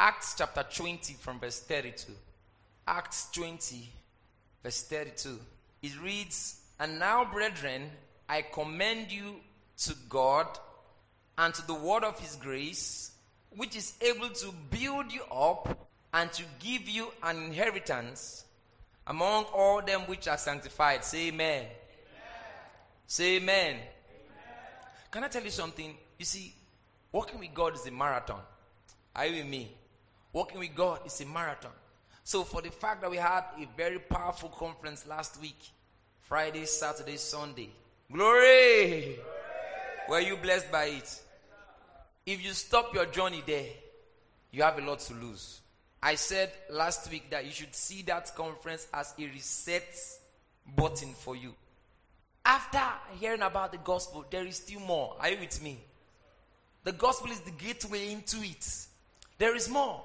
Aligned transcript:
Acts 0.00 0.36
chapter 0.38 0.62
20 0.62 1.14
from 1.14 1.40
verse 1.40 1.58
32. 1.58 2.12
Acts 2.86 3.28
20, 3.32 3.90
verse 4.62 4.82
32. 4.84 5.40
It 5.82 6.00
reads, 6.00 6.60
And 6.78 7.00
now, 7.00 7.24
brethren, 7.24 7.90
I 8.28 8.42
commend 8.42 9.10
you 9.10 9.40
to 9.78 9.96
God 10.08 10.46
and 11.36 11.52
to 11.52 11.66
the 11.66 11.74
word 11.74 12.04
of 12.04 12.18
his 12.20 12.36
grace, 12.36 13.10
which 13.56 13.74
is 13.74 13.94
able 14.00 14.28
to 14.28 14.54
build 14.70 15.12
you 15.12 15.22
up 15.32 15.88
and 16.14 16.32
to 16.32 16.44
give 16.60 16.88
you 16.88 17.08
an 17.24 17.36
inheritance 17.36 18.44
among 19.04 19.46
all 19.54 19.82
them 19.82 20.02
which 20.02 20.28
are 20.28 20.38
sanctified. 20.38 21.04
Say 21.04 21.28
amen. 21.28 21.62
amen. 21.62 21.70
Say 23.08 23.36
amen. 23.36 23.66
amen. 23.66 23.82
Can 25.10 25.24
I 25.24 25.28
tell 25.28 25.42
you 25.42 25.50
something? 25.50 25.92
You 26.18 26.24
see, 26.24 26.54
walking 27.10 27.40
with 27.40 27.52
God 27.52 27.74
is 27.74 27.84
a 27.86 27.90
marathon. 27.90 28.40
Are 29.16 29.26
you 29.26 29.42
with 29.42 29.50
me? 29.50 29.74
Walking 30.32 30.60
with 30.60 30.74
God 30.74 31.00
is 31.06 31.20
a 31.20 31.26
marathon. 31.26 31.72
So, 32.24 32.44
for 32.44 32.60
the 32.60 32.70
fact 32.70 33.00
that 33.00 33.10
we 33.10 33.16
had 33.16 33.44
a 33.56 33.66
very 33.76 33.98
powerful 33.98 34.50
conference 34.50 35.06
last 35.06 35.40
week, 35.40 35.58
Friday, 36.20 36.66
Saturday, 36.66 37.16
Sunday, 37.16 37.70
glory! 38.12 39.18
Were 40.08 40.20
you 40.20 40.36
blessed 40.36 40.70
by 40.70 40.84
it? 40.84 41.22
If 42.26 42.44
you 42.44 42.52
stop 42.52 42.94
your 42.94 43.06
journey 43.06 43.42
there, 43.46 43.66
you 44.50 44.62
have 44.62 44.78
a 44.78 44.82
lot 44.82 45.00
to 45.00 45.14
lose. 45.14 45.60
I 46.02 46.14
said 46.14 46.52
last 46.70 47.10
week 47.10 47.30
that 47.30 47.44
you 47.44 47.50
should 47.50 47.74
see 47.74 48.02
that 48.02 48.34
conference 48.36 48.86
as 48.92 49.14
a 49.18 49.22
reset 49.26 49.88
button 50.76 51.14
for 51.14 51.34
you. 51.34 51.54
After 52.44 52.82
hearing 53.18 53.42
about 53.42 53.72
the 53.72 53.78
gospel, 53.78 54.24
there 54.30 54.46
is 54.46 54.56
still 54.56 54.80
more. 54.80 55.16
Are 55.18 55.30
you 55.30 55.38
with 55.40 55.62
me? 55.62 55.78
The 56.84 56.92
gospel 56.92 57.30
is 57.30 57.40
the 57.40 57.50
gateway 57.50 58.12
into 58.12 58.38
it. 58.42 58.86
There 59.38 59.54
is 59.56 59.68
more. 59.68 60.04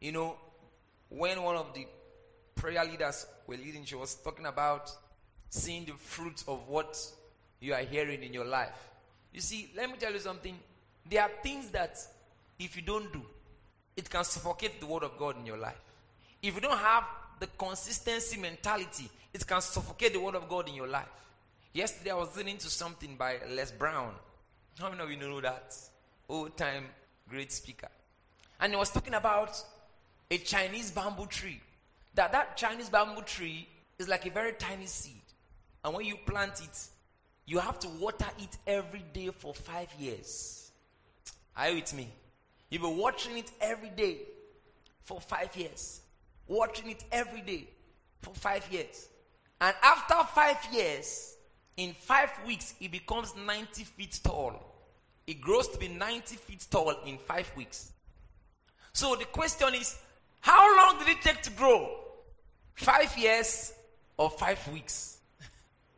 You 0.00 0.12
know, 0.12 0.36
when 1.08 1.42
one 1.42 1.56
of 1.56 1.74
the 1.74 1.86
prayer 2.54 2.84
leaders 2.84 3.26
were 3.46 3.56
leading, 3.56 3.84
she 3.84 3.94
was 3.94 4.14
talking 4.14 4.46
about 4.46 4.90
seeing 5.50 5.84
the 5.84 5.92
fruit 5.92 6.42
of 6.48 6.68
what 6.68 6.98
you 7.60 7.74
are 7.74 7.82
hearing 7.82 8.22
in 8.22 8.32
your 8.32 8.46
life. 8.46 8.90
You 9.32 9.40
see, 9.40 9.70
let 9.76 9.90
me 9.90 9.96
tell 9.98 10.12
you 10.12 10.18
something. 10.18 10.56
There 11.08 11.22
are 11.22 11.30
things 11.42 11.68
that 11.70 11.98
if 12.58 12.76
you 12.76 12.82
don't 12.82 13.12
do, 13.12 13.22
it 13.96 14.08
can 14.08 14.24
suffocate 14.24 14.80
the 14.80 14.86
word 14.86 15.02
of 15.02 15.18
God 15.18 15.38
in 15.38 15.46
your 15.46 15.58
life. 15.58 15.80
If 16.42 16.54
you 16.54 16.60
don't 16.60 16.78
have 16.78 17.04
the 17.38 17.46
consistency 17.58 18.38
mentality, 18.38 19.10
it 19.32 19.46
can 19.46 19.60
suffocate 19.60 20.12
the 20.12 20.20
word 20.20 20.34
of 20.34 20.48
God 20.48 20.68
in 20.68 20.74
your 20.74 20.88
life. 20.88 21.08
Yesterday 21.72 22.10
I 22.10 22.14
was 22.14 22.34
listening 22.34 22.58
to 22.58 22.68
something 22.68 23.16
by 23.16 23.36
Les 23.50 23.70
Brown. 23.70 24.12
How 24.78 24.90
many 24.90 25.02
of 25.02 25.10
you 25.10 25.16
know 25.18 25.40
that? 25.40 25.76
Old 26.28 26.56
time 26.56 26.84
great 27.28 27.52
speaker. 27.52 27.88
And 28.60 28.72
he 28.72 28.76
was 28.76 28.90
talking 28.90 29.14
about 29.14 29.62
a 30.30 30.38
Chinese 30.38 30.90
bamboo 30.90 31.26
tree. 31.26 31.60
That 32.14 32.32
that 32.32 32.56
Chinese 32.56 32.88
bamboo 32.88 33.22
tree 33.22 33.68
is 33.98 34.08
like 34.08 34.26
a 34.26 34.30
very 34.30 34.52
tiny 34.52 34.86
seed. 34.86 35.14
And 35.84 35.94
when 35.94 36.06
you 36.06 36.16
plant 36.26 36.60
it, 36.60 36.78
you 37.46 37.58
have 37.58 37.78
to 37.80 37.88
water 37.88 38.28
it 38.38 38.56
every 38.66 39.04
day 39.12 39.30
for 39.36 39.54
five 39.54 39.88
years. 39.98 40.70
Are 41.56 41.68
you 41.68 41.76
with 41.76 41.94
me? 41.94 42.08
You've 42.68 42.82
been 42.82 42.96
watching 42.96 43.36
it 43.38 43.50
every 43.60 43.90
day 43.90 44.18
for 45.02 45.20
five 45.20 45.54
years. 45.56 46.00
Watching 46.46 46.90
it 46.90 47.04
every 47.10 47.40
day 47.40 47.68
for 48.22 48.34
five 48.34 48.66
years. 48.70 49.08
And 49.60 49.74
after 49.82 50.14
five 50.34 50.56
years, 50.72 51.36
in 51.76 51.92
five 51.92 52.30
weeks, 52.46 52.74
it 52.80 52.92
becomes 52.92 53.34
90 53.36 53.84
feet 53.84 54.20
tall. 54.22 54.54
It 55.26 55.40
grows 55.40 55.68
to 55.68 55.78
be 55.78 55.88
90 55.88 56.36
feet 56.36 56.66
tall 56.70 56.94
in 57.06 57.18
five 57.18 57.50
weeks. 57.56 57.92
So 58.92 59.16
the 59.16 59.24
question 59.26 59.74
is 59.74 59.96
how 60.40 60.76
long 60.76 60.98
did 60.98 61.08
it 61.08 61.22
take 61.22 61.42
to 61.42 61.50
grow? 61.50 61.96
Five 62.74 63.16
years 63.18 63.72
or 64.16 64.30
five 64.30 64.66
weeks? 64.68 65.18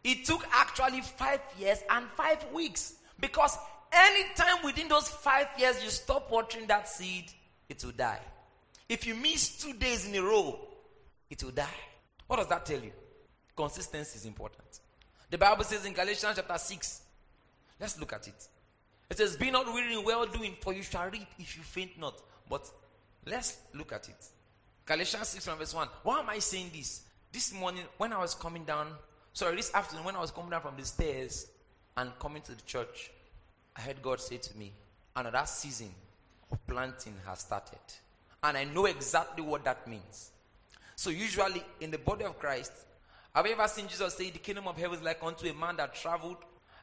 It 0.05 0.25
took 0.25 0.44
actually 0.53 1.00
five 1.00 1.41
years 1.56 1.78
and 1.89 2.06
five 2.16 2.44
weeks 2.53 2.94
because 3.21 3.56
anytime 3.93 4.65
within 4.65 4.89
those 4.89 5.06
five 5.09 5.47
years 5.56 5.83
you 5.84 5.91
stop 5.91 6.28
watering 6.28 6.66
that 6.66 6.89
seed, 6.89 7.31
it 7.69 7.84
will 7.84 7.93
die. 7.93 8.19
If 8.89 9.06
you 9.06 9.15
miss 9.15 9.62
two 9.62 9.75
days 9.75 10.09
in 10.09 10.15
a 10.16 10.22
row, 10.22 10.59
it 11.31 11.43
will 11.45 11.53
die. 11.53 11.78
What 12.27 12.39
does 12.39 12.49
that 12.49 12.66
tell 12.66 12.81
you? 12.81 12.91
Consistency 13.56 14.16
is 14.19 14.25
important. 14.25 14.81
The 15.31 15.39
Bible 15.39 15.65
says 15.65 15.87
in 15.87 15.93
Galatians 15.93 16.34
chapter 16.37 16.59
6, 16.59 17.00
let's 17.81 17.99
look 18.00 18.12
at 18.12 18.27
it. 18.27 18.49
It 19.09 19.19
says, 19.19 19.37
Be 19.37 19.50
not 19.50 19.66
weary 19.72 19.95
in 19.95 20.05
well 20.05 20.27
doing, 20.27 20.56
for 20.61 20.72
you 20.72 20.83
shall 20.83 21.09
reap 21.11 21.28
if 21.39 21.56
you 21.56 21.62
faint 21.62 21.99
not. 21.99 22.21
But 22.49 22.69
let's 23.27 23.59
look 23.75 23.93
at 23.93 24.09
it. 24.09 24.27
Galatians 24.84 25.28
6 25.28 25.44
from 25.47 25.59
verse 25.59 25.75
1. 25.75 25.88
Why 26.03 26.20
am 26.20 26.28
I 26.28 26.41
saying 26.41 26.70
this? 26.75 27.03
This 27.31 27.53
morning, 27.54 27.84
when 27.98 28.12
I 28.12 28.19
was 28.19 28.34
coming 28.34 28.65
down, 28.65 28.88
sorry, 29.32 29.54
this 29.54 29.72
afternoon, 29.72 30.04
when 30.04 30.16
I 30.16 30.20
was 30.20 30.32
coming 30.32 30.50
down 30.50 30.62
from 30.62 30.76
the 30.76 30.84
stairs 30.84 31.47
and 31.97 32.10
coming 32.19 32.43
to 32.43 32.54
the 32.54 32.62
church, 32.62 33.10
I 33.76 33.81
heard 33.82 34.03
God 34.03 34.21
say 34.21 34.38
to 34.38 34.59
me, 34.59 34.72
Another 35.15 35.42
season 35.47 35.91
of 36.50 36.66
planting 36.66 37.15
has 37.26 37.41
started. 37.41 37.78
And 38.42 38.56
I 38.56 38.65
know 38.65 38.87
exactly 38.87 39.44
what 39.44 39.65
that 39.65 39.87
means. 39.87 40.32
So, 40.97 41.10
usually 41.10 41.62
in 41.81 41.91
the 41.91 41.98
body 41.98 42.25
of 42.25 42.38
Christ, 42.38 42.72
have 43.34 43.47
you 43.47 43.53
ever 43.53 43.69
seen 43.69 43.87
Jesus 43.87 44.15
say, 44.15 44.31
The 44.31 44.41
kingdom 44.41 44.66
of 44.66 44.76
heaven 44.76 44.98
is 44.98 45.04
like 45.04 45.22
unto 45.22 45.47
a 45.48 45.54
man 45.54 45.76
that 45.76 45.94
traveled 45.94 46.38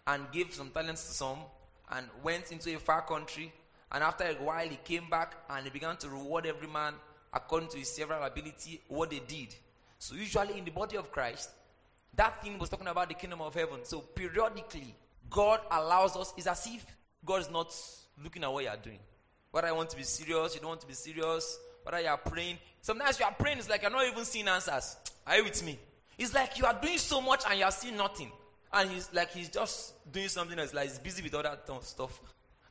and 0.08 0.32
gave 0.32 0.54
some 0.54 0.70
talents 0.70 1.06
to 1.08 1.14
some 1.14 1.40
and 1.92 2.08
went 2.24 2.52
into 2.54 2.74
a 2.74 2.80
far 2.80 3.02
country? 3.02 3.52
And 3.92 4.04
after 4.04 4.24
a 4.24 4.34
while, 4.36 4.68
he 4.68 4.78
came 4.78 5.10
back 5.10 5.36
and 5.50 5.66
he 5.66 5.70
began 5.70 5.98
to 5.98 6.10
reward 6.10 6.46
every 6.46 6.68
man 6.68 6.94
according 7.34 7.70
to 7.70 7.78
his 7.78 7.90
several 7.90 8.24
ability 8.24 8.82
what 8.88 9.10
they 9.10 9.22
did. 9.28 9.56
So, 9.98 10.16
usually 10.16 10.58
in 10.58 10.66
the 10.66 10.72
body 10.72 10.98
of 10.98 11.12
Christ, 11.12 11.50
that 12.16 12.42
thing 12.42 12.58
was 12.58 12.70
talking 12.70 12.88
about 12.88 13.10
the 13.10 13.16
kingdom 13.16 13.42
of 13.42 13.54
heaven. 13.54 13.80
So, 13.84 14.00
periodically, 14.00 14.96
God 15.30 15.60
allows 15.70 16.16
us, 16.16 16.34
it's 16.38 16.48
as 16.48 16.68
if 16.68 16.86
God 17.26 17.42
is 17.42 17.52
not 17.52 17.74
looking 18.24 18.44
at 18.44 18.52
what 18.52 18.64
you 18.64 18.70
are 18.70 18.78
doing. 18.78 19.00
Whether 19.52 19.68
I 19.68 19.72
want 19.72 19.90
to 19.90 19.98
be 19.98 20.04
serious, 20.04 20.56
you 20.56 20.62
don't 20.62 20.70
want 20.70 20.82
to 20.82 20.88
be 20.88 20.94
serious, 20.94 21.60
whether 21.84 22.00
you 22.00 22.08
are 22.08 22.18
praying. 22.18 22.58
Sometimes 22.82 23.20
you 23.20 23.26
are 23.26 23.34
praying, 23.34 23.58
it's 23.58 23.70
like 23.70 23.82
you're 23.82 23.92
not 23.92 24.06
even 24.08 24.26
seeing 24.26 24.48
answers. 24.48 24.98
Are 25.26 25.38
you 25.38 25.44
with 25.44 25.64
me? 25.64 25.80
It's 26.18 26.34
like 26.34 26.58
you 26.58 26.66
are 26.66 26.78
doing 26.80 26.98
so 26.98 27.22
much 27.22 27.44
and 27.50 27.60
you 27.60 27.66
are 27.66 27.72
seeing 27.72 27.98
nothing. 27.98 28.32
And 28.72 28.92
he's 28.92 29.12
like 29.14 29.32
he's 29.32 29.50
just 29.50 29.94
doing 30.12 30.28
something 30.28 30.60
else, 30.60 30.74
like 30.74 30.90
he's 30.90 31.00
busy 31.00 31.24
with 31.24 31.32
that 31.32 31.68
stuff. 31.82 32.22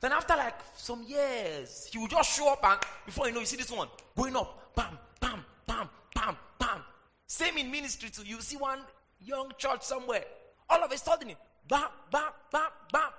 Then 0.01 0.13
after 0.13 0.37
like 0.37 0.55
some 0.77 1.03
years, 1.03 1.89
he 1.91 1.99
will 1.99 2.07
just 2.07 2.37
show 2.37 2.53
up 2.53 2.65
and 2.65 2.81
before 3.05 3.27
you 3.27 3.35
know, 3.35 3.41
you 3.41 3.47
see 3.47 3.57
this 3.57 3.71
one 3.71 3.89
going 4.17 4.37
up, 4.37 4.75
bam, 4.75 4.99
bam, 5.21 5.45
bam, 5.67 5.89
bam, 6.15 6.37
bam. 6.59 6.83
Same 7.27 7.59
in 7.59 7.71
ministry 7.71 8.11
too. 8.11 8.23
You 8.25 8.41
see 8.41 8.57
one 8.57 8.81
young 9.21 9.51
church 9.59 9.83
somewhere. 9.83 10.25
All 10.71 10.83
of 10.83 10.93
a 10.93 10.99
sudden, 10.99 11.33
bam, 11.67 11.87
bam, 12.11 12.31
bam, 12.53 12.71
bam. 12.93 13.11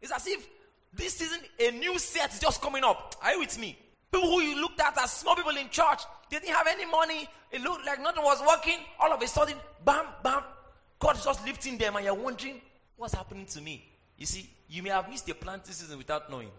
It's 0.00 0.12
as 0.12 0.26
if 0.26 0.46
this 0.92 1.14
season 1.14 1.40
a 1.58 1.72
new 1.72 1.98
set 1.98 2.38
just 2.40 2.62
coming 2.62 2.84
up. 2.84 3.16
Are 3.22 3.32
you 3.32 3.40
with 3.40 3.58
me? 3.58 3.76
People 4.12 4.30
who 4.30 4.40
you 4.40 4.60
looked 4.60 4.80
at 4.80 4.96
as 4.98 5.12
small 5.12 5.34
people 5.34 5.56
in 5.56 5.68
church, 5.68 6.02
they 6.30 6.38
didn't 6.38 6.54
have 6.54 6.66
any 6.66 6.86
money. 6.86 7.28
It 7.50 7.60
looked 7.62 7.84
like 7.84 8.00
nothing 8.00 8.22
was 8.22 8.40
working. 8.46 8.78
All 9.00 9.12
of 9.12 9.20
a 9.20 9.26
sudden, 9.26 9.56
bam, 9.84 10.06
bam. 10.22 10.42
God 10.98 11.16
is 11.16 11.24
just 11.24 11.44
lifting 11.44 11.78
them, 11.78 11.96
and 11.96 12.04
you're 12.04 12.14
wondering, 12.14 12.60
what's 12.96 13.14
happening 13.14 13.46
to 13.46 13.60
me? 13.60 13.84
You 14.18 14.26
see, 14.26 14.50
you 14.68 14.82
may 14.82 14.90
have 14.90 15.08
missed 15.08 15.26
the 15.26 15.34
planting 15.34 15.72
season 15.72 15.96
without 15.96 16.30
knowing. 16.30 16.50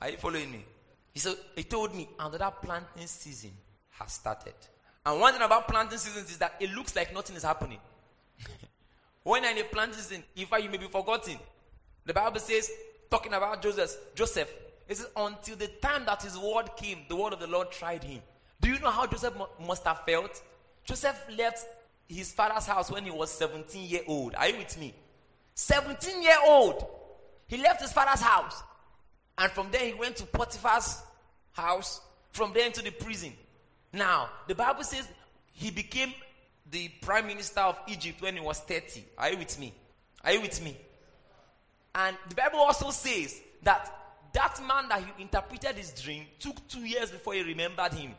Are 0.00 0.10
you 0.10 0.18
following 0.18 0.52
me? 0.52 0.64
He 1.12 1.18
said, 1.18 1.34
he 1.56 1.64
told 1.64 1.94
me 1.94 2.08
another 2.18 2.52
planting 2.62 3.06
season 3.06 3.52
has 3.90 4.12
started. 4.12 4.54
And 5.06 5.20
one 5.20 5.32
thing 5.32 5.42
about 5.42 5.66
planting 5.66 5.98
seasons 5.98 6.30
is 6.30 6.38
that 6.38 6.54
it 6.60 6.72
looks 6.72 6.94
like 6.94 7.14
nothing 7.14 7.36
is 7.36 7.42
happening. 7.42 7.78
when 9.22 9.44
in 9.44 9.58
a 9.58 9.64
planting 9.64 9.98
season, 9.98 10.22
in 10.36 10.46
fact, 10.46 10.62
you 10.62 10.70
may 10.70 10.76
be 10.76 10.86
forgotten. 10.86 11.36
The 12.04 12.12
Bible 12.12 12.40
says, 12.40 12.70
talking 13.10 13.32
about 13.32 13.62
Joseph, 13.62 13.96
Joseph, 14.14 14.52
it 14.86 14.96
says, 14.96 15.08
until 15.16 15.56
the 15.56 15.68
time 15.68 16.04
that 16.04 16.22
his 16.22 16.36
word 16.36 16.70
came, 16.76 16.98
the 17.08 17.16
word 17.16 17.32
of 17.32 17.40
the 17.40 17.46
Lord 17.46 17.70
tried 17.70 18.04
him. 18.04 18.20
Do 18.60 18.68
you 18.68 18.78
know 18.78 18.90
how 18.90 19.06
Joseph 19.06 19.34
must 19.66 19.84
have 19.84 20.04
felt? 20.04 20.42
Joseph 20.84 21.18
left 21.36 21.64
his 22.08 22.32
father's 22.32 22.66
house 22.66 22.90
when 22.90 23.04
he 23.04 23.10
was 23.10 23.30
17 23.30 23.88
year 23.88 24.02
old. 24.06 24.34
Are 24.34 24.48
you 24.48 24.58
with 24.58 24.78
me? 24.78 24.94
17 25.54 26.22
year 26.22 26.36
old. 26.46 26.84
He 27.46 27.56
left 27.58 27.82
his 27.82 27.92
father's 27.92 28.20
house. 28.20 28.62
And 29.38 29.50
from 29.50 29.70
there, 29.70 29.86
he 29.86 29.94
went 29.94 30.16
to 30.16 30.24
Potiphar's 30.24 31.02
house. 31.52 32.00
From 32.30 32.52
there, 32.52 32.66
into 32.66 32.82
the 32.82 32.90
prison. 32.90 33.32
Now, 33.92 34.28
the 34.48 34.54
Bible 34.54 34.82
says 34.82 35.06
he 35.52 35.70
became 35.70 36.12
the 36.70 36.88
prime 37.00 37.26
minister 37.26 37.60
of 37.60 37.78
Egypt 37.86 38.20
when 38.20 38.34
he 38.34 38.40
was 38.40 38.58
30. 38.60 39.04
Are 39.18 39.30
you 39.30 39.38
with 39.38 39.58
me? 39.58 39.72
Are 40.24 40.32
you 40.32 40.40
with 40.40 40.62
me? 40.64 40.76
And 41.94 42.16
the 42.28 42.34
Bible 42.34 42.58
also 42.58 42.90
says 42.90 43.40
that 43.62 43.92
that 44.32 44.60
man 44.66 44.88
that 44.88 45.00
he 45.00 45.22
interpreted 45.22 45.76
his 45.76 45.92
dream 45.92 46.24
took 46.40 46.66
two 46.66 46.84
years 46.84 47.10
before 47.12 47.34
he 47.34 47.42
remembered 47.42 47.92
him. 47.92 48.12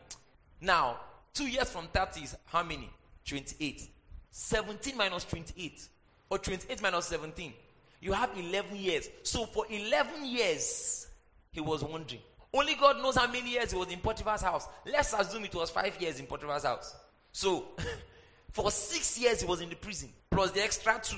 Now, 0.62 1.02
two 1.34 1.48
years 1.48 1.70
from 1.70 1.88
30 1.88 2.22
is 2.22 2.36
how 2.46 2.64
many? 2.64 2.90
28. 3.28 3.90
17 4.32 4.96
minus 4.98 5.26
28 5.26 5.90
or 6.30 6.38
28 6.38 6.82
minus 6.82 7.06
17. 7.06 7.54
You 8.02 8.14
have 8.14 8.30
11 8.38 8.76
years. 8.76 9.10
So 9.24 9.46
for 9.46 9.66
11 9.70 10.26
years, 10.26 11.08
he 11.52 11.62
was 11.62 11.84
wondering. 11.84 12.22
Only 12.54 12.76
God 12.76 12.98
knows 12.98 13.18
how 13.18 13.28
many 13.28 13.52
years 13.52 13.72
he 13.72 13.78
was 13.78 13.92
in 13.92 14.00
Potiphar's 14.00 14.42
house. 14.42 14.68
Let's 14.86 15.14
assume 15.14 15.44
it 15.44 15.54
was 15.54 15.70
five 15.70 16.00
years 16.02 16.20
in 16.20 16.26
Potiphar's 16.26 16.64
house. 16.64 16.96
So, 17.32 17.66
for 18.52 18.72
six 18.72 19.20
years 19.20 19.42
he 19.42 19.48
was 19.48 19.60
in 19.60 19.70
the 19.70 19.76
prison, 19.76 20.10
plus 20.32 20.52
the 20.52 20.64
extra 20.64 20.98
two. 21.04 21.18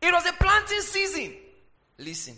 It 0.00 0.12
was 0.12 0.24
a 0.24 0.32
planting 0.34 0.80
season. 0.80 1.34
Listen, 1.98 2.34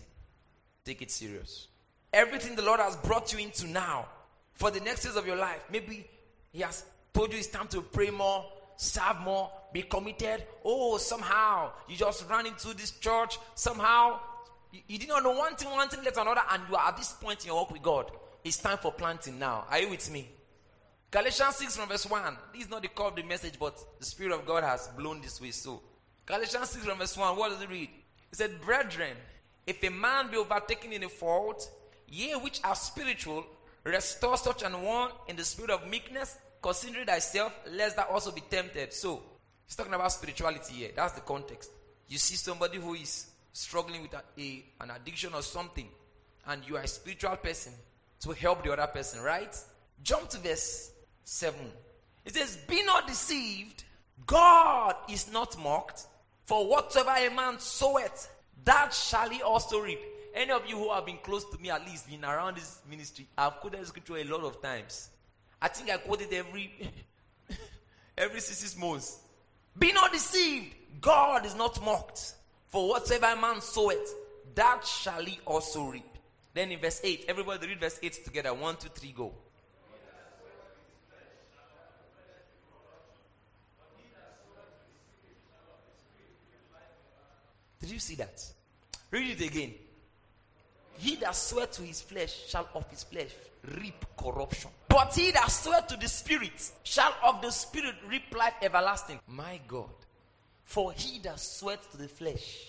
take 0.87 1.03
it 1.03 1.11
serious. 1.11 1.69
Everything 2.13 2.57
the 2.57 2.63
Lord 2.63 2.81
has 2.81 2.97
brought 2.97 3.31
you 3.33 3.41
into 3.41 3.67
now, 3.67 4.07
for 4.55 4.71
the 4.71 4.81
next 4.81 5.05
years 5.05 5.17
of 5.17 5.27
your 5.27 5.37
life, 5.37 5.63
maybe 5.71 6.09
He 6.51 6.61
has 6.63 6.85
told 7.13 7.33
you 7.33 7.39
it's 7.39 7.49
time 7.49 7.69
to 7.69 7.83
pray 7.83 8.09
more, 8.09 8.47
serve 8.81 9.21
more, 9.21 9.51
be 9.73 9.83
committed. 9.83 10.43
Oh, 10.65 10.97
somehow 10.97 11.71
you 11.87 11.97
just 11.97 12.29
ran 12.31 12.47
into 12.47 12.75
this 12.75 12.93
church. 12.93 13.39
Somehow 13.55 14.21
you, 14.73 14.81
you 14.89 14.99
did 14.99 15.09
not 15.09 15.23
know 15.23 15.33
one 15.33 15.55
thing, 15.55 15.71
one 15.71 15.89
thing 15.89 16.03
led 16.03 16.15
to 16.15 16.23
another, 16.23 16.41
and 16.51 16.63
you 16.69 16.77
are 16.77 16.89
at 16.89 16.97
this 16.97 17.13
point 17.13 17.41
in 17.43 17.49
your 17.49 17.57
walk 17.57 17.71
with 17.71 17.83
God. 17.83 18.11
It's 18.43 18.57
time 18.57 18.79
for 18.79 18.91
planting 18.91 19.39
now. 19.39 19.67
Are 19.71 19.79
you 19.79 19.91
with 19.91 20.11
me? 20.11 20.31
Galatians 21.11 21.57
6 21.57 21.77
from 21.77 21.89
verse 21.91 22.09
1. 22.09 22.37
This 22.55 22.63
is 22.65 22.71
not 22.71 22.81
the 22.81 22.89
core 22.89 23.09
of 23.09 23.17
the 23.17 23.23
message, 23.23 23.59
but 23.59 23.77
the 23.99 24.07
Spirit 24.07 24.33
of 24.33 24.47
God 24.47 24.65
has 24.65 24.89
blown 24.97 25.21
this 25.21 25.41
way. 25.41 25.51
So, 25.51 25.83
Galatians 26.25 26.71
6 26.71 26.87
from 26.87 26.99
verse 26.99 27.17
1, 27.17 27.37
what 27.37 27.51
does 27.51 27.61
it 27.61 27.69
read? 27.69 27.91
It 28.33 28.37
said, 28.37 28.61
Brethren, 28.63 29.17
if 29.67 29.83
a 29.85 29.91
man 29.91 30.31
be 30.31 30.39
overtaken 30.39 30.93
in 30.93 31.03
a 31.03 31.09
fault, 31.09 31.71
ye 32.09 32.33
which 32.33 32.61
are 32.65 32.75
spiritual, 32.75 33.45
restore 33.85 34.39
such 34.39 34.63
an 34.63 34.81
one 34.81 35.11
in 35.29 35.37
the 35.37 35.45
spirit 35.45 35.71
of 35.71 35.87
meekness, 35.87 36.39
consider 36.61 37.05
thyself, 37.05 37.53
lest 37.71 37.97
thou 37.97 38.05
also 38.05 38.33
be 38.33 38.43
tempted. 38.43 38.93
So, 38.93 39.23
he's 39.67 39.77
talking 39.77 39.95
about 39.95 40.13
spirituality 40.13 40.75
here. 40.75 40.91
That's 40.95 41.13
the 41.13 41.21
context. 41.21 41.71
You 42.09 42.19
see 42.19 42.37
somebody 42.37 42.79
who 42.79 42.95
is 42.95 43.31
struggling 43.53 44.03
with 44.03 44.15
a, 44.15 44.23
a, 44.39 44.65
an 44.81 44.91
addiction 44.91 45.35
or 45.35 45.43
something, 45.43 45.89
and 46.47 46.67
you 46.67 46.77
are 46.77 46.83
a 46.83 46.89
spiritual 46.89 47.37
person 47.37 47.73
to 48.21 48.33
help 48.33 48.65
the 48.65 48.73
other 48.73 48.87
person, 48.87 49.23
right? 49.23 49.57
Jump 50.03 50.29
to 50.31 50.39
verse 50.39 50.93
7. 51.25 51.59
It 52.25 52.35
says, 52.35 52.57
Be 52.69 52.83
not 52.85 53.07
deceived, 53.07 53.85
God 54.27 54.95
is 55.09 55.33
not 55.33 55.59
mocked, 55.59 56.07
for 56.45 56.67
whatsoever 56.69 57.15
a 57.17 57.31
man 57.35 57.59
soweth, 57.59 58.31
that 58.65 58.93
shall 58.93 59.29
he 59.31 59.43
also 59.43 59.81
reap. 59.81 60.01
Any 60.35 60.53
of 60.53 60.67
you 60.67 60.77
who 60.77 60.93
have 60.93 61.07
been 61.07 61.19
close 61.23 61.45
to 61.51 61.59
me, 61.59 61.71
at 61.71 61.85
least 61.85 62.09
been 62.09 62.25
around 62.25 62.57
this 62.57 62.81
ministry, 62.89 63.27
I've 63.37 63.55
quoted 63.55 63.87
scripture 63.87 64.17
a 64.17 64.25
lot 64.25 64.45
of 64.45 64.63
times. 64.63 65.11
I 65.63 65.69
think 65.69 65.91
I 65.91 65.99
quoted 65.99 66.33
every 66.33 66.73
every 68.19 68.41
six 68.41 68.77
months. 68.77 69.19
Be 69.79 69.93
not 69.93 70.13
deceived, 70.13 70.75
God 71.01 71.47
is 71.47 71.55
not 71.55 71.83
mocked. 71.85 72.35
For 72.69 72.89
whatsoever 72.89 73.41
man 73.41 73.61
soweth, 73.61 74.15
that 74.55 74.87
shall 74.87 75.25
he 75.25 75.41
also 75.45 75.89
reap. 75.89 76.05
Then 76.55 76.73
in 76.73 76.81
verse 76.81 77.01
8, 77.03 77.27
everybody 77.29 77.69
read 77.69 77.81
verse 77.81 77.99
8 78.03 78.25
together. 78.25 78.55
One, 78.55 78.77
two, 78.77 78.89
three, 78.89 79.13
go. 79.13 79.33
Did 87.81 87.91
you 87.91 87.99
see 87.99 88.15
that? 88.17 88.45
Read 89.11 89.41
it 89.41 89.47
again. 89.47 89.75
He 91.01 91.17
that 91.17 91.35
sweat 91.35 91.73
to 91.73 91.83
his 91.83 92.03
flesh 92.03 92.47
shall 92.47 92.69
of 92.75 92.87
his 92.91 93.05
flesh 93.05 93.31
reap 93.81 94.05
corruption. 94.19 94.71
But 94.87 95.15
he 95.15 95.31
that 95.31 95.51
sweat 95.51 95.89
to 95.89 95.97
the 95.97 96.09
Spirit 96.09 96.71
shall 96.83 97.15
of 97.25 97.41
the 97.41 97.51
Spirit 97.51 97.95
reap 98.07 98.37
life 98.37 98.53
everlasting. 98.61 99.19
My 99.27 99.59
God. 99.67 99.89
For 100.65 100.93
he 100.93 101.19
that 101.21 101.41
sweat 101.41 101.81
to 101.93 101.97
the 101.97 102.07
flesh, 102.07 102.67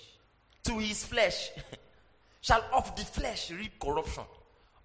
to 0.64 0.78
his 0.78 1.04
flesh, 1.04 1.50
shall 2.42 2.64
of 2.72 2.96
the 2.96 3.04
flesh 3.04 3.52
reap 3.52 3.78
corruption. 3.78 4.24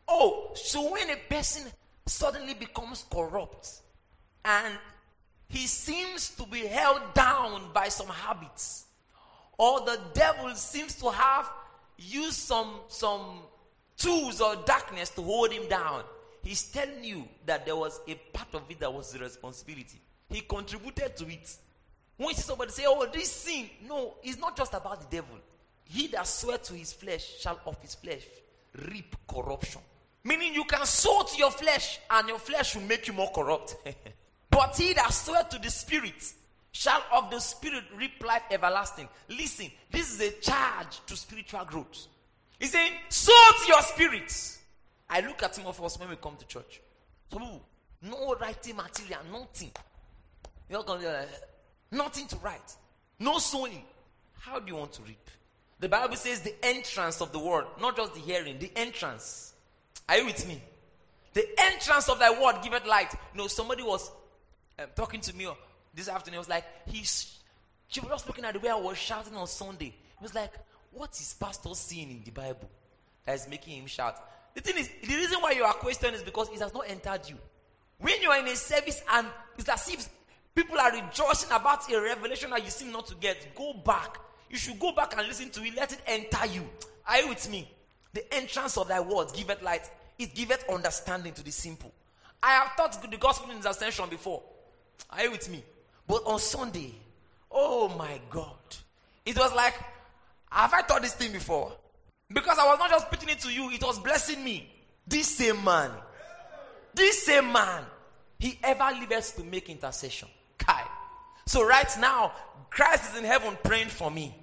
Oh, 0.09 0.51
so 0.57 0.91
when 0.93 1.09
a 1.11 1.17
person 1.29 1.71
suddenly 2.05 2.55
becomes 2.55 3.05
corrupt 3.09 3.81
and 4.45 4.75
he 5.49 5.69
seems 5.69 6.31
to 6.31 6.47
be 6.47 6.67
held 6.67 7.15
down 7.15 7.73
by 7.73 7.91
some 7.91 8.09
habits, 8.09 8.87
or 9.57 9.83
the 9.83 10.01
devil 10.15 10.53
seems 10.57 10.97
to 10.97 11.11
have 11.11 11.49
used 11.99 12.35
some 12.39 12.81
some 12.89 13.41
tools 13.97 14.41
or 14.41 14.57
darkness 14.67 15.11
to 15.11 15.23
hold 15.23 15.51
him 15.51 15.69
down, 15.69 16.03
he's 16.43 16.65
telling 16.65 17.03
you 17.03 17.27
that 17.47 17.65
there 17.65 17.77
was 17.77 18.01
a 18.07 18.15
part 18.33 18.55
of 18.55 18.63
it 18.71 18.81
that 18.81 18.93
was 18.93 19.13
the 19.13 19.19
responsibility. 19.19 20.01
He 20.29 20.41
contributed 20.41 21.17
to 21.17 21.29
it. 21.29 21.57
When 22.17 22.31
you 22.31 22.35
see 22.35 22.43
somebody 22.43 22.73
say, 22.73 22.85
Oh, 22.87 23.07
this 23.13 23.31
sin, 23.31 23.69
no, 23.87 24.15
it's 24.23 24.39
not 24.39 24.57
just 24.57 24.75
about 24.75 25.01
the 25.01 25.17
devil. 25.17 25.37
He 25.85 26.09
that 26.09 26.27
swear 26.27 26.59
to 26.59 26.75
his 26.75 26.93
flesh 26.93 27.39
shall 27.41 27.61
of 27.67 27.81
his 27.81 27.95
flesh 27.95 28.23
reap 28.91 29.15
corruption. 29.29 29.81
Meaning 30.25 30.55
you 30.55 30.65
can 30.65 30.85
sow 30.85 31.23
to 31.23 31.39
your 31.39 31.53
flesh 31.53 32.01
and 32.11 32.29
your 32.29 32.39
flesh 32.39 32.75
will 32.75 32.83
make 32.83 33.07
you 33.07 33.13
more 33.13 33.31
corrupt. 33.33 33.77
but 34.51 34.77
he 34.77 34.93
that 34.95 35.13
swear 35.13 35.45
to 35.45 35.59
the 35.59 35.71
spirit 35.71 36.33
shall 36.77 37.03
of 37.11 37.31
the 37.31 37.39
spirit 37.39 37.85
reap 37.97 38.23
life 38.23 38.43
everlasting. 38.51 39.09
Listen, 39.31 39.71
this 39.91 40.13
is 40.13 40.21
a 40.21 40.31
charge 40.43 41.01
to 41.07 41.17
spiritual 41.17 41.65
growth. 41.65 42.07
He's 42.59 42.73
saying, 42.73 42.93
sow 43.09 43.33
to 43.63 43.67
your 43.67 43.81
spirits. 43.81 44.59
I 45.09 45.23
look 45.23 45.43
at 45.43 45.55
some 45.55 45.67
of 45.67 45.83
us 45.83 45.99
when 45.99 46.11
we 46.11 46.17
come 46.17 46.37
to 46.37 46.47
church. 46.47 46.83
No 48.03 48.37
writing 48.39 48.77
material, 48.77 49.21
nothing. 49.33 49.71
You're 50.69 50.83
going 50.83 51.01
to 51.01 51.27
nothing 51.93 52.27
to 52.27 52.37
write, 52.37 52.77
no 53.19 53.39
sowing. 53.39 53.83
How 54.39 54.59
do 54.59 54.67
you 54.67 54.77
want 54.77 54.93
to 54.95 55.03
reap? 55.03 55.31
The 55.81 55.89
Bible 55.89 56.17
says 56.17 56.43
the 56.43 56.55
entrance 56.63 57.23
of 57.23 57.33
the 57.33 57.39
word, 57.39 57.65
not 57.81 57.97
just 57.97 58.13
the 58.15 58.21
hearing, 58.21 58.59
the 58.59 58.71
entrance. 58.77 59.55
Are 60.09 60.19
you 60.19 60.27
with 60.27 60.47
me? 60.47 60.61
The 61.33 61.49
entrance 61.59 62.11
of 62.11 62.19
thy 62.19 62.31
word 62.31 62.63
giveth 62.63 62.87
light. 62.87 63.15
You 63.35 63.39
know, 63.39 63.47
somebody 63.47 63.83
was 63.83 64.11
um, 64.79 64.87
talking 64.95 65.21
to 65.23 65.35
me 65.35 65.49
this 65.97 66.09
afternoon. 66.09 66.35
He 66.35 66.39
was 66.39 66.49
like, 66.49 66.65
he's, 66.87 67.39
she 67.89 68.01
was 68.01 68.11
just 68.11 68.27
looking 68.29 68.45
at 68.45 68.55
the 68.55 68.61
way 68.61 68.71
I 68.71 68.77
was 68.77 68.99
shouting 68.99 69.35
on 69.35 69.47
Sunday. 69.47 69.95
He 70.19 70.23
was 70.23 70.35
like, 70.35 70.53
what 70.93 71.11
is 71.13 71.35
pastor 71.41 71.71
seeing 71.75 72.11
in 72.11 72.23
the 72.25 72.31
Bible 72.31 72.71
that 73.25 73.35
is 73.35 73.49
making 73.49 73.81
him 73.81 73.87
shout? 73.87 74.17
The 74.55 74.61
thing 74.61 74.79
is, 74.79 74.91
the 75.03 75.15
reason 75.15 75.39
why 75.41 75.53
you 75.53 75.65
are 75.65 75.75
questioning 75.75 76.15
is 76.15 76.23
because 76.23 76.49
it 76.51 76.61
has 76.61 76.73
not 76.73 76.89
entered 76.89 77.29
you. 77.29 77.37
When 77.99 78.21
you 78.21 78.31
are 78.31 78.39
in 78.39 78.47
a 78.47 78.57
service 78.57 79.03
and 79.13 79.27
it's 79.59 79.69
as 79.69 79.89
if 79.89 80.09
people 80.55 80.79
are 80.79 80.93
rejoicing 80.93 81.51
about 81.51 81.91
a 81.91 82.01
revelation 82.01 82.51
that 82.51 82.65
you 82.65 82.71
seem 82.71 82.93
not 82.93 83.07
to 83.09 83.15
get, 83.17 83.55
go 83.55 83.73
back. 83.73 84.19
You 84.51 84.57
should 84.57 84.79
go 84.79 84.93
back 84.93 85.17
and 85.17 85.27
listen 85.27 85.51
to 85.51 85.65
it. 85.65 85.75
Let 85.75 85.93
it 85.93 86.01
enter 86.07 86.47
you. 86.47 86.69
Are 87.09 87.19
you 87.21 87.29
with 87.29 87.51
me? 87.51 87.71
The 88.13 88.33
entrance 88.35 88.77
of 88.79 88.89
thy 88.89 89.01
words 89.01 89.33
giveth 89.33 89.63
light. 89.63 89.91
It 90.19 90.35
giveth 90.35 90.65
understanding 90.71 91.33
to 91.35 91.43
the 91.43 91.51
simple. 91.51 91.93
I 92.43 92.53
have 92.53 92.77
taught 92.77 93.11
the 93.11 93.17
gospel 93.17 93.51
in 93.51 93.61
the 93.61 93.71
ascension 93.71 94.09
before. 94.09 94.43
Are 95.11 95.23
you 95.23 95.33
with 95.33 95.51
me? 95.51 95.63
But 96.07 96.23
on 96.27 96.39
Sunday, 96.39 96.95
oh 97.51 97.89
my 97.89 98.21
God. 98.31 98.55
It 99.25 99.37
was 99.37 99.53
like 99.55 99.75
have 100.51 100.73
I 100.73 100.83
taught 100.83 101.03
this 101.03 101.15
thing 101.15 101.33
before? 101.33 101.73
Because 102.33 102.59
I 102.59 102.67
was 102.67 102.79
not 102.79 102.91
just 102.91 103.11
putting 103.11 103.29
it 103.29 103.41
to 103.41 103.53
you, 103.53 103.71
it 103.71 103.83
was 103.83 103.99
blessing 103.99 104.43
me. 104.43 104.73
This 105.07 105.29
same 105.29 105.63
man, 105.63 105.91
this 106.95 107.25
same 107.25 107.53
man, 107.53 107.85
he 108.39 108.59
ever 108.63 108.91
lives 109.09 109.33
to 109.33 109.45
make 109.45 109.69
intercession. 109.69 110.29
Kai. 110.59 110.83
So 111.47 111.65
right 111.65 111.89
now, 112.01 112.33
Christ 112.71 113.13
is 113.13 113.19
in 113.19 113.25
heaven 113.25 113.57
praying 113.63 113.89
for 113.89 114.11
me. 114.11 114.35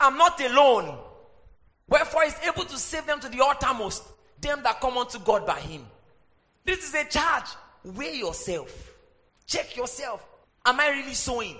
I'm 0.00 0.16
not 0.16 0.40
alone. 0.40 0.98
Wherefore, 1.88 2.22
he's 2.24 2.38
able 2.48 2.64
to 2.64 2.76
save 2.76 3.06
them 3.06 3.20
to 3.20 3.28
the 3.28 3.44
uttermost, 3.44 4.02
them 4.40 4.60
that 4.64 4.80
come 4.80 4.98
unto 4.98 5.18
God 5.20 5.46
by 5.46 5.60
him. 5.60 5.86
This 6.64 6.88
is 6.88 6.94
a 6.94 7.04
charge. 7.04 7.50
Weigh 7.84 8.16
yourself. 8.16 8.92
Check 9.46 9.76
yourself. 9.76 10.26
Am 10.66 10.80
I 10.80 10.88
really 10.88 11.14
sowing? 11.14 11.56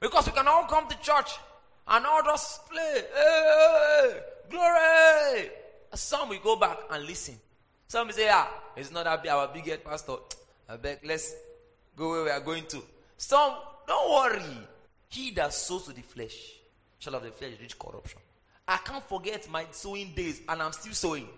Because 0.00 0.26
we 0.26 0.32
can 0.32 0.48
all 0.48 0.64
come 0.64 0.88
to 0.88 0.98
church 1.00 1.32
and 1.86 2.06
all 2.06 2.22
just 2.22 2.68
play. 2.70 3.02
Hey, 3.14 4.20
glory. 4.48 5.50
Some 5.92 6.30
will 6.30 6.38
go 6.42 6.56
back 6.56 6.78
and 6.90 7.04
listen. 7.04 7.34
Some 7.86 8.06
will 8.06 8.14
say, 8.14 8.30
ah, 8.32 8.48
it's 8.76 8.90
not 8.90 9.04
that 9.04 9.26
our 9.28 9.48
big 9.48 9.66
head 9.66 9.84
pastor. 9.84 10.14
I 10.68 10.76
beg, 10.76 11.00
let's 11.04 11.34
go 11.96 12.10
where 12.10 12.24
we 12.24 12.30
are 12.30 12.40
going 12.40 12.64
to. 12.68 12.82
Some, 13.18 13.52
don't 13.86 14.10
worry. 14.10 14.58
He 15.08 15.32
that 15.32 15.52
sows 15.52 15.86
to 15.86 15.92
the 15.92 16.02
flesh 16.02 16.52
shall 16.98 17.14
of 17.16 17.24
the 17.24 17.30
flesh 17.30 17.52
reach 17.60 17.78
corruption. 17.78 18.20
I 18.66 18.78
can't 18.78 19.06
forget 19.06 19.50
my 19.50 19.66
sowing 19.72 20.12
days 20.14 20.40
and 20.48 20.62
I'm 20.62 20.72
still 20.72 20.94
sowing. 20.94 21.28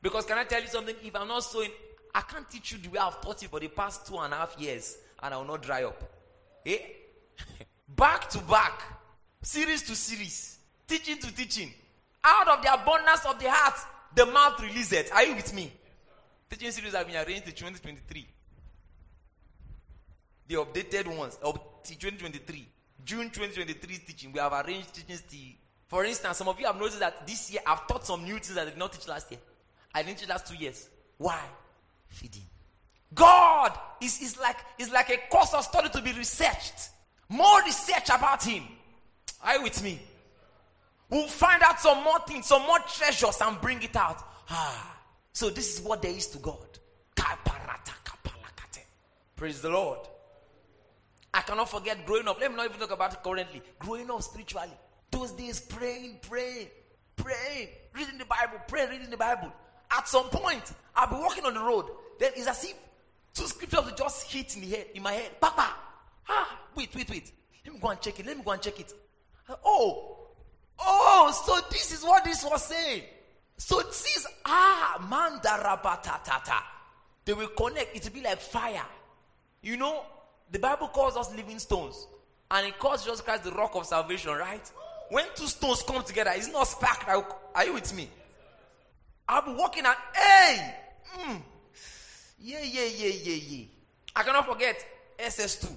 Because 0.00 0.26
can 0.26 0.38
I 0.38 0.44
tell 0.44 0.60
you 0.60 0.68
something? 0.68 0.94
If 1.02 1.16
I'm 1.16 1.26
not 1.26 1.42
sowing, 1.42 1.70
I 2.14 2.20
can't 2.20 2.48
teach 2.48 2.72
you 2.72 2.78
the 2.78 2.88
way 2.90 2.98
I've 2.98 3.20
taught 3.20 3.42
you 3.42 3.48
for 3.48 3.58
the 3.58 3.68
past 3.68 4.06
two 4.06 4.18
and 4.18 4.32
a 4.32 4.36
half 4.36 4.54
years 4.60 4.98
and 5.22 5.32
I 5.32 5.36
will 5.38 5.46
not 5.46 5.62
dry 5.62 5.84
up. 5.84 6.02
Eh? 6.64 6.78
back 7.88 8.28
to 8.30 8.38
back 8.40 8.82
series 9.42 9.82
to 9.82 9.94
series, 9.94 10.58
teaching 10.86 11.18
to 11.18 11.34
teaching. 11.34 11.72
Out 12.24 12.48
of 12.48 12.62
the 12.62 12.72
abundance 12.72 13.24
of 13.26 13.38
the 13.40 13.50
heart, 13.50 13.74
the 14.14 14.26
mouth 14.26 14.60
releases. 14.62 15.10
Are 15.10 15.24
you 15.24 15.34
with 15.34 15.52
me? 15.54 15.72
Teaching 16.48 16.70
series 16.70 16.94
have 16.94 17.06
been 17.06 17.16
arranged 17.16 17.46
to 17.46 17.52
2023. 17.52 18.28
The 20.46 20.54
updated 20.54 21.16
ones 21.16 21.38
of 21.42 21.54
2023. 21.82 22.68
June 23.04 23.30
2023 23.30 23.98
teaching. 24.06 24.32
We 24.32 24.38
have 24.38 24.52
arranged 24.52 24.94
teachings 24.94 25.22
to. 25.22 25.36
For 25.88 26.04
instance, 26.04 26.38
some 26.38 26.48
of 26.48 26.58
you 26.60 26.66
have 26.66 26.76
noticed 26.76 27.00
that 27.00 27.26
this 27.26 27.52
year 27.52 27.60
I've 27.66 27.86
taught 27.86 28.06
some 28.06 28.22
new 28.22 28.34
things 28.34 28.54
that 28.54 28.66
I 28.66 28.70
did 28.70 28.78
not 28.78 28.92
teach 28.92 29.08
last 29.08 29.30
year. 29.30 29.40
I 29.94 30.02
didn't 30.02 30.18
teach 30.18 30.28
last 30.28 30.46
two 30.46 30.56
years. 30.56 30.88
Why? 31.18 31.40
feeding. 32.12 32.42
God 33.14 33.78
is, 34.00 34.20
is 34.20 34.38
like 34.38 34.56
is 34.78 34.90
like 34.90 35.10
a 35.10 35.18
course 35.30 35.54
of 35.54 35.64
study 35.64 35.88
to 35.90 36.02
be 36.02 36.12
researched. 36.12 36.90
More 37.28 37.62
research 37.62 38.08
about 38.08 38.42
him. 38.44 38.64
Are 39.42 39.56
you 39.56 39.62
with 39.64 39.82
me? 39.82 40.00
We'll 41.10 41.28
find 41.28 41.62
out 41.62 41.80
some 41.80 42.02
more 42.04 42.20
things, 42.26 42.46
some 42.46 42.62
more 42.62 42.78
treasures, 42.80 43.38
and 43.40 43.60
bring 43.60 43.82
it 43.82 43.96
out. 43.96 44.22
Ah. 44.50 44.88
So 45.32 45.50
this 45.50 45.78
is 45.78 45.84
what 45.84 46.02
there 46.02 46.12
is 46.12 46.26
to 46.28 46.38
God. 46.38 46.72
Praise 49.42 49.60
the 49.60 49.70
Lord. 49.70 49.98
I 51.34 51.40
cannot 51.40 51.68
forget 51.68 52.06
growing 52.06 52.28
up. 52.28 52.40
Let 52.40 52.52
me 52.52 52.58
not 52.58 52.66
even 52.66 52.78
talk 52.78 52.92
about 52.92 53.12
it 53.12 53.24
currently. 53.24 53.60
Growing 53.80 54.08
up 54.08 54.22
spiritually. 54.22 54.70
Those 55.10 55.32
days 55.32 55.58
praying, 55.58 56.20
praying, 56.22 56.68
praying, 57.16 57.70
reading 57.92 58.18
the 58.18 58.24
Bible, 58.24 58.60
praying, 58.68 58.90
reading 58.90 59.10
the 59.10 59.16
Bible. 59.16 59.52
At 59.90 60.06
some 60.06 60.28
point, 60.28 60.62
I'll 60.94 61.08
be 61.08 61.16
walking 61.16 61.44
on 61.44 61.54
the 61.54 61.60
road. 61.60 61.86
Then 62.20 62.30
it's 62.36 62.46
as 62.46 62.62
if 62.62 62.74
two 63.34 63.46
scriptures 63.46 63.92
just 63.96 64.30
hit 64.30 64.54
in 64.56 64.62
the 64.62 64.68
head, 64.68 64.86
in 64.94 65.02
my 65.02 65.12
head. 65.12 65.40
Papa, 65.40 65.70
ah, 66.28 66.58
wait, 66.74 66.94
wait, 66.94 67.08
wait. 67.10 67.32
Let 67.64 67.74
me 67.74 67.80
go 67.80 67.88
and 67.88 68.00
check 68.00 68.18
it. 68.18 68.26
Let 68.26 68.36
me 68.36 68.42
go 68.44 68.50
and 68.50 68.62
check 68.62 68.78
it. 68.80 68.92
Oh, 69.64 70.28
oh, 70.78 71.42
so 71.44 71.58
this 71.70 71.92
is 71.92 72.02
what 72.02 72.24
this 72.24 72.44
was 72.44 72.64
saying. 72.64 73.02
So 73.56 73.80
this 73.82 74.16
is 74.16 74.26
ah 74.44 74.98
mandarabatatata. 75.08 76.62
They 77.24 77.32
will 77.32 77.48
connect. 77.48 77.94
It 77.94 78.04
will 78.04 78.12
be 78.12 78.22
like 78.22 78.40
fire. 78.40 78.84
You 79.60 79.76
know, 79.76 80.04
the 80.50 80.58
Bible 80.58 80.88
calls 80.88 81.16
us 81.16 81.34
living 81.34 81.58
stones, 81.58 82.06
and 82.50 82.66
it 82.66 82.78
calls 82.78 83.04
Jesus 83.04 83.20
Christ 83.20 83.44
the 83.44 83.52
rock 83.52 83.76
of 83.76 83.86
salvation, 83.86 84.32
right? 84.32 84.70
When 85.10 85.26
two 85.34 85.46
stones 85.46 85.82
come 85.82 86.02
together, 86.02 86.32
it's 86.34 86.50
not 86.50 86.66
spark. 86.66 87.06
Are 87.54 87.64
you 87.64 87.74
with 87.74 87.94
me? 87.94 88.08
I'll 89.28 89.42
be 89.42 89.52
walking 89.52 89.84
and 89.86 89.94
hey, 90.14 90.74
mm, 91.18 91.42
yeah, 92.42 92.62
yeah, 92.62 92.84
yeah, 92.84 93.12
yeah, 93.22 93.40
yeah. 93.48 93.64
I 94.14 94.22
cannot 94.22 94.46
forget 94.46 94.84
SS2 95.18 95.74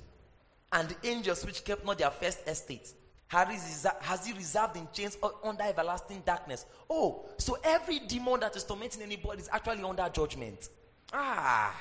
and 0.74 0.90
the 0.90 1.08
angels 1.08 1.46
which 1.46 1.64
kept 1.64 1.86
not 1.86 1.98
their 1.98 2.10
first 2.10 2.48
estate. 2.48 2.92
Has 3.28 4.26
he 4.26 4.34
reserved 4.34 4.78
in 4.78 4.88
chains 4.94 5.18
under 5.44 5.64
everlasting 5.64 6.22
darkness? 6.26 6.66
Oh, 6.90 7.26
so 7.38 7.58
every 7.64 8.00
demon 8.00 8.40
that 8.40 8.56
is 8.56 8.64
tormenting 8.64 9.02
anybody 9.02 9.42
is 9.42 9.50
actually 9.52 9.84
under 9.84 10.08
judgment. 10.10 10.70
Ah, 11.12 11.76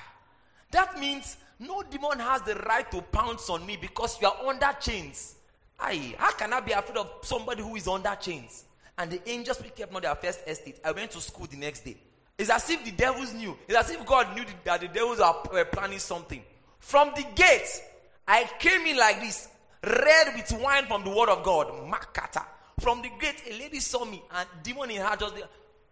that 0.71 0.99
means 0.99 1.37
no 1.59 1.83
demon 1.83 2.19
has 2.19 2.43
the 2.43 2.55
right 2.57 2.91
to 2.91 3.00
pounce 3.03 3.49
on 3.50 3.64
me 3.64 3.76
because 3.81 4.21
you 4.21 4.26
are 4.29 4.47
under 4.47 4.71
chains. 4.81 5.37
Aye, 5.79 6.14
how 6.19 6.33
can 6.33 6.53
I 6.53 6.61
be 6.61 6.73
afraid 6.73 6.99
of 6.99 7.11
somebody 7.23 7.62
who 7.62 7.76
is 7.76 7.88
under 7.88 8.17
chains? 8.21 8.64
And 8.97 9.11
the 9.11 9.29
angels 9.29 9.59
picked 9.59 9.81
up 9.81 9.93
not 9.93 10.03
their 10.03 10.14
first 10.14 10.41
estate. 10.47 10.81
I 10.85 10.93
went 10.93 11.11
to 11.12 11.21
school 11.21 11.47
the 11.47 11.57
next 11.57 11.85
day. 11.85 11.97
It's 12.38 12.50
as 12.50 12.69
if 12.71 12.85
the 12.85 12.91
devils 12.91 13.33
knew. 13.33 13.57
It's 13.69 13.79
as 13.79 13.91
if 13.91 14.05
God 14.05 14.35
knew 14.35 14.45
that 14.64 14.81
the 14.81 14.88
devils 14.88 15.19
were 15.19 15.61
uh, 15.61 15.64
planning 15.67 16.00
something. 16.00 16.43
From 16.81 17.12
the 17.14 17.25
gate, 17.35 17.83
I 18.26 18.49
came 18.59 18.87
in 18.87 18.97
like 18.97 19.21
this, 19.21 19.49
red 19.83 20.35
with 20.35 20.53
wine 20.61 20.87
from 20.87 21.05
the 21.05 21.11
word 21.11 21.29
of 21.29 21.45
God. 21.45 21.69
Makata. 21.88 22.45
From 22.81 23.03
the 23.03 23.11
gate, 23.21 23.43
a 23.49 23.59
lady 23.59 23.79
saw 23.81 24.05
me 24.05 24.23
and 24.35 24.49
demon 24.62 24.91
in 24.91 25.00
her 25.00 25.17
just. 25.17 25.35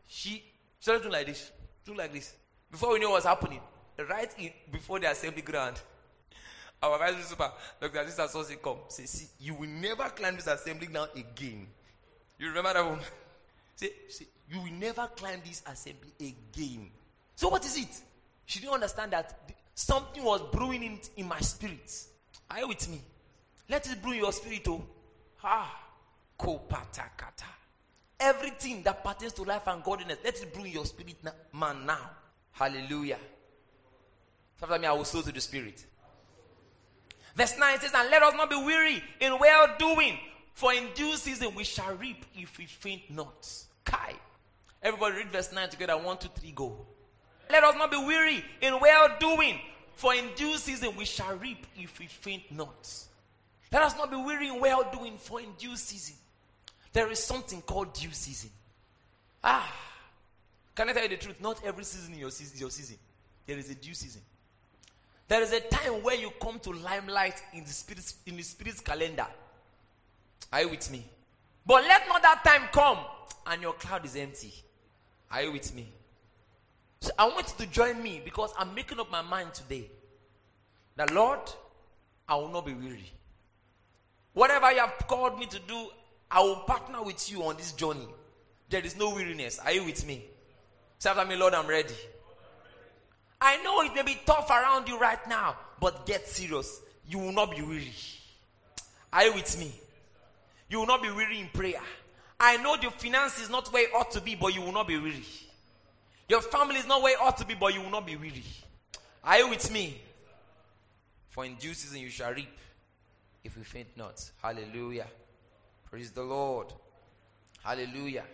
She 0.07 0.43
started 0.81 1.03
doing 1.03 1.13
like 1.13 1.27
this. 1.27 1.51
Do 1.85 1.95
like 1.95 2.13
this. 2.13 2.35
Before 2.71 2.93
we 2.93 2.99
knew 2.99 3.09
what 3.09 3.17
was 3.17 3.25
happening, 3.25 3.61
right 4.09 4.31
in, 4.39 4.51
before 4.71 4.99
the 4.99 5.11
assembly 5.11 5.43
ground, 5.43 5.81
our 6.83 6.99
vice 6.99 7.15
principal, 7.15 7.53
Dr. 7.81 8.07
Sister 8.07 8.23
Sosi 8.23 8.61
come. 8.61 8.79
Say, 8.89 9.05
see, 9.05 9.29
you 9.39 9.55
will 9.55 9.69
never 9.69 10.05
climb 10.11 10.37
this 10.37 10.49
assembly 10.49 10.89
ground 10.89 11.11
again. 11.15 11.67
You 12.39 12.49
remember 12.49 12.73
that 12.73 12.85
woman? 12.85 13.05
Say, 13.77 13.91
say, 14.09 14.27
you 14.53 14.61
will 14.61 14.73
never 14.73 15.09
climb 15.17 15.41
this 15.45 15.63
assembly 15.67 16.13
again. 16.21 16.91
So 17.35 17.49
what 17.49 17.65
is 17.65 17.77
it? 17.79 18.03
She 18.45 18.61
didn't 18.61 18.75
understand 18.75 19.13
that 19.13 19.51
something 19.75 20.23
was 20.23 20.43
brewing 20.53 20.83
in, 20.83 20.99
in 21.17 21.27
my 21.27 21.41
spirit. 21.41 21.91
Are 22.51 22.59
you 22.59 22.69
with 22.69 22.87
me? 22.91 23.01
Let 23.71 23.91
it 23.91 24.03
brew 24.03 24.13
your 24.13 24.33
spirit, 24.33 24.67
oh. 24.69 24.85
Ah. 25.43 25.75
Kopatakata. 26.39 27.47
Everything 28.21 28.83
that 28.83 29.03
pertains 29.03 29.33
to 29.33 29.43
life 29.43 29.67
and 29.67 29.83
godliness, 29.83 30.19
let 30.23 30.41
it 30.41 30.53
brew 30.53 30.65
in 30.65 30.73
your 30.73 30.85
spirit, 30.85 31.17
now, 31.23 31.33
man, 31.55 31.87
now. 31.87 32.11
Hallelujah. 32.53 33.19
After 34.63 34.79
me, 34.79 34.87
I 34.87 34.93
will 34.93 35.05
sow 35.05 35.23
to 35.23 35.33
the 35.33 35.41
spirit. 35.41 35.85
Verse 37.35 37.57
9 37.59 37.81
says, 37.81 37.93
And 37.95 38.11
let 38.11 38.23
us 38.23 38.35
not 38.35 38.51
be 38.51 38.57
weary 38.57 39.03
in 39.19 39.39
well 39.39 39.75
doing, 39.79 40.19
for 40.53 40.75
in 40.75 40.89
due 40.95 41.17
season 41.17 41.55
we 41.55 41.65
shall 41.65 41.95
reap 41.97 42.27
if 42.37 42.59
we 42.59 42.67
faint 42.67 43.11
not. 43.11 43.49
Kai. 43.85 44.15
Everybody 44.83 45.17
read 45.17 45.31
verse 45.31 45.53
9 45.53 45.69
together. 45.71 45.97
One, 45.97 46.19
two, 46.19 46.29
three, 46.35 46.53
go. 46.53 46.87
Let 47.51 47.63
us 47.65 47.75
not 47.77 47.91
be 47.91 47.99
weary 47.99 48.45
in 48.61 48.81
well 48.81 49.09
doing, 49.21 49.59
for 49.95 50.15
in 50.15 50.29
due 50.35 50.57
season 50.57 50.97
we 50.97 51.05
shall 51.05 51.37
reap 51.37 51.67
if 51.77 51.99
we 51.99 52.07
faint 52.07 52.51
not. 52.51 52.91
Let 53.71 53.83
us 53.83 53.97
not 53.97 54.11
be 54.11 54.17
weary 54.17 54.49
in 54.49 54.61
well 54.61 54.89
doing, 54.93 55.19
for 55.19 55.41
in 55.41 55.53
due 55.59 55.77
season. 55.77 56.17
There 56.93 57.11
is 57.11 57.23
something 57.23 57.63
called 57.63 57.93
due 57.95 58.13
season. 58.13 58.51
Ah, 59.45 59.73
can 60.75 60.89
I 60.89 60.93
tell 60.93 61.03
you 61.03 61.11
the 61.11 61.17
truth? 61.17 61.41
Not 61.41 61.63
every 61.65 61.85
season 61.85 62.15
is 62.15 62.21
your 62.61 62.71
season. 62.71 62.97
There 63.47 63.59
is 63.59 63.71
a 63.71 63.75
due 63.75 63.95
season. 63.95 64.23
There 65.29 65.43
is 65.43 65.53
a 65.53 65.61
time 65.61 66.03
where 66.03 66.17
you 66.17 66.31
come 66.41 66.59
to 66.61 66.73
limelight 66.73 67.43
in 67.55 67.65
the 67.65 67.71
spirit 67.71 68.13
in 68.27 68.37
the 68.37 68.43
spirit's 68.43 68.81
calendar. 68.81 69.27
Are 70.53 70.63
you 70.63 70.69
with 70.71 70.91
me? 70.91 71.05
But 71.65 71.85
let 71.85 72.07
not 72.09 72.23
that 72.23 72.43
time 72.45 72.69
come 72.73 72.99
and 73.47 73.63
your 73.63 73.73
cloud 73.75 74.05
is 74.05 74.17
empty. 74.17 74.53
Are 75.33 75.43
you 75.43 75.53
with 75.53 75.75
me? 75.75 75.91
So 77.01 77.11
I 77.19 77.27
want 77.27 77.53
you 77.59 77.65
to 77.67 77.73
join 77.73 78.01
me 78.03 78.21
because 78.25 78.53
I'm 78.59 78.75
making 78.75 79.01
up 79.01 79.11
my 79.11 79.23
mind 79.23 79.55
today. 79.55 79.91
The 80.97 81.13
Lord, 81.13 81.41
I 82.29 82.37
will 82.37 82.51
not 82.51 82.67
be 82.67 82.75
weary. 82.75 83.11
Whatever 84.35 84.71
you 84.73 84.81
have 84.81 84.95
called 85.09 85.39
me 85.39 85.47
to 85.47 85.59
do, 85.67 85.87
I 86.31 86.41
will 86.41 86.57
partner 86.57 87.03
with 87.03 87.31
you 87.31 87.43
on 87.45 87.57
this 87.57 87.73
journey. 87.73 88.07
There 88.69 88.85
is 88.85 88.97
no 88.97 89.15
weariness. 89.15 89.59
Are 89.59 89.73
you 89.73 89.85
with 89.85 90.07
me? 90.07 90.25
Say 90.99 91.11
after 91.11 91.25
me, 91.25 91.37
Lord, 91.37 91.55
I'm 91.55 91.67
ready. 91.67 91.95
I 93.41 93.61
know 93.63 93.83
it 93.83 93.95
may 93.95 94.03
be 94.03 94.21
tough 94.25 94.49
around 94.51 94.87
you 94.89 94.99
right 94.99 95.19
now, 95.29 95.57
but 95.81 96.07
get 96.07 96.29
serious. 96.29 96.81
You 97.09 97.19
will 97.19 97.33
not 97.33 97.51
be 97.51 97.63
weary. 97.63 97.93
Are 99.13 99.25
you 99.25 99.35
with 99.35 99.59
me? 99.59 99.73
You 100.71 100.79
will 100.79 100.87
not 100.87 101.03
be 101.03 101.11
weary 101.11 101.41
in 101.41 101.49
prayer. 101.49 101.83
I 102.45 102.57
know 102.57 102.77
the 102.77 102.91
finance 102.91 103.41
is 103.41 103.49
not 103.49 103.73
where 103.73 103.85
it 103.85 103.95
ought 103.95 104.11
to 104.11 104.21
be, 104.21 104.35
but 104.35 104.53
you 104.53 104.63
will 104.63 104.73
not 104.73 104.89
be 104.89 104.99
weary. 104.99 105.25
Your 106.29 106.41
family 106.41 106.77
is 106.77 106.89
not 106.89 107.01
where 107.01 107.13
it 107.13 107.21
ought 107.21 107.37
to 107.37 107.47
be, 107.47 107.55
but 107.55 107.73
you 107.73 107.81
will 107.81 107.91
not 107.91 108.05
be 108.05 108.17
weary. 108.17 108.43
Are 109.23 109.39
you 109.39 109.49
with 109.49 109.71
me? 109.71 110.01
For 111.29 111.45
in 111.45 111.55
due 111.55 111.73
season 111.73 112.01
you 112.01 112.11
shall 112.11 112.33
reap 112.35 112.51
if 113.45 113.57
we 113.57 113.63
faint 113.63 113.87
not. 113.97 114.29
Hallelujah. 114.43 115.07
Praise 115.89 116.11
the 116.11 116.25
Lord. 116.25 116.67
Hallelujah. 117.63 118.25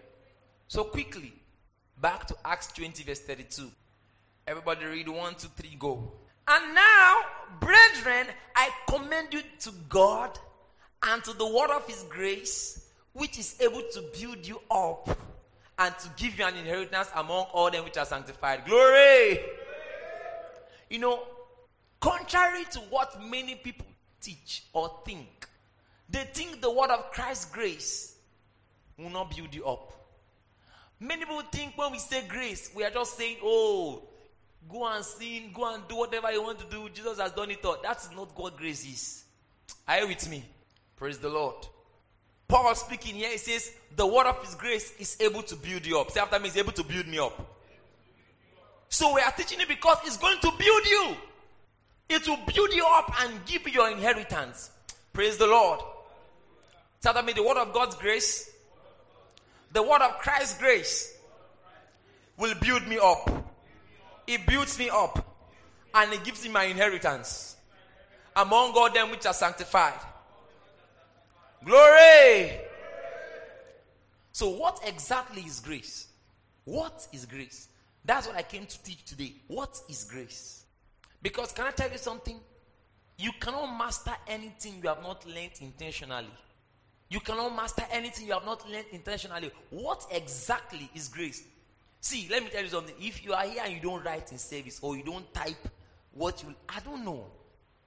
So 0.69 0.85
quickly, 0.85 1.35
back 2.00 2.27
to 2.29 2.37
Acts 2.47 2.73
20, 2.73 3.03
verse 3.03 3.21
32. 3.21 3.71
Everybody 4.47 4.87
read 4.87 5.09
one, 5.11 5.35
two, 5.35 5.49
three, 5.55 5.77
go. 5.79 6.12
And 6.49 6.75
now, 6.75 7.21
brethren, 7.61 8.27
I 8.57 8.71
commend 8.88 9.35
you 9.35 9.43
to 9.61 9.71
God 9.91 10.38
and 11.03 11.23
to 11.25 11.35
the 11.35 11.47
word 11.47 11.71
of 11.71 11.87
his 11.87 12.05
grace, 12.09 12.88
which 13.18 13.38
is 13.38 13.60
able 13.60 13.82
to 13.92 14.02
build 14.18 14.46
you 14.46 14.60
up 14.70 15.18
and 15.78 15.94
to 15.98 16.08
give 16.16 16.38
you 16.38 16.44
an 16.44 16.56
inheritance 16.56 17.08
among 17.14 17.46
all 17.52 17.70
them 17.70 17.84
which 17.84 17.96
are 17.96 18.04
sanctified. 18.04 18.64
Glory! 18.64 19.40
You 20.90 20.98
know, 20.98 21.22
contrary 22.00 22.64
to 22.72 22.80
what 22.90 23.22
many 23.22 23.54
people 23.56 23.87
teach 24.20 24.64
or 24.72 24.90
think, 25.04 25.46
they 26.08 26.25
think 26.32 26.60
the 26.60 26.70
word 26.70 26.90
of 26.90 27.10
Christ's 27.10 27.44
grace 27.46 28.16
will 28.96 29.10
not 29.10 29.34
build 29.37 29.54
you 29.54 29.66
up. 29.66 29.92
Many 30.98 31.25
people 31.25 31.42
think 31.52 31.76
when 31.76 31.92
we 31.92 31.98
say 31.98 32.25
grace, 32.26 32.70
we 32.75 32.82
are 32.84 32.90
just 32.90 33.16
saying, 33.16 33.37
oh, 33.42 34.02
Go 34.68 34.87
and 34.87 35.04
sin, 35.04 35.50
go 35.54 35.72
and 35.72 35.87
do 35.88 35.96
whatever 35.96 36.30
you 36.30 36.42
want 36.42 36.58
to 36.58 36.66
do. 36.66 36.88
Jesus 36.90 37.18
has 37.18 37.32
done 37.32 37.50
it 37.50 37.64
all. 37.64 37.78
That 37.82 37.98
is 37.98 38.10
not 38.14 38.37
what 38.38 38.56
grace 38.56 38.84
is. 38.84 39.25
Are 39.87 40.00
you 40.00 40.08
with 40.08 40.28
me? 40.28 40.44
Praise 40.96 41.18
the 41.18 41.28
Lord. 41.28 41.66
Paul 42.49 42.75
speaking 42.75 43.14
here, 43.14 43.31
he 43.31 43.37
says, 43.37 43.71
The 43.95 44.07
word 44.07 44.26
of 44.26 44.43
his 44.43 44.55
grace 44.55 44.93
is 44.99 45.19
able 45.21 45.43
to 45.43 45.55
build 45.55 45.85
you 45.85 46.00
up. 46.00 46.11
Say 46.11 46.21
after 46.21 46.38
me, 46.38 46.49
he's 46.49 46.57
able 46.57 46.73
to 46.73 46.83
build 46.83 47.07
me 47.07 47.19
up. 47.19 47.38
So 48.88 49.14
we 49.14 49.21
are 49.21 49.31
teaching 49.33 49.61
it 49.61 49.69
because 49.69 49.99
it's 50.07 50.17
going 50.17 50.38
to 50.40 50.50
build 50.59 50.87
you. 50.87 51.17
It 52.09 52.26
will 52.26 52.38
build 52.52 52.73
you 52.73 52.87
up 52.87 53.12
and 53.23 53.45
give 53.45 53.67
you 53.69 53.75
your 53.75 53.90
inheritance. 53.90 54.71
Praise 55.12 55.37
the 55.37 55.47
Lord. 55.47 55.81
Say 57.00 57.11
after 57.11 57.23
me, 57.23 57.35
the 57.35 57.43
word 57.43 57.59
of 57.59 57.75
God's 57.75 57.97
grace, 57.97 58.50
the 59.73 59.83
word 59.83 60.00
of 60.00 60.19
Christ's 60.19 60.59
grace 60.59 61.14
will 62.38 62.55
build 62.62 62.87
me 62.88 62.99
up. 62.99 63.31
It 64.26 64.47
builds 64.47 64.78
me 64.78 64.88
up 64.88 65.37
and 65.95 66.12
it 66.14 66.25
gives 66.25 66.43
me 66.45 66.50
my 66.50 66.64
inheritance 66.64 67.57
among 68.35 68.73
all 68.73 68.90
them 68.90 69.11
which 69.11 69.26
are 69.26 69.35
sanctified. 69.35 70.00
Glory! 71.65 72.53
So, 74.33 74.50
what 74.50 74.81
exactly 74.87 75.43
is 75.43 75.61
grace? 75.61 76.07
What 76.65 77.09
is 77.12 77.27
grace? 77.27 77.69
That's 78.05 78.27
what 78.27 78.37
I 78.37 78.43
came 78.43 78.67
to 78.67 78.83
teach 78.83 79.05
today. 79.05 79.35
What 79.49 79.81
is 79.88 80.05
grace? 80.05 80.65
Because 81.23 81.53
can 81.53 81.67
I 81.67 81.71
tell 81.73 81.91
you 81.91 81.99
something? 81.99 82.38
You 83.17 83.33
cannot 83.41 83.77
master 83.77 84.12
anything 84.29 84.75
you 84.83 84.88
have 84.88 85.03
not 85.03 85.27
learned 85.27 85.50
intentionally. 85.61 86.31
You 87.11 87.21
cannot 87.21 87.57
master 87.57 87.83
anything 87.91 88.29
you 88.29 88.35
have 88.35 88.45
not 88.45 88.69
learned 88.71 88.87
intentionally. 88.93 89.50
What 89.71 90.07
exactly 90.12 90.88
is 90.95 91.09
grace? 91.09 91.43
See, 92.00 92.29
let 92.31 92.45
me 92.45 92.50
tell 92.50 92.62
you 92.62 92.69
something. 92.69 92.95
If 93.00 93.25
you 93.25 93.33
are 93.33 93.45
here 93.45 93.62
and 93.65 93.75
you 93.75 93.81
don't 93.81 94.05
write 94.05 94.31
in 94.31 94.38
service 94.38 94.79
or 94.81 94.97
you 94.97 95.03
don't 95.03 95.33
type 95.35 95.69
what 96.12 96.43
you, 96.45 96.55
I 96.69 96.79
don't 96.81 97.05
know. 97.05 97.27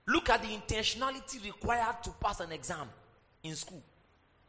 Look 0.07 0.29
at 0.29 0.41
the 0.41 0.49
intentionality 0.49 1.45
required 1.45 2.03
to 2.03 2.09
pass 2.19 2.41
an 2.41 2.51
exam 2.51 2.89
in 3.43 3.55
school. 3.55 3.81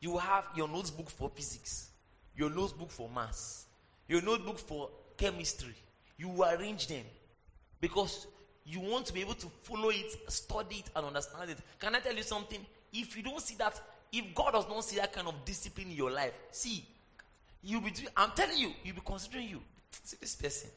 You 0.01 0.19
have 0.19 0.45
your 0.57 0.69
notebook 0.69 1.11
for 1.11 1.29
physics, 1.29 1.91
your 2.37 2.51
notebook 2.51 2.91
for 2.91 3.09
maths, 3.15 3.67
your 4.09 4.23
notebook 4.23 4.59
for 4.59 4.91
chemistry. 5.17 5.75
You 6.19 6.43
arrange 6.43 6.87
them 6.87 7.05
because 7.81 8.27
you 8.65 8.81
want 8.81 9.07
to 9.07 9.13
be 9.13 9.21
able 9.21 9.35
to 9.35 9.47
follow 9.63 9.91
it, 9.91 10.17
study 10.29 10.77
it, 10.77 10.91
and 10.95 11.07
understand 11.07 11.51
it. 11.51 11.59
Can 11.79 11.95
I 11.95 12.01
tell 12.01 12.15
you 12.15 12.23
something? 12.23 12.65
If 12.93 13.17
you 13.17 13.23
don't 13.23 13.41
see 13.41 13.55
that, 13.57 13.81
if 14.13 14.35
God 14.35 14.53
does 14.53 14.69
not 14.69 14.85
see 14.85 14.97
that 14.97 15.13
kind 15.13 15.27
of 15.27 15.35
discipline 15.45 15.91
in 15.91 15.97
your 15.97 16.11
life, 16.11 16.33
see, 16.51 16.85
you'll 17.63 17.81
be 17.81 17.91
doing, 17.91 18.09
I'm 18.17 18.31
telling 18.33 18.59
you, 18.59 18.73
you'll 18.85 18.97
be 18.97 19.03
considering 19.05 19.49
you. 19.49 19.61
See 20.03 20.17
this 20.21 20.35
person. 20.35 20.71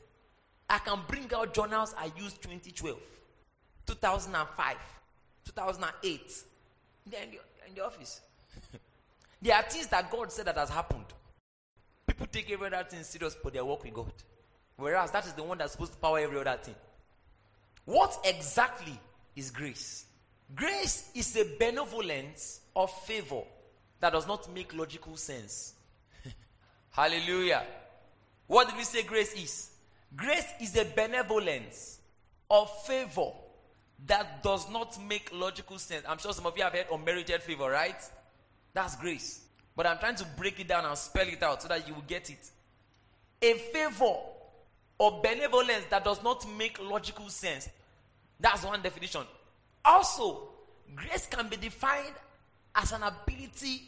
I 0.69 0.79
can 0.79 0.99
bring 1.07 1.31
out 1.35 1.53
journals 1.53 1.93
I 1.97 2.11
used 2.17 2.41
2012, 2.41 2.97
2005, 3.85 4.75
2008. 5.45 6.43
They're 7.07 7.19
in 7.67 7.75
the, 7.75 7.85
office. 7.85 8.21
there 9.41 9.55
are 9.55 9.63
things 9.63 9.87
that 9.87 10.11
God 10.11 10.31
said 10.31 10.45
that 10.45 10.57
has 10.57 10.69
happened. 10.69 11.05
People 12.07 12.27
take 12.27 12.51
every 12.51 12.67
other 12.67 12.83
thing 12.87 13.03
serious, 13.03 13.35
for 13.35 13.51
their 13.51 13.65
work 13.65 13.83
with 13.83 13.93
God. 13.93 14.11
Whereas 14.77 15.11
that 15.11 15.25
is 15.25 15.33
the 15.33 15.43
one 15.43 15.57
that's 15.57 15.73
supposed 15.73 15.93
to 15.93 15.97
power 15.97 16.19
every 16.19 16.39
other 16.39 16.57
thing. 16.61 16.75
What 17.85 18.17
exactly 18.23 18.99
is 19.35 19.51
grace? 19.51 20.05
Grace 20.53 21.09
is 21.15 21.35
a 21.37 21.45
benevolence 21.57 22.61
of 22.75 22.91
favor 23.03 23.41
that 23.99 24.13
does 24.13 24.27
not 24.27 24.53
make 24.53 24.75
logical 24.75 25.17
sense. 25.17 25.73
Hallelujah. 26.91 27.63
What 28.47 28.67
did 28.67 28.77
we 28.77 28.83
say 28.83 29.03
grace 29.03 29.33
is? 29.33 29.71
Grace 30.15 30.47
is 30.61 30.75
a 30.75 30.85
benevolence 30.85 31.99
of 32.49 32.69
favor 32.83 33.31
that 34.07 34.43
does 34.43 34.69
not 34.69 35.01
make 35.07 35.31
logical 35.33 35.77
sense. 35.79 36.03
I'm 36.07 36.17
sure 36.17 36.33
some 36.33 36.45
of 36.45 36.57
you 36.57 36.63
have 36.63 36.73
heard 36.73 36.87
unmerited 36.91 37.41
favor, 37.41 37.69
right? 37.69 37.95
That's 38.73 38.95
grace. 38.97 39.41
But 39.75 39.87
I'm 39.87 39.97
trying 39.97 40.15
to 40.15 40.25
break 40.37 40.59
it 40.59 40.67
down 40.67 40.85
and 40.85 40.97
spell 40.97 41.27
it 41.27 41.41
out 41.41 41.61
so 41.61 41.67
that 41.67 41.87
you 41.87 41.93
will 41.93 42.03
get 42.07 42.29
it. 42.29 42.49
A 43.41 43.53
favor 43.53 44.15
or 44.97 45.21
benevolence 45.21 45.85
that 45.89 46.03
does 46.03 46.23
not 46.23 46.45
make 46.57 46.79
logical 46.81 47.29
sense. 47.29 47.69
That's 48.39 48.63
one 48.63 48.81
definition. 48.81 49.21
Also, 49.83 50.49
grace 50.95 51.25
can 51.25 51.47
be 51.47 51.57
defined 51.57 52.13
as 52.75 52.91
an 52.91 53.01
ability 53.03 53.83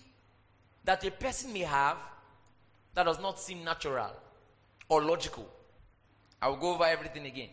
that 0.83 1.03
a 1.05 1.11
person 1.11 1.53
may 1.53 1.59
have 1.59 1.97
that 2.93 3.03
does 3.05 3.19
not 3.21 3.39
seem 3.39 3.63
natural 3.63 4.11
or 4.89 5.03
logical. 5.03 5.47
I 6.41 6.49
will 6.49 6.57
go 6.57 6.73
over 6.73 6.85
everything 6.85 7.25
again. 7.25 7.49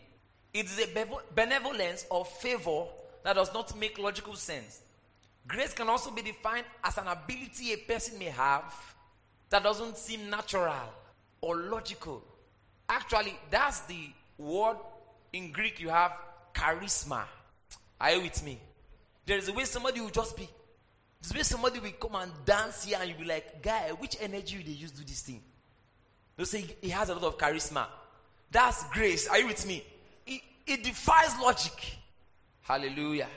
It 0.55 0.67
is 0.67 0.79
a 0.79 0.87
benevolence 1.35 2.05
or 2.09 2.23
favor 2.23 2.85
that 3.23 3.35
does 3.35 3.53
not 3.53 3.77
make 3.77 3.99
logical 3.99 4.35
sense. 4.35 4.79
Grace 5.45 5.73
can 5.73 5.89
also 5.89 6.11
be 6.11 6.21
defined 6.21 6.65
as 6.81 6.97
an 6.97 7.07
ability 7.07 7.73
a 7.73 7.77
person 7.77 8.17
may 8.17 8.29
have 8.29 8.73
that 9.49 9.63
doesn't 9.63 9.97
seem 9.97 10.29
natural 10.29 10.93
or 11.41 11.57
logical. 11.57 12.23
Actually, 12.87 13.35
that's 13.51 13.81
the 13.81 13.99
word 14.37 14.77
in 15.33 15.51
Greek 15.51 15.81
you 15.81 15.89
have 15.89 16.13
charisma. 16.53 17.23
Are 17.99 18.11
you 18.13 18.21
with 18.21 18.41
me? 18.45 18.57
There 19.25 19.37
is 19.37 19.49
a 19.49 19.53
way 19.53 19.65
somebody 19.65 19.99
will 19.99 20.09
just 20.09 20.37
be. 20.37 20.47
There's 21.21 21.33
a 21.33 21.37
way 21.37 21.43
somebody 21.43 21.79
will 21.81 21.91
come 21.91 22.15
and 22.15 22.31
dance 22.45 22.85
here 22.85 22.97
and 23.01 23.09
you'll 23.09 23.19
be 23.19 23.25
like, 23.25 23.61
guy, 23.61 23.89
which 23.99 24.15
energy 24.21 24.63
they 24.65 24.71
use 24.71 24.91
to 24.91 24.99
do 24.99 25.03
this 25.03 25.21
thing? 25.21 25.41
They'll 26.37 26.45
say 26.45 26.63
he 26.81 26.91
has 26.91 27.09
a 27.09 27.13
lot 27.13 27.25
of 27.25 27.37
charisma. 27.37 27.87
That's 28.49 28.87
grace. 28.91 29.27
Are 29.27 29.37
you 29.37 29.47
with 29.47 29.67
me? 29.67 29.83
It, 30.67 30.83
defies 30.83 31.35
logic. 31.41 31.97
Hallelujah. 32.61 33.27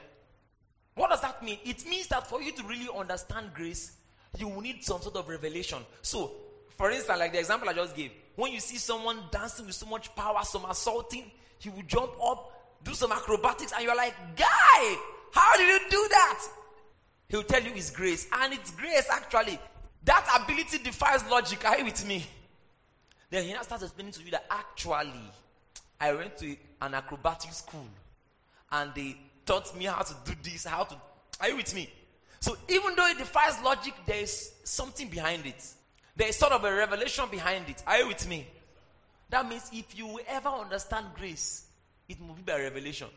What 0.94 1.10
does 1.10 1.20
that 1.20 1.42
mean? 1.42 1.58
It 1.64 1.86
means 1.86 2.06
that 2.08 2.26
for 2.26 2.42
you 2.42 2.52
to 2.52 2.62
really 2.64 2.88
understand 2.96 3.50
grace, 3.54 3.92
you 4.36 4.48
will 4.48 4.60
need 4.60 4.82
some 4.82 5.00
sort 5.00 5.16
of 5.16 5.28
revelation. 5.28 5.78
So, 6.02 6.32
for 6.76 6.90
instance, 6.90 7.18
like 7.18 7.32
the 7.32 7.38
example 7.38 7.68
I 7.68 7.72
just 7.72 7.94
gave, 7.94 8.10
when 8.36 8.52
you 8.52 8.60
see 8.60 8.76
someone 8.76 9.18
dancing 9.30 9.66
with 9.66 9.74
so 9.74 9.86
much 9.86 10.14
power, 10.14 10.40
some 10.44 10.64
assaulting, 10.64 11.30
he 11.58 11.70
will 11.70 11.82
jump 11.86 12.12
up, 12.24 12.52
do 12.84 12.94
some 12.94 13.12
acrobatics, 13.12 13.72
and 13.72 13.84
you're 13.84 13.96
like, 13.96 14.14
Guy, 14.36 14.96
how 15.32 15.56
did 15.56 15.68
you 15.68 15.90
do 15.90 16.06
that? 16.10 16.46
He'll 17.28 17.42
tell 17.42 17.62
you 17.62 17.72
it's 17.74 17.90
grace. 17.90 18.26
And 18.32 18.54
it's 18.54 18.70
grace, 18.70 19.08
actually. 19.10 19.58
That 20.04 20.42
ability 20.42 20.78
defies 20.78 21.28
logic. 21.28 21.64
Are 21.64 21.78
you 21.78 21.84
with 21.84 22.06
me? 22.06 22.24
Then 23.30 23.44
he 23.44 23.52
now 23.52 23.62
starts 23.62 23.84
explaining 23.84 24.12
to 24.12 24.22
you 24.22 24.30
that 24.30 24.46
actually, 24.50 25.12
I 26.00 26.12
went 26.12 26.37
to 26.38 26.56
an 26.80 26.94
acrobatic 26.94 27.52
school 27.52 27.87
and 28.70 28.92
they 28.94 29.16
taught 29.44 29.76
me 29.76 29.87
how 29.87 30.02
to 30.02 30.14
do 30.24 30.32
this, 30.42 30.64
how 30.64 30.84
to. 30.84 30.96
Are 31.40 31.48
you 31.48 31.56
with 31.56 31.74
me? 31.74 31.90
So 32.40 32.56
even 32.68 32.94
though 32.94 33.06
it 33.06 33.18
defies 33.18 33.61
logic, 33.62 33.94
there 34.06 34.22
is 34.22 34.52
something 34.64 35.08
behind 35.08 35.46
it. 35.46 35.64
There 36.14 36.28
is 36.28 36.37
sort 36.37 36.52
of 36.52 36.64
a 36.64 36.72
revelation 36.72 37.24
behind 37.30 37.68
it. 37.68 37.82
Are 37.87 37.98
you 37.98 38.08
with 38.08 38.28
me? 38.28 38.46
That 39.30 39.48
means 39.48 39.68
if 39.72 39.96
you 39.98 40.20
ever 40.28 40.48
understand 40.48 41.06
grace, 41.14 41.66
it 42.08 42.20
will 42.20 42.34
be 42.34 42.42
by 42.42 42.61
revelation. 42.61 43.08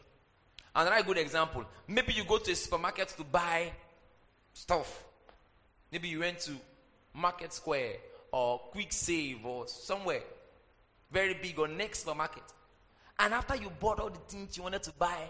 Another 0.76 1.04
good 1.04 1.18
example. 1.18 1.66
Maybe 1.88 2.14
you 2.14 2.24
go 2.24 2.38
to 2.38 2.52
a 2.52 2.56
supermarket 2.56 3.10
to 3.10 3.24
buy 3.24 3.72
stuff. 4.54 5.04
Maybe 5.92 6.08
you 6.08 6.20
went 6.20 6.40
to 6.42 6.52
Market 7.14 7.54
Square 7.54 7.96
or 8.32 8.60
Quick 8.72 8.92
Save 8.94 9.46
or 9.46 9.68
somewhere 9.68 10.22
very 11.12 11.34
big 11.34 11.60
or 11.60 11.68
next 11.68 12.00
supermarket. 12.00 12.44
And 13.20 13.34
after 13.34 13.56
you 13.56 13.70
bought 13.80 14.00
all 14.00 14.10
the 14.10 14.20
things 14.20 14.58
you 14.58 14.64
wanted 14.64 14.84
to 14.84 14.92
buy, 14.94 15.28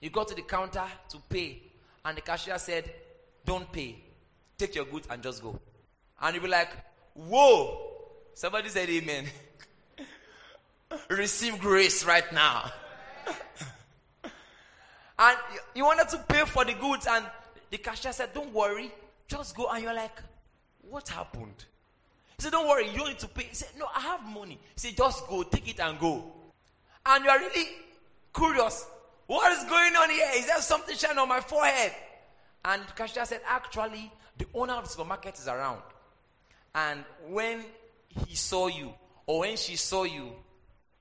you 0.00 0.10
got 0.10 0.28
to 0.28 0.34
the 0.34 0.42
counter 0.42 0.84
to 1.10 1.18
pay, 1.28 1.62
and 2.04 2.16
the 2.16 2.20
cashier 2.20 2.58
said, 2.58 2.90
Don't 3.44 3.70
pay. 3.72 3.96
Take 4.58 4.74
your 4.74 4.84
goods 4.84 5.08
and 5.10 5.22
just 5.22 5.42
go. 5.42 5.58
And 6.20 6.34
you'll 6.34 6.44
be 6.44 6.50
like, 6.50 6.70
Whoa! 7.14 7.92
Somebody 8.34 8.68
said 8.68 8.88
amen. 8.88 9.24
Receive 11.10 11.58
grace 11.58 12.04
right 12.04 12.30
now. 12.32 12.70
and 15.18 15.38
you 15.74 15.84
wanted 15.84 16.08
to 16.10 16.18
pay 16.28 16.44
for 16.44 16.64
the 16.64 16.74
goods, 16.74 17.06
and 17.10 17.24
the 17.70 17.78
cashier 17.78 18.12
said, 18.12 18.32
Don't 18.34 18.52
worry, 18.52 18.92
just 19.26 19.56
go. 19.56 19.68
And 19.68 19.82
you're 19.82 19.94
like, 19.94 20.20
What 20.88 21.08
happened? 21.08 21.64
He 22.36 22.42
said, 22.42 22.52
Don't 22.52 22.68
worry, 22.68 22.88
you 22.90 22.98
don't 22.98 23.08
need 23.08 23.18
to 23.20 23.28
pay. 23.28 23.44
He 23.44 23.54
said, 23.54 23.70
No, 23.78 23.86
I 23.94 24.00
have 24.00 24.22
money. 24.28 24.58
He 24.74 24.80
said, 24.80 24.96
Just 24.96 25.26
go, 25.26 25.42
take 25.42 25.68
it 25.68 25.80
and 25.80 25.98
go. 25.98 26.32
And 27.06 27.24
you 27.24 27.30
are 27.30 27.38
really 27.38 27.68
curious. 28.34 28.86
What 29.26 29.52
is 29.52 29.64
going 29.64 29.94
on 29.96 30.10
here? 30.10 30.26
Is 30.34 30.46
there 30.46 30.60
something 30.60 30.96
shining 30.96 31.18
on 31.18 31.28
my 31.28 31.40
forehead? 31.40 31.92
And 32.64 32.82
the 32.96 33.24
said, 33.24 33.40
Actually, 33.46 34.10
the 34.36 34.46
owner 34.54 34.74
of 34.74 34.84
the 34.84 34.90
supermarket 34.90 35.38
is 35.38 35.46
around. 35.46 35.82
And 36.74 37.04
when 37.28 37.64
he 38.26 38.34
saw 38.34 38.66
you, 38.66 38.92
or 39.26 39.40
when 39.40 39.56
she 39.56 39.76
saw 39.76 40.02
you, 40.02 40.32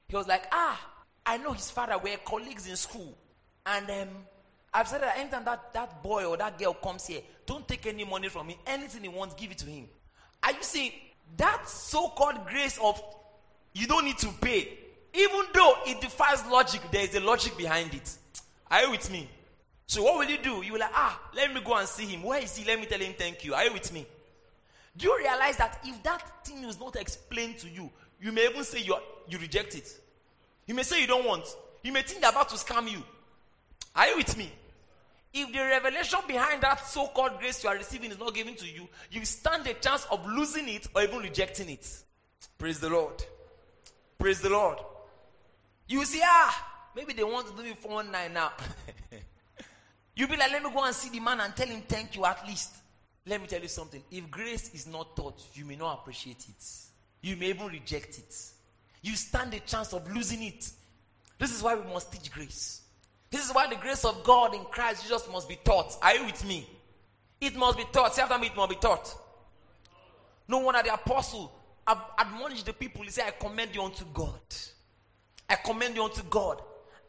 he 0.08 0.16
was 0.16 0.28
like, 0.28 0.44
Ah, 0.52 0.80
I 1.26 1.38
know 1.38 1.54
his 1.54 1.72
father. 1.72 1.98
We're 1.98 2.18
colleagues 2.18 2.68
in 2.68 2.76
school. 2.76 3.18
And 3.66 3.90
um, 3.90 4.10
I've 4.74 4.88
said 4.88 5.02
that 5.02 5.18
anytime 5.18 5.44
that, 5.46 5.74
that 5.74 6.04
boy 6.04 6.26
or 6.26 6.38
that 6.38 6.60
girl 6.60 6.76
comes 6.76 7.08
here, 7.08 7.22
don't 7.48 7.68
take 7.68 7.88
any 7.88 8.06
money 8.06 8.30
from 8.30 8.48
him. 8.48 8.58
Anything 8.68 9.02
he 9.02 9.10
wants, 9.10 9.34
give 9.34 9.50
it 9.50 9.58
to 9.60 9.66
him. 9.66 9.88
Are 10.44 10.52
you 10.52 10.62
seeing 10.62 10.92
that 11.38 11.68
so 11.68 12.10
called 12.10 12.46
grace 12.46 12.78
of 12.78 13.02
you 13.74 13.88
don't 13.88 14.06
need 14.06 14.20
to 14.20 14.28
pay? 14.40 14.85
Even 15.18 15.42
though 15.54 15.76
it 15.86 16.02
defies 16.02 16.46
logic, 16.48 16.82
there 16.92 17.04
is 17.04 17.16
a 17.16 17.20
logic 17.22 17.58
behind 17.58 17.94
it. 17.94 18.18
Are 18.70 18.84
you 18.84 18.92
with 18.92 19.10
me? 19.12 19.30
So 19.88 20.04
what 20.04 20.18
will 20.18 20.30
you 20.30 20.38
do? 20.38 20.62
You 20.64 20.74
will 20.74 20.80
like, 20.80 20.92
ah, 20.94 21.20
let 21.36 21.54
me 21.54 21.62
go 21.62 21.76
and 21.76 21.88
see 21.88 22.06
him. 22.06 22.24
Where 22.24 22.42
is 22.42 22.56
he? 22.56 22.66
Let 22.66 22.80
me 22.80 22.86
tell 22.86 23.00
him 23.00 23.14
thank 23.18 23.46
you. 23.46 23.54
Are 23.54 23.64
you 23.64 23.74
with 23.74 23.94
me? 23.94 24.06
Do 24.98 25.08
you 25.08 25.18
realize 25.18 25.58
that 25.58 25.80
if 25.84 26.02
that 26.04 26.46
thing 26.46 26.64
is 26.64 26.80
not 26.80 26.96
explained 26.96 27.60
to 27.60 27.70
you, 27.70 27.90
you 28.22 28.32
may 28.32 28.46
even 28.46 28.64
say 28.64 28.82
you 28.82 28.96
you 29.28 29.38
reject 29.38 29.76
it. 29.76 29.90
You 30.66 30.74
may 30.74 30.84
say 30.84 31.02
you 31.02 31.08
don't 31.08 31.26
want. 31.26 31.44
You 31.84 31.92
may 31.92 32.02
think 32.02 32.22
they're 32.22 32.32
about 32.32 32.50
to 32.50 32.56
scam 32.56 32.90
you. 32.90 33.04
Are 33.96 34.08
you 34.08 34.18
with 34.18 34.36
me? 34.38 34.52
If 35.34 35.52
the 35.52 35.60
revelation 35.60 36.20
behind 36.28 36.62
that 36.64 36.88
so-called 36.88 37.40
grace 37.40 37.64
you 37.64 37.70
are 37.70 37.76
receiving 37.76 38.10
is 38.10 38.18
not 38.18 38.34
given 38.34 38.56
to 38.56 38.66
you, 38.66 38.88
you 39.12 39.26
stand 39.26 39.68
a 39.68 39.74
chance 39.74 40.06
of 40.10 40.26
losing 40.26 40.70
it 40.70 40.88
or 40.96 41.04
even 41.04 41.20
rejecting 41.20 41.70
it. 41.70 41.86
Praise 42.58 42.80
the 42.80 42.90
Lord. 42.90 43.24
Praise 44.18 44.40
the 44.40 44.50
Lord. 44.50 44.80
You 45.88 46.04
see, 46.06 46.22
ah, 46.24 46.68
maybe 46.96 47.14
they 47.14 47.24
want 47.24 47.48
to 47.48 47.62
do 47.62 47.70
it 47.70 47.78
for 47.78 47.90
one 47.90 48.12
night 48.12 48.34
now. 48.34 48.52
you 50.16 50.28
be 50.28 50.36
like, 50.36 50.52
let 50.52 50.64
me 50.64 50.72
go 50.72 50.84
and 50.84 50.96
see 50.96 51.10
the 51.10 51.20
man 51.20 51.40
and 51.40 51.56
tell 51.56 51.68
him 51.68 51.82
thank 51.88 52.16
you 52.16 52.26
at 52.26 52.46
least. 52.48 52.72
Let 53.28 53.42
me 53.42 53.48
tell 53.48 53.62
you 53.62 53.68
something. 53.68 54.04
If 54.12 54.30
grace 54.30 54.74
is 54.74 54.88
not 54.88 55.16
taught, 55.16 55.42
you 55.54 55.66
may 55.66 55.76
not 55.76 56.00
appreciate 56.00 56.46
it. 56.48 56.66
You 57.22 57.36
may 57.36 57.48
even 57.48 57.68
reject 57.68 58.18
it. 58.20 58.36
you 59.02 59.16
stand 59.16 59.54
a 59.54 59.60
chance 59.60 59.94
of 59.94 60.12
losing 60.14 60.44
it. 60.44 60.70
This 61.38 61.56
is 61.56 61.62
why 61.62 61.76
we 61.76 61.84
must 61.92 62.12
teach 62.12 62.32
grace. 62.32 62.82
This 63.30 63.46
is 63.46 63.54
why 63.54 63.68
the 63.68 63.76
grace 63.76 64.06
of 64.06 64.24
God 64.24 64.56
in 64.56 64.64
Christ 64.66 65.04
Jesus 65.04 65.28
must 65.32 65.50
be 65.50 65.58
taught. 65.64 65.98
Are 66.02 66.16
you 66.16 66.26
with 66.26 66.46
me? 66.46 66.68
It 67.42 67.56
must 67.56 67.78
be 67.78 67.84
taught. 67.92 68.14
Say 68.16 68.22
after 68.22 68.38
me, 68.38 68.48
it 68.48 68.56
must 68.56 68.70
be 68.70 68.76
taught. 68.78 69.14
No 70.48 70.60
wonder 70.60 70.82
the 70.84 70.94
apostle 70.94 71.52
admonished 72.18 72.66
the 72.66 72.74
people. 72.74 73.04
He 73.04 73.10
said, 73.10 73.26
I 73.28 73.32
commend 73.32 73.76
you 73.76 73.84
unto 73.84 74.06
God. 74.14 74.40
I 75.50 75.56
commend 75.56 75.96
you 75.96 76.04
unto 76.04 76.24
God 76.24 76.62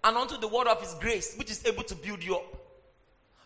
and 0.04 0.16
unto 0.16 0.36
the 0.36 0.48
word 0.48 0.66
of 0.66 0.80
his 0.80 0.94
grace, 0.94 1.34
which 1.36 1.50
is 1.50 1.64
able 1.66 1.82
to 1.84 1.94
build 1.94 2.22
you 2.22 2.36
up. 2.36 2.56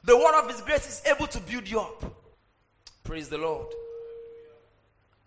The 0.04 0.16
word 0.16 0.40
of 0.42 0.50
his 0.50 0.60
grace 0.62 0.86
is 0.88 1.02
able 1.06 1.26
to 1.28 1.40
build 1.40 1.68
you 1.68 1.80
up. 1.80 2.04
Praise 3.04 3.28
the 3.28 3.38
Lord. 3.38 3.66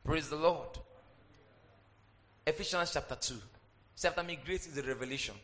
Praise 0.04 0.30
the 0.30 0.36
Lord. 0.36 0.68
Ephesians 2.46 2.92
chapter 2.94 3.16
2. 3.16 3.36
Say 3.96 4.08
after 4.10 4.24
me, 4.24 4.38
grace 4.44 4.68
is 4.68 4.78
a 4.78 4.84
revelation. 4.84 5.36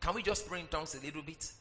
Can 0.00 0.14
we 0.14 0.22
just 0.22 0.48
pray 0.48 0.60
in 0.60 0.66
tongues 0.66 0.94
a 0.94 1.04
little 1.04 1.22
bit? 1.22 1.52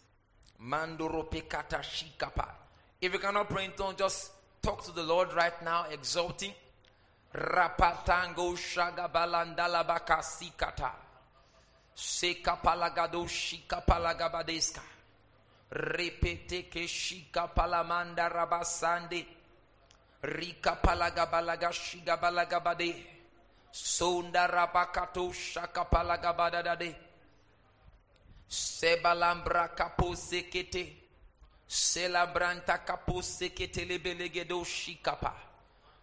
If 3.01 3.13
you 3.13 3.19
cannot 3.19 3.49
pray 3.49 3.65
in 3.65 3.71
tongues, 3.71 3.95
just 3.97 4.31
talk 4.61 4.83
to 4.85 4.91
the 4.91 5.03
Lord 5.03 5.33
right 5.33 5.61
now, 5.63 5.85
exalting. 5.91 6.53
Rapatango 7.33 8.57
shagabalandala 8.57 9.83
bakasikata. 9.85 10.91
Sekapalagado 11.93 13.27
shikapalagabadeska. 13.27 14.81
Repete 15.69 16.69
ke 16.69 16.87
shika 16.87 17.53
palamanda 17.53 18.29
rabasande. 18.29 19.25
Rika 20.23 20.81
palagabalaga 20.81 21.71
shigabalagabade. 21.71 22.95
Sonda 23.71 24.47
rabakato 24.47 25.29
shakapalagabadade. 25.31 26.95
Sebalambra 28.49 29.75
kapo 29.75 30.15
sekete. 30.15 30.97
Selabranta 31.67 32.83
kapo 32.83 33.21
sekete 33.21 33.85
lebelegedo 33.85 34.65
shikapa. 34.65 35.48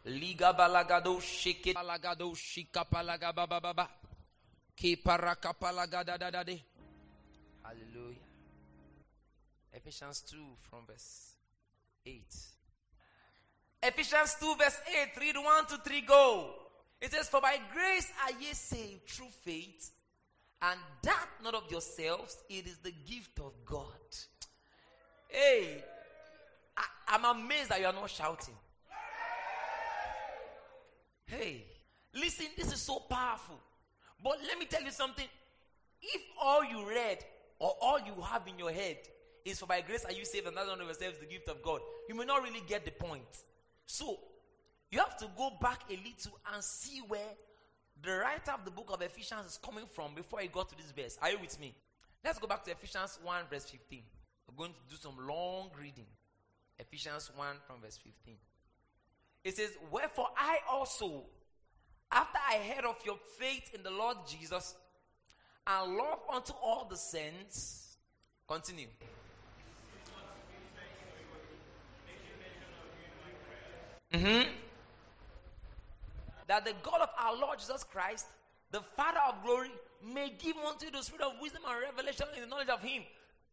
Liga 0.06 0.52
balagado 0.52 1.20
shike 1.20 1.74
balagado 1.74 2.32
shikapa 2.34 3.02
lagabababa. 3.02 3.88
Ki 4.76 4.96
parakapalagadadade. 4.96 6.62
Hallelujah. 7.64 8.20
Ephesians 9.72 10.20
2 10.30 10.36
from 10.62 10.86
verse 10.86 11.34
8. 12.04 12.22
Ephesians 13.82 14.36
2 14.38 14.54
verse 14.56 14.80
8. 15.16 15.20
Read 15.20 15.36
1 15.36 15.66
to 15.66 15.78
3 15.78 16.00
go. 16.02 16.50
It 17.00 17.12
says, 17.12 17.28
For 17.28 17.40
by 17.40 17.58
grace 17.72 18.10
are 18.24 18.40
ye 18.40 18.52
saved 18.52 19.08
through 19.08 19.30
faith 19.42 19.90
and 20.62 20.80
that 21.02 21.26
not 21.42 21.54
of 21.54 21.70
yourselves, 21.70 22.42
it 22.48 22.66
is 22.66 22.78
the 22.78 22.92
gift 23.06 23.38
of 23.40 23.52
God. 23.64 23.86
Hey, 25.28 25.84
I, 26.76 27.16
am 27.16 27.24
amazed 27.24 27.70
that 27.70 27.80
you 27.80 27.86
are 27.86 27.92
not 27.92 28.08
shouting. 28.08 28.54
Hey, 31.26 31.64
listen, 32.14 32.46
this 32.56 32.72
is 32.72 32.80
so 32.80 33.00
powerful. 33.00 33.58
But 34.22 34.38
let 34.46 34.58
me 34.58 34.66
tell 34.66 34.82
you 34.82 34.90
something. 34.90 35.26
If 36.00 36.22
all 36.40 36.64
you 36.64 36.88
read 36.88 37.18
or 37.58 37.74
all 37.80 37.98
you 37.98 38.14
have 38.22 38.46
in 38.46 38.58
your 38.58 38.70
head 38.70 38.98
is 39.44 39.58
for 39.58 39.66
by 39.66 39.80
grace 39.80 40.04
are 40.04 40.12
you 40.12 40.24
saved 40.24 40.46
and 40.46 40.56
that 40.56 40.66
not 40.66 40.80
of 40.80 40.86
yourselves 40.86 41.18
the 41.18 41.26
gift 41.26 41.48
of 41.48 41.62
God, 41.62 41.80
you 42.08 42.14
may 42.14 42.24
not 42.24 42.42
really 42.42 42.62
get 42.66 42.84
the 42.84 42.90
point. 42.92 43.44
So, 43.86 44.18
you 44.90 44.98
have 44.98 45.16
to 45.18 45.28
go 45.36 45.50
back 45.60 45.80
a 45.90 45.94
little 45.94 46.38
and 46.52 46.62
see 46.62 47.00
where 47.08 47.34
the 48.02 48.12
writer 48.12 48.52
of 48.52 48.64
the 48.64 48.70
book 48.70 48.90
of 48.92 49.02
Ephesians 49.02 49.46
is 49.46 49.58
coming 49.62 49.86
from 49.92 50.14
before 50.14 50.40
he 50.40 50.48
got 50.48 50.68
to 50.68 50.76
this 50.76 50.92
verse. 50.92 51.18
Are 51.20 51.30
you 51.30 51.38
with 51.40 51.58
me? 51.58 51.74
Let's 52.24 52.38
go 52.38 52.46
back 52.46 52.64
to 52.64 52.70
Ephesians 52.70 53.18
1, 53.22 53.44
verse 53.50 53.64
15. 53.64 54.02
We're 54.48 54.56
going 54.56 54.72
to 54.72 54.94
do 54.94 54.96
some 54.96 55.16
long 55.26 55.70
reading. 55.80 56.06
Ephesians 56.78 57.30
1 57.34 57.46
from 57.66 57.80
verse 57.80 57.96
15. 57.96 58.36
It 59.46 59.56
says, 59.56 59.70
Wherefore 59.92 60.28
I 60.36 60.58
also, 60.68 61.22
after 62.10 62.38
I 62.50 62.56
heard 62.56 62.84
of 62.84 62.96
your 63.04 63.16
faith 63.38 63.70
in 63.72 63.84
the 63.84 63.90
Lord 63.90 64.16
Jesus 64.28 64.74
and 65.64 65.96
love 65.96 66.18
unto 66.34 66.52
all 66.60 66.88
the 66.90 66.96
saints, 66.96 67.96
continue. 68.48 68.88
Mm-hmm 74.12 74.50
that 76.48 76.64
the 76.64 76.72
God 76.82 77.00
of 77.02 77.08
our 77.18 77.36
Lord 77.36 77.58
Jesus 77.58 77.84
Christ, 77.84 78.26
the 78.70 78.80
Father 78.96 79.20
of 79.28 79.42
glory, 79.44 79.70
may 80.04 80.32
give 80.38 80.56
unto 80.56 80.86
you 80.86 80.92
the 80.92 81.02
spirit 81.02 81.22
of 81.22 81.32
wisdom 81.40 81.62
and 81.68 81.80
revelation 81.82 82.26
in 82.34 82.42
the 82.42 82.46
knowledge 82.48 82.68
of 82.68 82.80
Him. 82.82 83.02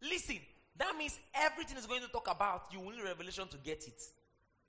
Listen, 0.01 0.37
that 0.77 0.95
means 0.95 1.19
everything 1.33 1.77
is 1.77 1.85
going 1.85 2.01
to 2.01 2.07
talk 2.07 2.27
about, 2.29 2.65
you 2.71 2.79
will 2.79 2.91
need 2.91 3.03
revelation 3.03 3.47
to 3.47 3.57
get 3.57 3.83
it. 3.87 4.01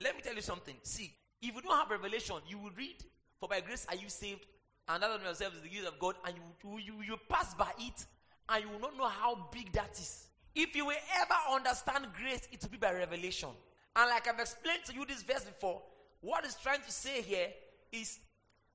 Let 0.01 0.15
me 0.15 0.21
tell 0.21 0.35
you 0.35 0.41
something. 0.41 0.75
See, 0.83 1.13
if 1.41 1.55
you 1.55 1.61
don't 1.61 1.77
have 1.77 1.89
revelation, 1.89 2.35
you 2.47 2.57
will 2.57 2.71
read, 2.77 2.95
For 3.39 3.47
by 3.47 3.61
grace 3.61 3.85
are 3.89 3.95
you 3.95 4.09
saved, 4.09 4.45
and 4.87 5.01
that 5.01 5.09
of 5.09 5.23
yourself 5.23 5.55
is 5.55 5.61
the 5.61 5.69
gift 5.69 5.87
of 5.87 5.99
God, 5.99 6.15
and 6.25 6.35
you, 6.63 6.77
you, 6.77 6.93
you 7.01 7.17
pass 7.29 7.53
by 7.53 7.71
it, 7.79 8.05
and 8.49 8.63
you 8.63 8.69
will 8.69 8.79
not 8.79 8.97
know 8.97 9.07
how 9.07 9.47
big 9.51 9.71
that 9.73 9.91
is. 9.93 10.27
If 10.53 10.75
you 10.75 10.85
will 10.85 10.95
ever 11.21 11.55
understand 11.55 12.07
grace, 12.17 12.47
it 12.51 12.61
will 12.61 12.69
be 12.69 12.77
by 12.77 12.93
revelation. 12.93 13.49
And 13.95 14.09
like 14.09 14.27
I've 14.27 14.39
explained 14.39 14.85
to 14.85 14.93
you 14.93 15.05
this 15.05 15.23
verse 15.23 15.43
before, 15.43 15.81
what 16.21 16.45
is 16.45 16.55
trying 16.55 16.81
to 16.81 16.91
say 16.91 17.21
here 17.21 17.47
is 17.91 18.19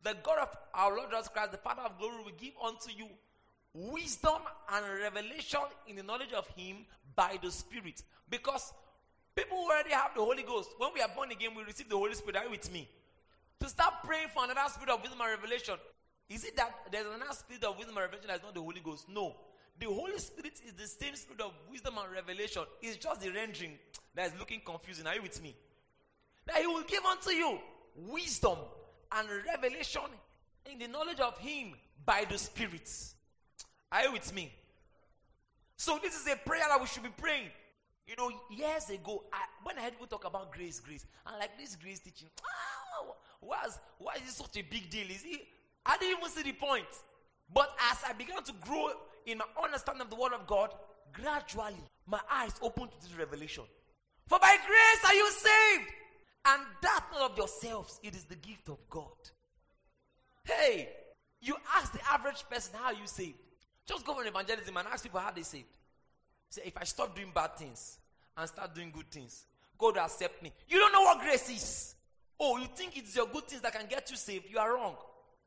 the 0.03 0.17
God 0.23 0.39
of 0.39 0.57
our 0.75 0.97
Lord 0.97 1.11
Jesus 1.11 1.29
Christ, 1.29 1.53
the 1.53 1.59
Father 1.59 1.83
of 1.83 1.99
glory, 1.99 2.23
will 2.25 2.33
give 2.39 2.53
unto 2.63 2.91
you 2.91 3.07
wisdom 3.75 4.41
and 4.73 4.85
revelation 5.01 5.61
in 5.87 5.97
the 5.97 6.03
knowledge 6.03 6.33
of 6.33 6.47
Him 6.49 6.87
by 7.15 7.39
the 7.43 7.51
Spirit. 7.51 8.03
Because 8.29 8.73
people 9.41 9.59
already 9.59 9.91
have 9.91 10.13
the 10.15 10.21
Holy 10.21 10.43
Ghost. 10.43 10.71
When 10.79 10.91
we 10.95 11.01
are 11.01 11.09
born 11.09 11.31
again, 11.31 11.51
we 11.57 11.63
receive 11.63 11.89
the 11.89 11.97
Holy 11.97 12.15
Spirit. 12.15 12.37
Are 12.37 12.45
you 12.45 12.51
with 12.51 12.73
me? 12.73 12.89
To 13.61 13.69
start 13.69 13.95
praying 14.05 14.29
for 14.35 14.45
another 14.45 14.69
spirit 14.69 14.91
of 14.91 15.01
wisdom 15.01 15.21
and 15.21 15.31
revelation. 15.31 15.75
Is 16.29 16.45
it 16.45 16.57
that 16.57 16.73
there's 16.91 17.07
another 17.07 17.33
spirit 17.33 17.65
of 17.65 17.77
wisdom 17.77 17.97
and 17.97 18.05
revelation 18.05 18.29
that's 18.29 18.43
not 18.43 18.55
the 18.55 18.61
Holy 18.61 18.81
Ghost? 18.81 19.09
No. 19.09 19.35
The 19.79 19.87
Holy 19.87 20.19
Spirit 20.19 20.61
is 20.67 20.73
the 20.75 20.87
same 20.87 21.17
spirit 21.17 21.41
of 21.41 21.53
wisdom 21.71 21.95
and 22.03 22.13
revelation. 22.13 22.63
It's 22.83 22.97
just 22.97 23.21
the 23.21 23.31
rendering 23.31 23.79
that 24.15 24.27
is 24.27 24.39
looking 24.39 24.61
confusing. 24.65 25.07
Are 25.07 25.15
you 25.15 25.23
with 25.23 25.43
me? 25.43 25.57
That 26.47 26.57
He 26.59 26.67
will 26.67 26.83
give 26.83 27.05
unto 27.05 27.31
you 27.31 27.59
wisdom 27.97 28.59
and 29.13 29.29
revelation 29.47 30.03
in 30.71 30.79
the 30.79 30.89
knowledge 30.89 31.21
of 31.21 31.39
Him 31.39 31.75
by 32.05 32.25
the 32.29 32.39
Spirit. 32.39 32.91
Are 33.91 34.05
you 34.05 34.13
with 34.13 34.35
me? 34.35 34.53
So, 35.77 35.99
this 36.03 36.15
is 36.15 36.27
a 36.31 36.37
prayer 36.37 36.65
that 36.69 36.79
we 36.79 36.87
should 36.87 37.03
be 37.03 37.09
praying. 37.09 37.49
You 38.11 38.17
know, 38.17 38.33
years 38.51 38.91
ago, 38.91 39.23
I, 39.33 39.45
when 39.63 39.79
I 39.79 39.83
heard 39.83 39.93
people 39.93 40.09
talk 40.09 40.25
about 40.25 40.51
grace, 40.51 40.81
grace, 40.81 41.07
and 41.25 41.39
like 41.39 41.57
this 41.57 41.77
grace 41.77 42.01
teaching, 42.01 42.29
ah, 42.43 43.13
why 43.39 43.63
is, 43.69 43.79
why 43.99 44.15
is 44.17 44.23
it 44.23 44.35
such 44.35 44.57
a 44.57 44.63
big 44.63 44.91
deal? 44.91 45.09
Is 45.09 45.23
it? 45.25 45.43
I 45.87 45.97
didn't 45.97 46.19
even 46.19 46.29
see 46.29 46.43
the 46.43 46.53
point. 46.53 46.89
But 47.55 47.71
as 47.89 47.99
I 48.05 48.13
began 48.15 48.43
to 48.43 48.53
grow 48.63 48.91
in 49.27 49.39
my 49.39 49.45
understanding 49.63 50.03
of 50.03 50.11
the 50.11 50.17
Word 50.17 50.33
of 50.33 50.45
God, 50.49 50.75
gradually 51.13 51.85
my 52.05 52.19
eyes 52.29 52.53
opened 52.61 52.91
to 52.91 53.01
this 53.01 53.17
revelation. 53.17 53.63
For 54.27 54.41
by 54.41 54.57
grace 54.67 55.05
are 55.07 55.15
you 55.15 55.31
saved 55.31 55.91
and 56.47 56.63
that 56.83 57.05
not 57.13 57.31
of 57.31 57.39
yourselves, 57.39 58.01
it 58.03 58.17
is 58.17 58.25
the 58.25 58.35
gift 58.35 58.69
of 58.71 58.79
God. 58.91 59.07
Hey, 60.43 60.89
you 61.41 61.55
ask 61.77 61.93
the 61.93 62.01
average 62.11 62.43
person 62.51 62.75
how 62.77 62.91
you 62.91 63.07
saved. 63.07 63.39
Just 63.87 64.05
go 64.05 64.19
on 64.19 64.27
evangelism 64.27 64.77
and 64.77 64.89
ask 64.89 65.05
people 65.05 65.21
how 65.21 65.31
they 65.31 65.43
saved. 65.43 65.79
Say, 66.49 66.63
if 66.65 66.77
I 66.77 66.83
stop 66.83 67.15
doing 67.15 67.31
bad 67.33 67.57
things 67.57 68.00
and 68.37 68.49
start 68.49 68.75
doing 68.75 68.91
good 68.91 69.11
things, 69.11 69.47
God 69.79 69.97
will 69.97 70.03
accept 70.03 70.43
me. 70.43 70.53
You 70.69 70.79
don't 70.79 70.93
know 70.93 71.03
what 71.03 71.21
grace 71.21 71.49
is. 71.51 71.95
Oh, 72.39 72.57
you 72.59 72.67
think 72.75 72.97
it's 72.97 73.15
your 73.15 73.27
good 73.27 73.47
things 73.47 73.63
that 73.63 73.73
can 73.73 73.87
get 73.87 74.11
you 74.11 74.17
saved? 74.17 74.47
You 74.51 74.59
are 74.59 74.75
wrong. 74.75 74.95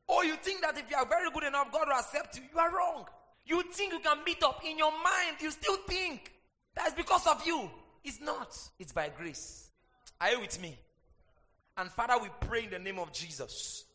Oh, 0.08 0.22
you 0.22 0.36
think 0.36 0.62
that 0.62 0.78
if 0.78 0.90
you 0.90 0.98
are 0.98 1.08
very 1.08 1.32
good 1.32 1.44
enough, 1.44 1.72
God 1.72 1.88
will 1.88 1.96
accept 1.96 2.36
you? 2.38 2.44
You 2.54 2.60
are 2.60 2.76
wrong. 2.76 3.06
You 3.46 3.64
think 3.72 3.94
you 3.94 4.00
can 4.00 4.24
meet 4.26 4.42
up 4.44 4.62
in 4.66 4.78
your 4.78 4.92
mind, 4.92 5.38
you 5.42 5.52
still 5.52 5.78
think 5.88 6.32
that's 6.76 6.94
because 6.94 7.28
of 7.28 7.46
you. 7.46 7.70
It's 8.04 8.20
not. 8.22 8.58
It's 8.80 8.92
by 8.92 9.10
grace. 9.16 9.70
Are 10.20 10.32
you 10.32 10.42
with 10.42 10.62
me? 10.62 10.78
And 11.78 11.90
Father, 11.90 12.22
we 12.22 12.30
pray 12.42 12.66
in 12.66 12.70
the 12.70 12.80
name 12.80 13.00
of 13.00 13.12
Jesus. 13.12 13.86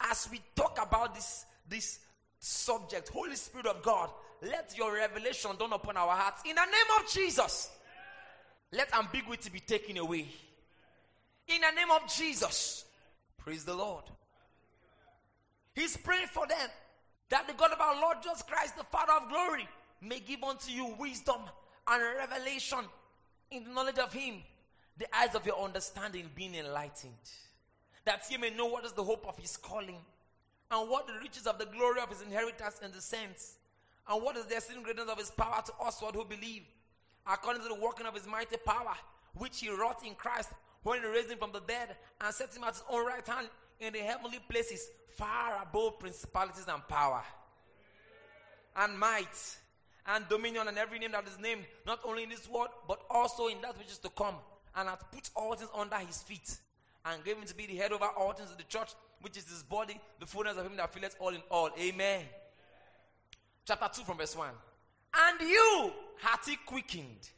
As 0.00 0.28
we 0.30 0.40
talk 0.54 0.78
about 0.80 1.14
this, 1.14 1.44
this 1.68 2.00
subject, 2.38 3.08
Holy 3.08 3.34
Spirit 3.34 3.66
of 3.66 3.82
God, 3.82 4.10
let 4.42 4.74
your 4.76 4.94
revelation 4.94 5.50
dawn 5.58 5.72
upon 5.72 5.96
our 5.96 6.14
hearts. 6.14 6.42
In 6.44 6.54
the 6.54 6.64
name 6.64 7.00
of 7.00 7.10
Jesus, 7.10 7.70
let 8.72 8.94
ambiguity 8.94 9.50
be 9.50 9.60
taken 9.60 9.96
away. 9.96 10.26
In 11.48 11.60
the 11.60 11.70
name 11.70 11.90
of 11.90 12.12
Jesus, 12.12 12.84
praise 13.36 13.64
the 13.64 13.74
Lord. 13.74 14.04
He's 15.74 15.96
praying 15.96 16.26
for 16.26 16.46
them 16.46 16.68
that 17.30 17.46
the 17.46 17.54
God 17.54 17.72
of 17.72 17.80
our 17.80 18.00
Lord 18.00 18.18
Jesus 18.22 18.42
Christ, 18.42 18.76
the 18.76 18.84
Father 18.84 19.12
of 19.12 19.28
glory, 19.28 19.68
may 20.02 20.20
give 20.20 20.42
unto 20.42 20.70
you 20.70 20.94
wisdom 20.98 21.40
and 21.86 22.02
revelation 22.18 22.80
in 23.50 23.64
the 23.64 23.70
knowledge 23.70 23.98
of 23.98 24.12
Him 24.12 24.42
the 24.98 25.06
eyes 25.16 25.34
of 25.34 25.46
your 25.46 25.58
understanding 25.62 26.28
being 26.34 26.54
enlightened, 26.56 27.12
that 28.04 28.24
you 28.30 28.38
may 28.38 28.50
know 28.50 28.66
what 28.66 28.84
is 28.84 28.92
the 28.92 29.04
hope 29.04 29.24
of 29.28 29.38
his 29.38 29.56
calling, 29.56 29.98
And 30.70 30.90
what 30.90 31.06
the 31.06 31.14
riches 31.22 31.46
of 31.46 31.58
the 31.58 31.66
glory 31.66 32.00
of 32.00 32.10
his 32.10 32.20
inheritance 32.20 32.80
in 32.84 32.90
the 32.90 33.00
saints? 33.00 33.56
And 34.08 34.22
what 34.22 34.36
is 34.36 34.46
the 34.46 34.56
exceeding 34.56 34.82
greatness 34.82 35.08
of 35.08 35.18
his 35.18 35.30
power 35.30 35.62
to 35.64 35.72
us 35.84 36.00
who 36.00 36.24
believe? 36.24 36.64
According 37.28 37.62
to 37.62 37.68
the 37.68 37.74
working 37.74 38.06
of 38.06 38.14
his 38.14 38.26
mighty 38.26 38.56
power, 38.56 38.94
which 39.34 39.60
he 39.60 39.68
wrought 39.70 40.04
in 40.06 40.14
Christ 40.14 40.50
when 40.82 41.00
he 41.00 41.06
raised 41.06 41.30
him 41.30 41.38
from 41.38 41.52
the 41.52 41.60
dead 41.60 41.96
and 42.20 42.34
set 42.34 42.54
him 42.54 42.64
at 42.64 42.74
his 42.74 42.82
own 42.90 43.06
right 43.06 43.26
hand 43.26 43.48
in 43.80 43.92
the 43.92 43.98
heavenly 43.98 44.38
places, 44.48 44.88
far 45.16 45.62
above 45.62 45.98
principalities 45.98 46.66
and 46.68 46.86
power, 46.88 47.22
and 48.76 48.98
might, 48.98 49.56
and 50.06 50.28
dominion, 50.28 50.68
and 50.68 50.78
every 50.78 50.98
name 50.98 51.12
that 51.12 51.26
is 51.26 51.38
named, 51.38 51.64
not 51.86 52.00
only 52.04 52.22
in 52.22 52.30
this 52.30 52.48
world, 52.48 52.68
but 52.86 53.00
also 53.10 53.48
in 53.48 53.60
that 53.60 53.76
which 53.76 53.88
is 53.88 53.98
to 53.98 54.08
come, 54.10 54.36
and 54.76 54.88
hath 54.88 55.04
put 55.12 55.28
all 55.36 55.54
things 55.54 55.70
under 55.76 55.96
his 55.96 56.22
feet, 56.22 56.56
and 57.04 57.24
gave 57.24 57.36
him 57.36 57.44
to 57.44 57.54
be 57.54 57.66
the 57.66 57.76
head 57.76 57.92
over 57.92 58.06
all 58.16 58.32
things 58.32 58.50
of 58.50 58.56
the 58.56 58.64
church, 58.64 58.90
which 59.20 59.36
is 59.36 59.48
his 59.48 59.62
body, 59.62 60.00
the 60.20 60.26
fullness 60.26 60.56
of 60.56 60.64
him 60.64 60.76
that 60.76 60.92
filleth 60.94 61.16
all 61.20 61.30
in 61.30 61.42
all. 61.50 61.70
Amen. 61.78 62.22
Chapter 63.66 63.88
2 64.00 64.04
from 64.04 64.18
verse 64.18 64.34
1. 64.34 64.48
And 65.14 65.40
you 65.40 65.92
hath 66.20 66.46
he 66.46 66.56
quickened, 66.66 67.28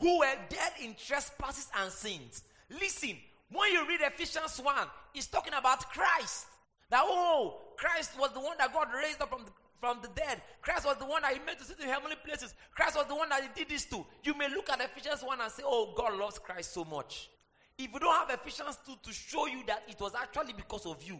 who 0.00 0.18
were 0.18 0.34
dead 0.48 0.72
in 0.82 0.94
trespasses 0.94 1.70
and 1.80 1.90
sins. 1.92 2.42
Listen, 2.68 3.16
when 3.50 3.72
you 3.72 3.86
read 3.86 4.00
Ephesians 4.00 4.60
1, 4.62 4.74
it's 5.14 5.26
talking 5.26 5.54
about 5.54 5.88
Christ. 5.90 6.46
That, 6.90 7.02
oh, 7.04 7.60
Christ 7.76 8.18
was 8.18 8.32
the 8.32 8.40
one 8.40 8.56
that 8.58 8.72
God 8.72 8.88
raised 8.94 9.20
up 9.22 9.30
from 9.30 9.44
the, 9.44 9.50
from 9.80 9.98
the 10.02 10.08
dead. 10.08 10.42
Christ 10.60 10.84
was 10.84 10.96
the 10.98 11.06
one 11.06 11.22
that 11.22 11.32
He 11.32 11.40
made 11.40 11.58
to 11.58 11.64
sit 11.64 11.80
in 11.80 11.88
heavenly 11.88 12.16
places. 12.24 12.54
Christ 12.74 12.96
was 12.96 13.06
the 13.06 13.14
one 13.14 13.28
that 13.28 13.42
He 13.42 13.48
did 13.54 13.70
this 13.70 13.84
to. 13.86 14.04
You 14.24 14.36
may 14.36 14.48
look 14.48 14.70
at 14.70 14.80
Ephesians 14.80 15.22
1 15.22 15.40
and 15.40 15.52
say, 15.52 15.62
oh, 15.64 15.94
God 15.96 16.18
loves 16.18 16.38
Christ 16.38 16.74
so 16.74 16.84
much. 16.84 17.30
If 17.78 17.92
you 17.92 17.98
don't 17.98 18.14
have 18.14 18.38
Ephesians 18.38 18.78
2 18.86 18.92
to 19.02 19.12
show 19.12 19.46
you 19.46 19.62
that 19.66 19.84
it 19.88 19.98
was 20.00 20.14
actually 20.14 20.52
because 20.52 20.86
of 20.86 21.02
you, 21.02 21.18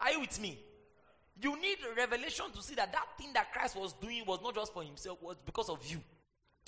are 0.00 0.12
you 0.12 0.20
with 0.20 0.40
me? 0.40 0.58
You 1.40 1.60
need 1.60 1.78
revelation 1.96 2.46
to 2.54 2.62
see 2.62 2.74
that 2.74 2.92
that 2.92 3.06
thing 3.16 3.32
that 3.34 3.52
Christ 3.52 3.76
was 3.76 3.92
doing 3.94 4.24
was 4.26 4.40
not 4.42 4.54
just 4.54 4.72
for 4.72 4.82
himself, 4.82 5.22
was 5.22 5.36
because 5.44 5.68
of 5.68 5.84
you. 5.86 6.00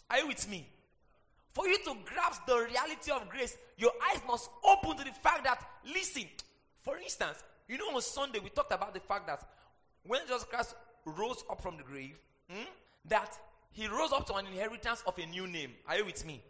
Are 0.08 0.18
you 0.18 0.28
with 0.28 0.48
me? 0.48 0.66
For 1.52 1.66
you 1.66 1.78
to 1.78 1.94
grasp 2.04 2.46
the 2.46 2.56
reality 2.56 3.10
of 3.10 3.28
grace, 3.28 3.56
your 3.76 3.90
eyes 4.10 4.20
must 4.26 4.50
open 4.64 4.96
to 4.96 5.04
the 5.04 5.10
fact 5.10 5.44
that, 5.44 5.60
listen, 5.84 6.24
for 6.78 6.96
instance, 6.98 7.42
you 7.68 7.78
know, 7.78 7.94
on 7.94 8.02
Sunday 8.02 8.38
we 8.38 8.50
talked 8.50 8.72
about 8.72 8.94
the 8.94 9.00
fact 9.00 9.26
that 9.26 9.42
when 10.06 10.20
Jesus 10.22 10.44
Christ 10.44 10.74
rose 11.04 11.42
up 11.50 11.60
from 11.60 11.76
the 11.76 11.82
grave, 11.82 12.16
hmm, 12.48 12.62
that 13.06 13.36
he 13.72 13.88
rose 13.88 14.12
up 14.12 14.26
to 14.26 14.34
an 14.34 14.46
inheritance 14.46 15.02
of 15.06 15.18
a 15.18 15.26
new 15.26 15.46
name. 15.46 15.72
Are 15.88 15.96
you 15.96 16.04
with 16.04 16.24
me? 16.24 16.42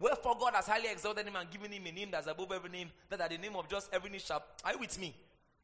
Wherefore 0.00 0.36
God 0.38 0.54
has 0.54 0.66
highly 0.66 0.90
exalted 0.90 1.26
him 1.26 1.36
and 1.36 1.50
given 1.50 1.72
him 1.72 1.86
a 1.86 1.92
name 1.92 2.08
that's 2.12 2.28
above 2.28 2.52
every 2.52 2.70
name, 2.70 2.90
that 3.10 3.20
at 3.20 3.30
the 3.30 3.38
name 3.38 3.56
of 3.56 3.68
just 3.68 3.92
every 3.92 4.10
knee 4.10 4.18
shall. 4.18 4.44
Are 4.64 4.72
you 4.72 4.78
with 4.78 4.98
me? 5.00 5.14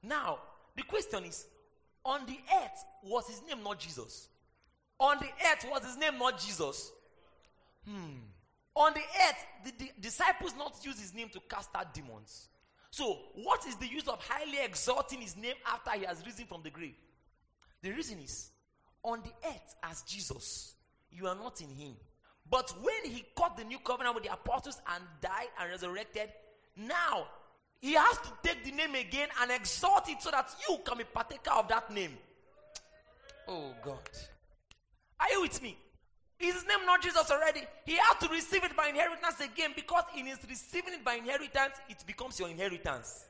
Now, 0.02 0.38
the 0.76 0.82
question 0.82 1.24
is, 1.24 1.46
on 2.04 2.26
the 2.26 2.38
earth 2.62 2.84
was 3.02 3.26
his 3.28 3.42
name 3.48 3.62
not 3.62 3.78
Jesus? 3.78 4.28
On 4.98 5.16
the 5.18 5.26
earth 5.26 5.66
was 5.70 5.84
his 5.84 5.96
name 5.96 6.18
not 6.18 6.38
Jesus? 6.38 6.92
Hmm. 7.86 8.18
On 8.76 8.92
the 8.92 9.00
earth, 9.00 9.46
the, 9.64 9.72
the 9.78 9.90
disciples 10.00 10.54
not 10.56 10.76
use 10.84 10.98
his 10.98 11.14
name 11.14 11.28
to 11.30 11.40
cast 11.48 11.70
out 11.74 11.94
demons. 11.94 12.48
So, 12.90 13.18
what 13.34 13.66
is 13.66 13.76
the 13.76 13.86
use 13.86 14.06
of 14.08 14.20
highly 14.28 14.58
exalting 14.64 15.20
his 15.20 15.36
name 15.36 15.54
after 15.66 15.92
he 15.92 16.04
has 16.04 16.24
risen 16.24 16.46
from 16.46 16.62
the 16.62 16.70
grave? 16.70 16.94
The 17.82 17.90
reason 17.90 18.18
is, 18.20 18.50
on 19.02 19.20
the 19.22 19.48
earth 19.48 19.74
as 19.82 20.02
Jesus, 20.02 20.74
you 21.10 21.26
are 21.26 21.34
not 21.34 21.60
in 21.60 21.70
him. 21.70 21.94
But 22.48 22.72
when 22.82 23.12
he 23.12 23.24
cut 23.36 23.56
the 23.56 23.64
new 23.64 23.78
covenant 23.78 24.14
with 24.14 24.24
the 24.24 24.32
apostles 24.32 24.80
and 24.94 25.02
died 25.20 25.48
and 25.60 25.70
resurrected, 25.70 26.30
now 26.76 27.26
he 27.84 27.92
has 27.92 28.16
to 28.16 28.32
take 28.42 28.64
the 28.64 28.70
name 28.70 28.94
again 28.94 29.28
and 29.42 29.50
exalt 29.50 30.08
it 30.08 30.22
so 30.22 30.30
that 30.30 30.48
you 30.66 30.78
can 30.82 30.96
be 30.96 31.04
partaker 31.04 31.50
of 31.50 31.68
that 31.68 31.92
name. 31.92 32.16
Oh 33.46 33.74
God. 33.84 34.08
Are 35.20 35.30
you 35.30 35.42
with 35.42 35.62
me? 35.62 35.76
Is 36.40 36.54
his 36.54 36.64
name 36.66 36.86
not 36.86 37.02
Jesus 37.02 37.30
already? 37.30 37.60
He 37.84 37.96
had 37.96 38.14
to 38.20 38.28
receive 38.28 38.64
it 38.64 38.74
by 38.74 38.88
inheritance 38.88 39.38
again 39.38 39.72
because 39.76 40.04
in 40.16 40.24
his 40.24 40.38
receiving 40.48 40.94
it 40.94 41.04
by 41.04 41.16
inheritance, 41.16 41.74
it 41.90 42.02
becomes 42.06 42.40
your 42.40 42.48
inheritance. 42.48 43.26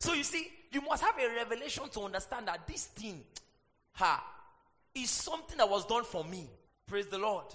So 0.00 0.12
you 0.12 0.22
see, 0.22 0.52
you 0.70 0.82
must 0.82 1.02
have 1.02 1.14
a 1.18 1.36
revelation 1.36 1.88
to 1.88 2.00
understand 2.02 2.48
that 2.48 2.66
this 2.66 2.84
thing, 2.84 3.22
ha, 3.92 4.22
is 4.94 5.08
something 5.08 5.56
that 5.56 5.70
was 5.70 5.86
done 5.86 6.04
for 6.04 6.24
me. 6.24 6.50
Praise 6.86 7.06
the 7.06 7.16
Lord. 7.16 7.46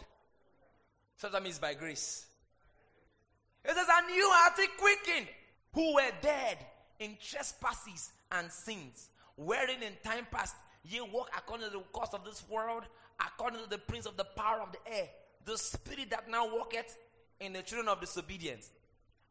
So 1.18 1.30
that 1.30 1.44
means 1.44 1.60
by 1.60 1.76
grace. 1.76 2.26
It 3.64 3.76
says, 3.76 3.88
and 3.88 4.16
you 4.16 4.24
are 4.24 4.50
quickened 4.80 5.28
who 5.74 5.96
were 5.96 6.12
dead 6.22 6.58
in 7.00 7.18
trespasses 7.22 8.12
and 8.32 8.52
sins, 8.52 9.10
wherein 9.36 9.82
in 9.82 9.94
time 10.04 10.28
past 10.32 10.56
ye 10.84 11.00
walk 11.02 11.30
according 11.38 11.68
to 11.68 11.78
the 11.78 11.84
course 11.92 12.14
of 12.14 12.24
this 12.26 12.44
world, 12.50 12.84
according 13.20 13.62
to 13.62 13.70
the 13.70 13.78
prince 13.78 14.06
of 14.06 14.18
the 14.18 14.24
power 14.24 14.62
of 14.62 14.72
the 14.72 14.94
air, 14.94 15.08
the 15.46 15.58
spirit 15.58 16.10
that 16.10 16.30
now 16.30 16.48
walketh 16.48 16.98
in 17.40 17.54
the 17.54 17.62
children 17.62 17.88
of 17.88 18.02
disobedience, 18.02 18.72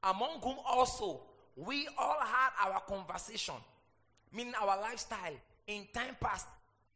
among 0.02 0.40
whom 0.40 0.56
also 0.66 1.20
we 1.56 1.88
all 1.98 2.20
had 2.20 2.50
our 2.64 2.80
conversation, 2.80 3.54
meaning 4.32 4.54
our 4.60 4.80
lifestyle, 4.80 5.34
in 5.66 5.86
time 5.92 6.16
past, 6.20 6.46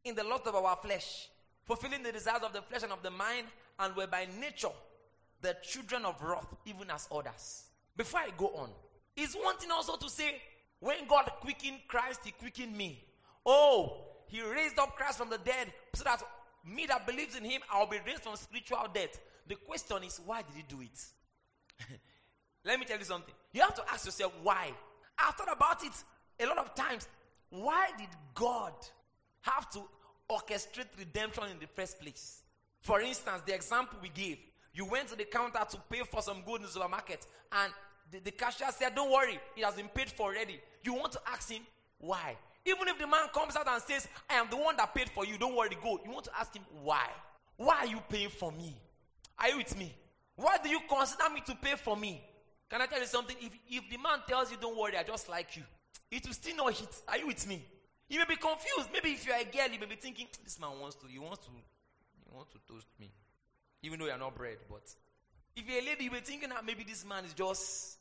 in 0.05 0.14
the 0.14 0.24
lust 0.24 0.46
of 0.46 0.55
our 0.55 0.76
flesh, 0.76 1.28
fulfilling 1.64 2.02
the 2.02 2.12
desires 2.12 2.42
of 2.42 2.52
the 2.52 2.62
flesh 2.62 2.83
and 2.83 2.92
of 2.92 3.02
the 3.02 3.11
mind, 3.11 3.46
and 3.78 3.94
were 3.96 4.07
by 4.07 4.26
nature 4.40 4.68
the 5.40 5.57
children 5.62 6.05
of 6.05 6.22
wrath, 6.22 6.46
even 6.64 6.90
as 6.90 7.09
others. 7.11 7.64
Before 7.96 8.20
I 8.20 8.28
go 8.37 8.48
on, 8.48 8.70
is 9.16 9.35
one 9.35 9.57
thing 9.57 9.70
also 9.70 9.96
to 9.96 10.09
say, 10.09 10.40
when 10.81 11.07
God 11.07 11.31
quickened 11.40 11.79
Christ, 11.88 12.20
He 12.25 12.33
quickened 12.33 12.77
me. 12.77 13.05
Oh, 13.44 14.05
He 14.29 14.42
raised 14.42 14.79
up 14.79 14.96
Christ 14.96 15.18
from 15.18 15.31
the 15.31 15.38
dead 15.38 15.72
so 15.94 16.05
that 16.05 16.22
me 16.64 16.87
that 16.87 17.07
believes 17.07 17.37
in 17.37 17.44
Him, 17.44 17.61
I'll 17.70 17.87
be 17.87 17.98
raised 18.07 18.22
from 18.22 18.37
spiritual 18.37 18.87
death. 18.92 19.18
The 19.46 19.57
question 19.57 20.05
is, 20.05 20.20
why 20.25 20.42
did 20.42 20.55
He 20.57 20.64
do 20.68 20.81
it? 20.81 20.98
Let 22.64 22.79
me 22.79 22.87
tell 22.87 22.98
you 22.98 23.05
something. 23.05 23.35
You 23.53 23.62
have 23.62 23.75
to 23.75 23.83
ask 23.92 24.07
yourself 24.07 24.33
why. 24.42 24.70
I've 25.18 25.35
thought 25.35 25.53
about 25.53 25.85
it 25.85 25.92
a 26.40 26.46
lot 26.46 26.59
of 26.59 26.75
times. 26.75 27.09
Why 27.51 27.88
did 27.98 28.09
God 28.35 28.72
have 29.42 29.68
to 29.70 29.83
orchestrate 30.31 30.87
redemption 30.98 31.44
in 31.51 31.59
the 31.59 31.66
first 31.66 32.01
place? 32.01 32.42
For 32.81 33.01
instance, 33.01 33.42
the 33.46 33.55
example 33.55 33.98
we 34.03 34.09
gave 34.09 34.38
you 34.75 34.87
went 34.87 35.09
to 35.09 35.16
the 35.16 35.25
counter 35.25 35.61
to 35.70 35.77
pay 35.90 36.03
for 36.11 36.22
some 36.22 36.42
goods 36.42 36.57
in 36.57 36.62
the 36.62 36.68
supermarket, 36.68 37.27
and 37.53 37.72
the, 38.10 38.20
the 38.20 38.30
cashier 38.30 38.68
said, 38.70 38.94
Don't 38.94 39.10
worry, 39.10 39.38
it 39.56 39.64
has 39.64 39.74
been 39.74 39.88
paid 39.88 40.10
for 40.10 40.30
already. 40.30 40.60
You 40.82 40.94
want 40.94 41.12
to 41.12 41.20
ask 41.26 41.50
him 41.50 41.62
why? 41.98 42.36
Even 42.64 42.88
if 42.88 42.98
the 42.98 43.06
man 43.06 43.26
comes 43.34 43.56
out 43.56 43.66
and 43.68 43.82
says, 43.82 44.06
I 44.28 44.34
am 44.34 44.46
the 44.50 44.56
one 44.56 44.76
that 44.76 44.94
paid 44.94 45.08
for 45.08 45.24
you, 45.24 45.38
don't 45.38 45.56
worry, 45.56 45.76
go. 45.82 46.00
You 46.04 46.12
want 46.12 46.24
to 46.26 46.38
ask 46.38 46.54
him 46.54 46.62
why? 46.82 47.08
Why 47.56 47.78
are 47.78 47.86
you 47.86 48.00
paying 48.08 48.28
for 48.28 48.52
me? 48.52 48.76
Are 49.38 49.48
you 49.48 49.58
with 49.58 49.76
me? 49.76 49.94
Why 50.36 50.56
do 50.62 50.68
you 50.68 50.80
consider 50.88 51.28
me 51.32 51.42
to 51.46 51.54
pay 51.54 51.74
for 51.76 51.96
me? 51.96 52.22
Can 52.70 52.80
I 52.80 52.86
tell 52.86 53.00
you 53.00 53.06
something? 53.06 53.36
If, 53.40 53.52
if 53.68 53.90
the 53.90 53.98
man 53.98 54.20
tells 54.26 54.50
you, 54.50 54.56
don't 54.60 54.76
worry, 54.76 54.96
I 54.96 55.02
just 55.02 55.28
like 55.28 55.56
you, 55.56 55.62
it 56.10 56.26
will 56.26 56.34
still 56.34 56.56
not 56.56 56.72
hit. 56.72 56.88
Are 57.08 57.18
you 57.18 57.26
with 57.26 57.46
me? 57.46 57.64
You 58.08 58.18
may 58.18 58.24
be 58.26 58.36
confused. 58.36 58.90
Maybe 58.92 59.10
if 59.12 59.26
you 59.26 59.32
are 59.32 59.40
a 59.40 59.44
girl, 59.44 59.72
you 59.72 59.80
may 59.80 59.86
be 59.86 59.96
thinking, 59.96 60.26
this 60.44 60.58
man 60.60 60.70
wants 60.80 60.96
to, 60.96 61.06
he 61.06 61.18
wants 61.18 61.44
to, 61.46 61.50
he 61.50 62.34
wants 62.34 62.52
to 62.52 62.58
toast 62.68 62.88
me. 62.98 63.10
Even 63.82 63.98
though 63.98 64.06
you're 64.06 64.18
not 64.18 64.34
bread, 64.34 64.58
but 64.68 64.82
if 65.56 65.68
you're 65.68 65.82
a 65.82 65.84
lady, 65.84 66.04
you 66.04 66.10
be 66.10 66.20
thinking 66.20 66.48
that 66.50 66.64
maybe 66.64 66.84
this 66.84 67.04
man 67.04 67.24
is 67.24 67.34
just 67.34 67.98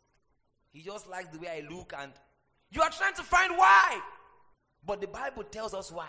he 0.71 0.81
just 0.81 1.09
likes 1.09 1.29
the 1.29 1.39
way 1.39 1.49
I 1.49 1.67
look, 1.69 1.93
and 1.99 2.11
you 2.71 2.81
are 2.81 2.89
trying 2.89 3.13
to 3.15 3.23
find 3.23 3.57
why. 3.57 3.99
But 4.85 5.01
the 5.01 5.07
Bible 5.07 5.43
tells 5.43 5.73
us 5.73 5.91
why. 5.91 6.07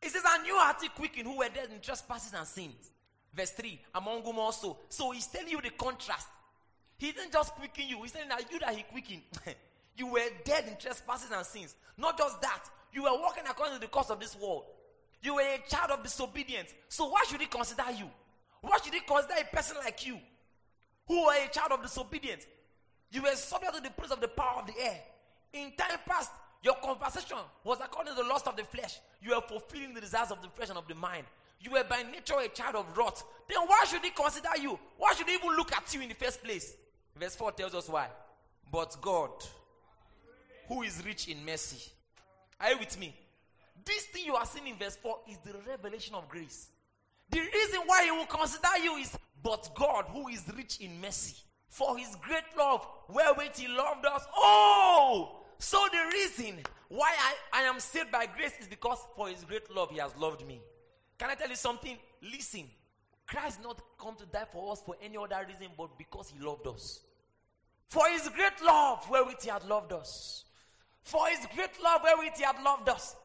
It 0.00 0.10
says, 0.10 0.22
And 0.26 0.46
you 0.46 0.54
are 0.54 0.74
quickened 0.94 1.26
who 1.26 1.38
were 1.38 1.48
dead 1.52 1.70
in 1.74 1.80
trespasses 1.80 2.32
and 2.34 2.46
sins. 2.46 2.92
Verse 3.34 3.50
3, 3.50 3.80
among 3.94 4.22
whom 4.22 4.38
also. 4.38 4.78
So 4.88 5.10
he's 5.10 5.26
telling 5.26 5.48
you 5.48 5.60
the 5.60 5.70
contrast. 5.70 6.28
He 6.98 7.12
didn't 7.12 7.32
just 7.32 7.54
quicken 7.54 7.88
you, 7.88 8.02
he's 8.02 8.12
telling 8.12 8.28
that 8.28 8.50
you 8.50 8.58
that 8.60 8.74
he 8.74 8.82
quickened. 8.82 9.22
you 9.96 10.06
were 10.06 10.20
dead 10.44 10.66
in 10.66 10.76
trespasses 10.76 11.30
and 11.30 11.44
sins. 11.44 11.74
Not 11.96 12.18
just 12.18 12.40
that, 12.42 12.64
you 12.92 13.04
were 13.04 13.20
walking 13.20 13.44
according 13.48 13.74
to 13.76 13.80
the 13.80 13.88
course 13.88 14.10
of 14.10 14.20
this 14.20 14.36
world. 14.36 14.64
You 15.22 15.34
were 15.36 15.42
a 15.42 15.58
child 15.68 15.90
of 15.90 16.02
disobedience. 16.02 16.72
So 16.88 17.08
why 17.08 17.24
should 17.28 17.40
he 17.40 17.46
consider 17.46 17.90
you? 17.96 18.08
Why 18.60 18.78
should 18.82 18.94
he 18.94 19.00
consider 19.00 19.34
a 19.40 19.54
person 19.54 19.76
like 19.84 20.06
you 20.06 20.18
who 21.08 21.18
are 21.24 21.44
a 21.44 21.48
child 21.48 21.72
of 21.72 21.82
disobedience? 21.82 22.46
You 23.10 23.22
were 23.22 23.34
subject 23.34 23.74
to 23.74 23.80
the 23.80 23.90
prince 23.90 24.12
of 24.12 24.20
the 24.20 24.28
power 24.28 24.60
of 24.60 24.66
the 24.66 24.74
air. 24.80 25.00
In 25.54 25.72
time 25.76 25.98
past, 26.06 26.30
your 26.62 26.74
conversation 26.74 27.38
was 27.64 27.78
according 27.82 28.14
to 28.14 28.22
the 28.22 28.28
lust 28.28 28.46
of 28.46 28.56
the 28.56 28.64
flesh. 28.64 29.00
You 29.22 29.34
were 29.34 29.40
fulfilling 29.40 29.94
the 29.94 30.00
desires 30.00 30.30
of 30.30 30.42
the 30.42 30.48
flesh 30.48 30.68
and 30.68 30.78
of 30.78 30.86
the 30.86 30.94
mind. 30.94 31.24
You 31.60 31.72
were 31.72 31.84
by 31.88 32.02
nature 32.02 32.38
a 32.38 32.48
child 32.48 32.76
of 32.76 32.96
wrath. 32.96 33.24
Then 33.48 33.58
why 33.66 33.84
should 33.88 34.02
he 34.02 34.10
consider 34.10 34.50
you? 34.60 34.78
Why 34.96 35.14
should 35.14 35.26
he 35.26 35.34
even 35.34 35.56
look 35.56 35.72
at 35.72 35.92
you 35.94 36.02
in 36.02 36.08
the 36.08 36.14
first 36.14 36.42
place? 36.44 36.76
Verse 37.16 37.34
4 37.34 37.52
tells 37.52 37.74
us 37.74 37.88
why. 37.88 38.08
But 38.70 38.96
God, 39.00 39.30
who 40.68 40.82
is 40.82 41.02
rich 41.04 41.28
in 41.28 41.44
mercy. 41.44 41.90
Are 42.60 42.70
you 42.70 42.78
with 42.78 42.98
me? 42.98 43.14
This 43.84 44.04
thing 44.06 44.26
you 44.26 44.34
are 44.34 44.44
seeing 44.44 44.68
in 44.68 44.76
verse 44.76 44.96
4 44.96 45.20
is 45.30 45.38
the 45.38 45.54
revelation 45.66 46.14
of 46.14 46.28
grace. 46.28 46.68
The 47.30 47.40
reason 47.40 47.80
why 47.86 48.04
he 48.04 48.10
will 48.10 48.26
consider 48.26 48.68
you 48.82 48.96
is, 48.96 49.16
but 49.42 49.70
God, 49.74 50.06
who 50.08 50.28
is 50.28 50.44
rich 50.56 50.78
in 50.80 51.00
mercy, 51.00 51.36
for 51.68 51.96
his 51.98 52.16
great 52.22 52.44
love, 52.56 52.86
wherewith 53.08 53.56
he 53.56 53.68
loved 53.68 54.06
us, 54.06 54.24
oh, 54.36 55.40
So 55.58 55.78
the 55.92 56.10
reason 56.12 56.60
why 56.88 57.14
I, 57.52 57.60
I 57.60 57.62
am 57.62 57.80
saved 57.80 58.10
by 58.10 58.26
grace 58.26 58.54
is 58.60 58.68
because 58.68 58.98
for 59.16 59.28
his 59.28 59.44
great 59.44 59.74
love 59.74 59.90
he 59.90 59.98
has 59.98 60.16
loved 60.16 60.46
me. 60.46 60.60
Can 61.18 61.30
I 61.30 61.34
tell 61.34 61.48
you 61.48 61.56
something? 61.56 61.96
Listen. 62.22 62.64
Christ 63.26 63.60
not 63.62 63.78
come 64.00 64.14
to 64.16 64.24
die 64.24 64.46
for 64.50 64.72
us 64.72 64.80
for 64.80 64.96
any 65.02 65.18
other 65.18 65.46
reason 65.46 65.66
but 65.76 65.98
because 65.98 66.32
he 66.34 66.42
loved 66.42 66.66
us. 66.66 67.00
For 67.88 68.08
his 68.08 68.28
great 68.30 68.62
love 68.64 69.06
wherewith 69.10 69.42
he 69.42 69.50
had 69.50 69.64
loved 69.64 69.92
us. 69.92 70.44
For 71.02 71.26
his 71.28 71.46
great 71.54 71.82
love 71.82 72.02
wherewith 72.04 72.36
he 72.36 72.44
had 72.44 72.62
loved 72.62 72.88
us. 72.88 73.16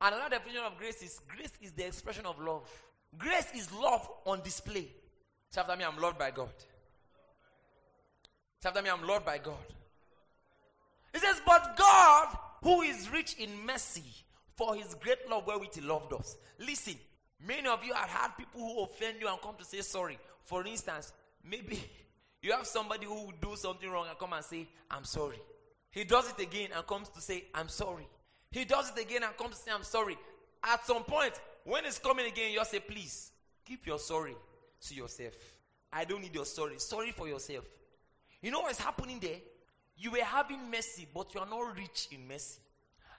And 0.00 0.14
another 0.14 0.36
definition 0.36 0.64
of 0.64 0.76
grace 0.76 1.02
is 1.02 1.20
grace 1.28 1.52
is 1.60 1.72
the 1.72 1.86
expression 1.86 2.26
of 2.26 2.40
love. 2.40 2.68
Grace 3.16 3.48
is 3.54 3.72
love 3.72 4.08
on 4.24 4.40
display. 4.42 4.88
Say 5.54 5.60
after 5.60 5.76
me, 5.76 5.84
I'm 5.84 6.02
loved 6.02 6.18
by 6.18 6.32
God. 6.32 6.50
Say 8.60 8.68
after 8.68 8.82
me, 8.82 8.90
I'm 8.90 9.06
loved 9.06 9.24
by 9.24 9.38
God. 9.38 9.54
He 11.12 11.20
says, 11.20 11.40
But 11.46 11.76
God, 11.76 12.36
who 12.64 12.82
is 12.82 13.08
rich 13.08 13.36
in 13.38 13.64
mercy, 13.64 14.02
for 14.56 14.74
his 14.74 14.96
great 14.96 15.30
love 15.30 15.46
wherewith 15.46 15.76
he 15.76 15.80
loved 15.80 16.12
us. 16.12 16.36
Listen, 16.58 16.96
many 17.46 17.68
of 17.68 17.84
you 17.84 17.94
have 17.94 18.08
had 18.08 18.28
people 18.36 18.62
who 18.62 18.82
offend 18.82 19.20
you 19.20 19.28
and 19.28 19.40
come 19.40 19.54
to 19.56 19.64
say 19.64 19.80
sorry. 19.82 20.18
For 20.42 20.66
instance, 20.66 21.12
maybe 21.48 21.78
you 22.42 22.50
have 22.50 22.66
somebody 22.66 23.06
who 23.06 23.14
will 23.14 23.34
do 23.40 23.54
something 23.54 23.88
wrong 23.88 24.08
and 24.08 24.18
come 24.18 24.32
and 24.32 24.44
say, 24.44 24.66
I'm 24.90 25.04
sorry. 25.04 25.38
He 25.92 26.02
does 26.02 26.32
it 26.36 26.42
again 26.42 26.70
and 26.74 26.84
comes 26.84 27.10
to 27.10 27.20
say, 27.20 27.44
I'm 27.54 27.68
sorry. 27.68 28.08
He 28.50 28.64
does 28.64 28.90
it 28.90 29.00
again 29.00 29.22
and 29.22 29.36
comes 29.36 29.58
to 29.58 29.62
say, 29.62 29.70
I'm 29.72 29.84
sorry. 29.84 30.18
At 30.64 30.84
some 30.84 31.04
point, 31.04 31.34
when 31.62 31.84
it's 31.84 32.00
coming 32.00 32.26
again, 32.26 32.50
you 32.50 32.64
say, 32.64 32.80
please, 32.80 33.30
keep 33.64 33.86
your 33.86 34.00
sorry 34.00 34.34
to 34.88 34.94
yourself. 34.94 35.34
I 35.92 36.04
don't 36.04 36.22
need 36.22 36.34
your 36.34 36.44
sorry. 36.44 36.78
Sorry 36.78 37.12
for 37.12 37.28
yourself. 37.28 37.64
You 38.42 38.50
know 38.50 38.60
what's 38.60 38.80
happening 38.80 39.18
there? 39.20 39.38
You 39.96 40.10
were 40.10 40.24
having 40.24 40.70
mercy, 40.70 41.06
but 41.14 41.34
you 41.34 41.40
are 41.40 41.48
not 41.48 41.76
rich 41.76 42.08
in 42.10 42.26
mercy. 42.26 42.60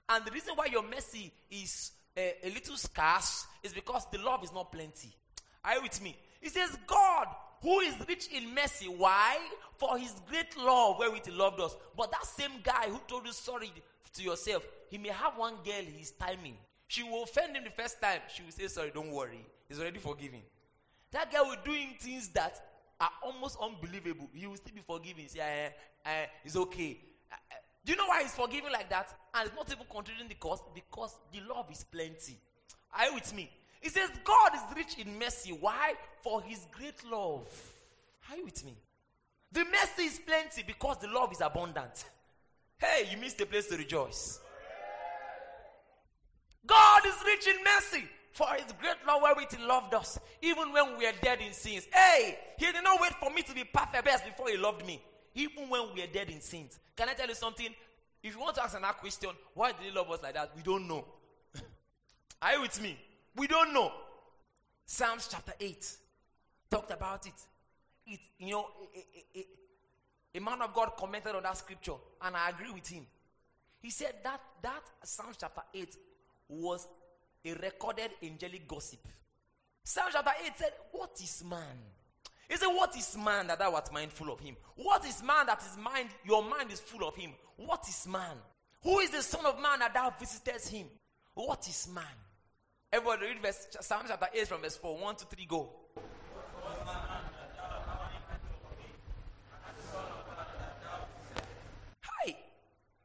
And 0.10 0.23
the 0.25 0.32
reason 0.32 0.54
why 0.56 0.65
your 0.65 0.84
mercy 0.84 1.32
is 1.49 1.91
a, 2.15 2.34
a 2.43 2.49
little 2.49 2.78
scarce 2.78 3.45
is 3.63 3.73
because 3.73 4.06
the 4.12 4.19
love 4.19 4.43
is 4.43 4.54
not 4.54 4.71
plenty. 4.71 5.10
Are 5.63 5.75
you 5.75 5.82
with 5.84 6.01
me? 6.04 6.15
He 6.41 6.49
says, 6.49 6.78
God, 6.86 7.28
who 7.62 7.80
is 7.80 7.95
rich 8.08 8.28
in 8.32 8.54
mercy. 8.54 8.88
Why? 8.88 9.38
For 9.78 9.97
his 9.97 10.13
great 10.30 10.56
love 10.58 10.99
wherewith 10.99 11.25
he 11.25 11.32
loved 11.32 11.60
us. 11.60 11.75
But 11.97 12.12
that 12.12 12.25
same 12.25 12.62
guy 12.63 12.89
who 12.89 12.99
told 13.08 13.25
you 13.25 13.34
sorry 13.34 13.71
to 14.13 14.23
yourself, 14.23 14.63
he 14.89 14.97
may 14.97 15.10
have 15.10 15.38
one 15.38 15.56
girl 15.63 15.84
he's 15.97 16.12
timing. 16.12 16.58
She 16.88 17.01
will 17.04 17.23
offend 17.23 17.56
him 17.56 17.63
the 17.63 17.71
first 17.71 17.99
time. 17.99 18.19
She 18.34 18.43
will 18.43 18.51
say, 18.51 18.67
Sorry, 18.67 18.91
don't 18.93 19.12
worry. 19.12 19.43
He's 19.67 19.80
already 19.80 19.97
forgiven. 19.97 20.41
That 21.15 21.32
guy 21.32 21.41
will 21.41 21.56
doing 21.63 21.95
things 21.97 22.28
that 22.34 22.62
are 22.99 23.10
almost 23.23 23.58
unbelievable. 23.62 24.28
He 24.34 24.47
will 24.47 24.58
still 24.58 24.75
be 24.75 24.82
forgiving. 24.86 25.30
Say, 25.30 25.39
eh, 25.39 25.69
eh, 26.06 26.25
it's 26.43 26.58
okay. 26.58 26.99
Uh, 27.32 27.36
do 27.86 27.93
you 27.93 27.97
know 27.97 28.08
why 28.08 28.23
he's 28.23 28.36
forgiving 28.36 28.69
like 28.69 28.89
that? 28.89 29.15
And 29.34 29.47
it's 29.47 29.56
not 29.56 29.71
even 29.71 29.86
contributing 29.89 30.28
the 30.28 30.36
cost? 30.36 30.63
Because 30.75 31.15
the 31.32 31.39
love 31.47 31.71
is 31.71 31.86
plenty. 31.86 32.38
Are 32.93 33.06
you 33.06 33.13
with 33.13 33.34
me? 33.34 33.49
He 33.80 33.88
says, 33.88 34.10
God 34.25 34.56
is 34.56 34.75
rich 34.75 34.97
in 34.99 35.17
mercy. 35.17 35.51
Why? 35.51 35.93
For 36.21 36.41
his 36.41 36.67
great 36.78 37.01
love. 37.10 37.47
Are 38.30 38.36
you 38.36 38.43
with 38.43 38.65
me? 38.65 38.75
The 39.54 39.63
mercy 39.63 40.08
is 40.08 40.19
plenty 40.19 40.63
because 40.67 40.97
the 40.97 41.08
love 41.08 41.32
is 41.32 41.39
abundant. 41.39 42.04
Hey, 42.78 43.08
you 43.10 43.17
missed 43.21 43.39
a 43.39 43.45
place 43.45 43.67
to 43.67 43.78
rejoice. 43.78 44.41
God 46.65 47.06
is 47.06 47.15
rich 47.25 47.47
in 47.47 47.63
mercy 47.63 48.06
for 48.36 48.48
his 48.54 48.69
great 48.82 48.98
love 49.08 49.21
wherewith 49.24 49.56
he 49.58 49.65
loved 49.65 49.93
us, 49.93 50.19
even 50.41 50.74
when 50.74 50.98
we 50.98 51.06
are 51.08 51.13
dead 51.21 51.39
in 51.39 51.54
sins. 51.54 51.88
Hey, 51.91 52.38
he 52.58 52.65
did 52.65 52.84
not 52.84 53.00
wait 53.00 53.13
for 53.13 53.32
me 53.32 53.41
to 53.43 53.56
be 53.56 53.63
perfect 53.63 54.04
best 54.04 54.26
before 54.26 54.50
he 54.50 54.58
loved 54.58 54.86
me, 54.86 55.02
even 55.34 55.69
when 55.69 55.84
we 55.95 56.04
are 56.04 56.08
dead 56.08 56.30
in 56.30 56.41
sins. 56.41 56.78
Can 56.98 57.08
I 57.08 57.13
tell 57.13 57.30
you 57.30 57.34
something? 57.34 57.69
If 58.21 58.34
you 58.34 58.41
want 58.41 58.56
to 58.56 58.63
ask 58.63 58.78
another 58.78 58.98
question, 59.00 59.30
why 59.54 59.71
did 59.71 59.89
he 59.89 59.91
love 59.91 60.12
us 60.12 60.21
like 60.21 60.34
that? 60.34 60.52
We 60.54 60.63
don't 60.63 60.86
know. 60.86 61.06
are 62.41 62.54
you 62.56 62.62
with 62.62 62.82
me? 62.82 63.00
We 63.38 63.48
don't 63.48 63.74
know. 63.74 63.93
Psalms 64.86 65.30
chapter 65.32 65.54
8 65.58 65.98
talked 66.69 66.91
about 66.91 67.26
it. 67.26 67.34
It, 68.06 68.19
you 68.38 68.52
know, 68.52 68.67
a, 70.36 70.39
man 70.41 70.62
of 70.62 70.74
God 70.74 70.91
commented 70.98 71.36
on 71.36 71.43
that 71.43 71.58
scripture, 71.58 71.95
and 72.21 72.36
I 72.36 72.50
agree 72.50 72.71
with 72.71 72.88
him. 72.88 73.08
He 73.82 73.91
said 73.91 74.15
that 74.24 74.41
that 74.62 74.84
Psalms 75.04 75.38
chapter 75.39 75.62
8 75.74 75.95
was 76.50 76.86
a 77.45 77.53
recorded 77.53 78.12
angelic 78.23 78.67
gossip. 78.67 78.99
Psalm 79.84 80.08
chapter 80.12 80.31
8 80.43 80.51
said, 80.58 80.73
What 80.91 81.12
is 81.21 81.43
man? 81.47 81.77
He 82.49 82.58
said, 82.58 82.67
What 82.67 82.95
is 82.97 83.15
man 83.17 83.47
that 83.47 83.60
thou 83.60 83.73
art 83.75 83.91
mindful 83.93 84.31
of 84.31 84.39
him? 84.39 84.55
What 84.75 85.05
is 85.05 85.21
man 85.23 85.45
that 85.45 85.62
his 85.62 85.77
mind, 85.77 86.10
your 86.25 86.43
mind 86.43 86.71
is 86.71 86.79
full 86.79 87.08
of 87.08 87.15
him? 87.15 87.31
What 87.58 87.88
is 87.88 88.08
man? 88.08 88.38
Who 88.84 88.99
is 88.99 89.12
the 89.12 89.21
son 89.21 89.45
of 89.45 89.62
man 89.62 89.79
that 89.79 89.93
thou 89.93 90.13
visitest 90.19 90.69
him? 90.69 90.88
What 91.34 91.67
is 91.67 91.88
man? 91.93 92.03
Everybody 92.91 93.27
read 93.27 93.41
verse, 93.41 93.67
Psalm 93.81 94.03
chapter 94.08 94.27
8 94.34 94.47
from 94.47 94.62
verse 94.62 94.77
4. 94.77 94.97
1 94.97 95.15
to 95.17 95.25
3, 95.25 95.45
go. 95.45 95.69
Hi. 102.01 102.36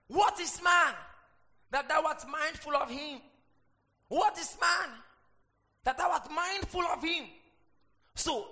What 0.09 0.41
is 0.41 0.63
man 0.63 0.95
that 1.71 1.89
thou 1.89 2.03
art 2.03 2.25
mindful 2.29 2.77
of 2.77 2.91
him? 2.91 3.21
What 4.11 4.37
is 4.39 4.57
man 4.61 4.91
that 5.85 5.97
thou 5.97 6.11
art 6.11 6.29
mindful 6.35 6.83
of 6.83 7.01
him? 7.01 7.27
So, 8.17 8.49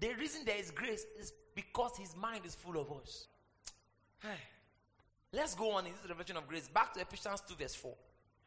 the 0.00 0.14
reason 0.14 0.46
there 0.46 0.56
is 0.56 0.70
grace 0.70 1.04
is 1.20 1.30
because 1.54 1.94
his 1.98 2.16
mind 2.16 2.46
is 2.46 2.54
full 2.54 2.80
of 2.80 2.90
us. 2.90 3.26
Let's 5.30 5.54
go 5.54 5.72
on 5.72 5.84
in 5.84 5.92
this 5.92 6.08
revelation 6.08 6.38
of 6.38 6.48
grace. 6.48 6.68
Back 6.68 6.94
to 6.94 7.00
Ephesians 7.02 7.42
2, 7.46 7.54
verse 7.54 7.74
4. 7.74 7.94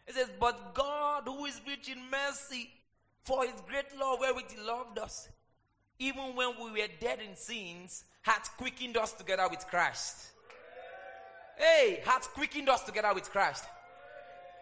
It 0.07 0.15
says, 0.15 0.29
But 0.39 0.73
God, 0.73 1.23
who 1.25 1.45
is 1.45 1.61
rich 1.67 1.89
in 1.89 1.99
mercy, 2.09 2.71
for 3.21 3.43
his 3.43 3.61
great 3.67 3.95
love 3.99 4.19
wherewith 4.19 4.49
he 4.49 4.59
loved 4.59 4.97
us, 4.97 5.29
even 5.99 6.35
when 6.35 6.53
we 6.59 6.71
were 6.71 6.87
dead 6.99 7.19
in 7.19 7.35
sins, 7.35 8.03
hath 8.23 8.49
quickened 8.57 8.97
us 8.97 9.13
together 9.13 9.47
with 9.47 9.63
Christ. 9.67 10.31
Hey, 11.55 12.01
hath 12.03 12.33
quickened 12.33 12.67
us 12.67 12.83
together 12.83 13.13
with 13.13 13.29
Christ. 13.29 13.63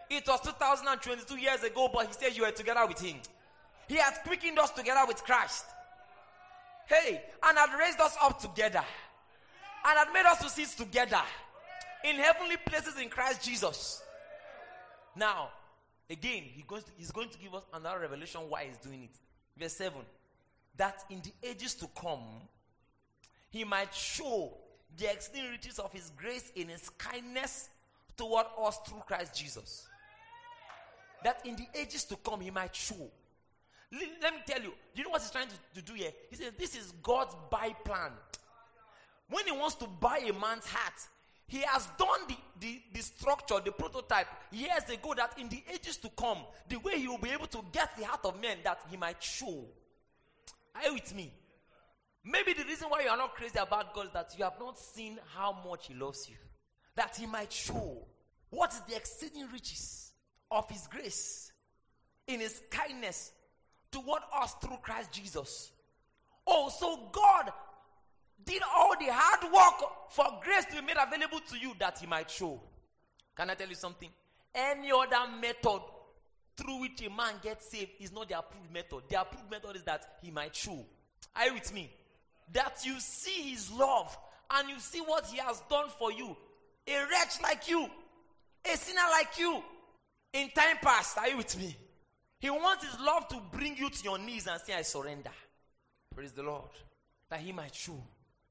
It 0.08 0.26
was 0.26 0.40
2022 0.40 1.36
years 1.36 1.62
ago, 1.62 1.90
but 1.92 2.06
he 2.06 2.12
said 2.12 2.36
you 2.36 2.42
were 2.42 2.50
together 2.50 2.86
with 2.86 3.00
him. 3.00 3.16
He 3.88 3.96
hath 3.96 4.22
quickened 4.24 4.58
us 4.58 4.70
together 4.70 5.06
with 5.06 5.22
Christ. 5.24 5.64
Hey, 6.86 7.22
and 7.42 7.58
had 7.58 7.78
raised 7.78 8.00
us 8.00 8.16
up 8.22 8.38
together. 8.40 8.84
And 9.84 9.98
had 9.98 10.12
made 10.12 10.26
us 10.26 10.42
to 10.42 10.48
sit 10.48 10.68
together 10.76 11.22
in 12.04 12.16
heavenly 12.16 12.56
places 12.56 13.00
in 13.00 13.08
Christ 13.08 13.44
Jesus. 13.44 14.02
Now, 15.14 15.50
again, 16.10 16.42
he 16.44 16.62
goes 16.66 16.84
to, 16.84 16.90
he's 16.96 17.10
going 17.10 17.30
to 17.30 17.38
give 17.38 17.54
us 17.54 17.64
another 17.72 18.00
revelation 18.00 18.42
why 18.48 18.64
he's 18.64 18.78
doing 18.78 19.04
it. 19.04 19.16
Verse 19.58 19.72
7 19.74 20.00
that 20.76 21.04
in 21.10 21.22
the 21.22 21.48
ages 21.48 21.74
to 21.74 21.88
come, 21.98 22.20
he 23.50 23.64
might 23.64 23.94
show 23.94 24.52
the 24.96 25.10
exceeding 25.10 25.50
riches 25.50 25.78
of 25.78 25.92
his 25.92 26.10
grace 26.16 26.52
in 26.54 26.68
his 26.68 26.88
kindness 26.90 27.70
toward 28.16 28.46
us 28.58 28.78
through 28.86 29.02
Christ 29.06 29.34
Jesus. 29.34 29.88
That 31.24 31.44
in 31.44 31.56
the 31.56 31.66
ages 31.74 32.04
to 32.04 32.16
come, 32.16 32.40
he 32.40 32.50
might 32.50 32.74
show. 32.74 33.10
Let 33.92 34.34
me 34.34 34.40
tell 34.46 34.60
you, 34.60 34.72
you 34.94 35.04
know 35.04 35.10
what 35.10 35.22
he's 35.22 35.30
trying 35.30 35.48
to, 35.48 35.54
to 35.74 35.82
do 35.82 35.94
here? 35.94 36.10
He 36.30 36.36
says, 36.36 36.52
This 36.58 36.74
is 36.76 36.92
God's 37.02 37.34
buy 37.50 37.74
plan. 37.84 38.12
When 39.28 39.44
he 39.44 39.52
wants 39.52 39.76
to 39.76 39.86
buy 39.86 40.18
a 40.18 40.32
man's 40.32 40.66
heart, 40.66 40.94
he 41.48 41.62
has 41.62 41.88
done 41.98 42.20
the, 42.28 42.36
the, 42.60 42.82
the, 42.92 43.02
structure, 43.02 43.60
the 43.64 43.72
prototype 43.72 44.26
years 44.50 44.88
ago 44.92 45.14
that 45.16 45.38
in 45.38 45.48
the 45.48 45.62
ages 45.72 45.96
to 45.98 46.08
come, 46.10 46.38
the 46.68 46.76
way 46.76 46.98
he 46.98 47.06
will 47.06 47.18
be 47.18 47.30
able 47.30 47.46
to 47.46 47.60
get 47.72 47.96
the 47.96 48.04
heart 48.04 48.24
of 48.24 48.40
men 48.40 48.58
that 48.64 48.80
he 48.90 48.96
might 48.96 49.22
show. 49.22 49.64
Are 50.74 50.82
you 50.88 50.94
with 50.94 51.14
me? 51.14 51.32
Maybe 52.24 52.52
the 52.52 52.64
reason 52.64 52.88
why 52.88 53.02
you 53.02 53.08
are 53.08 53.16
not 53.16 53.34
crazy 53.34 53.58
about 53.58 53.94
God 53.94 54.06
is 54.06 54.12
that 54.12 54.34
you 54.36 54.42
have 54.42 54.58
not 54.58 54.78
seen 54.78 55.18
how 55.34 55.56
much 55.68 55.86
he 55.86 55.94
loves 55.94 56.28
you. 56.28 56.36
That 56.96 57.14
he 57.16 57.26
might 57.26 57.52
show 57.52 58.04
what 58.50 58.72
is 58.72 58.80
the 58.88 58.96
exceeding 58.96 59.48
riches 59.52 60.05
of 60.50 60.68
his 60.70 60.86
grace 60.86 61.52
in 62.26 62.40
his 62.40 62.60
kindness 62.70 63.32
toward 63.90 64.22
us 64.34 64.54
through 64.60 64.78
Christ 64.82 65.12
Jesus. 65.12 65.72
Oh, 66.46 66.68
so 66.68 67.08
God 67.12 67.52
did 68.44 68.62
all 68.74 68.94
the 68.98 69.08
hard 69.08 69.52
work 69.52 69.90
for 70.10 70.26
grace 70.42 70.64
to 70.66 70.80
be 70.80 70.86
made 70.86 70.96
available 71.00 71.40
to 71.50 71.58
you 71.58 71.72
that 71.78 71.98
he 71.98 72.06
might 72.06 72.30
show. 72.30 72.60
Can 73.36 73.50
I 73.50 73.54
tell 73.54 73.68
you 73.68 73.74
something? 73.74 74.08
Any 74.54 74.90
other 74.92 75.30
method 75.40 75.82
through 76.56 76.80
which 76.80 77.02
a 77.02 77.10
man 77.10 77.34
gets 77.42 77.70
saved 77.70 77.90
is 78.00 78.12
not 78.12 78.28
the 78.28 78.38
approved 78.38 78.72
method. 78.72 79.02
The 79.08 79.20
approved 79.20 79.50
method 79.50 79.76
is 79.76 79.82
that 79.82 80.04
he 80.22 80.30
might 80.30 80.54
show. 80.54 80.84
Are 81.34 81.46
you 81.46 81.54
with 81.54 81.74
me? 81.74 81.90
That 82.52 82.78
you 82.84 82.98
see 83.00 83.50
his 83.50 83.70
love 83.72 84.16
and 84.54 84.68
you 84.68 84.78
see 84.78 85.00
what 85.00 85.26
he 85.26 85.38
has 85.38 85.60
done 85.68 85.88
for 85.98 86.12
you. 86.12 86.36
A 86.88 86.98
wretch 87.10 87.42
like 87.42 87.68
you, 87.68 87.88
a 88.64 88.76
sinner 88.76 89.00
like 89.10 89.38
you, 89.38 89.62
in 90.36 90.50
time 90.50 90.76
past. 90.82 91.18
Are 91.18 91.28
you 91.28 91.38
with 91.38 91.58
me? 91.58 91.76
He 92.38 92.50
wants 92.50 92.84
his 92.84 93.00
love 93.00 93.26
to 93.28 93.40
bring 93.52 93.76
you 93.76 93.88
to 93.88 94.04
your 94.04 94.18
knees 94.18 94.46
and 94.46 94.60
say, 94.60 94.74
I 94.74 94.82
surrender. 94.82 95.30
Praise 96.14 96.32
the 96.32 96.42
Lord. 96.42 96.70
That 97.30 97.40
he 97.40 97.52
might 97.52 97.74
show. 97.74 98.00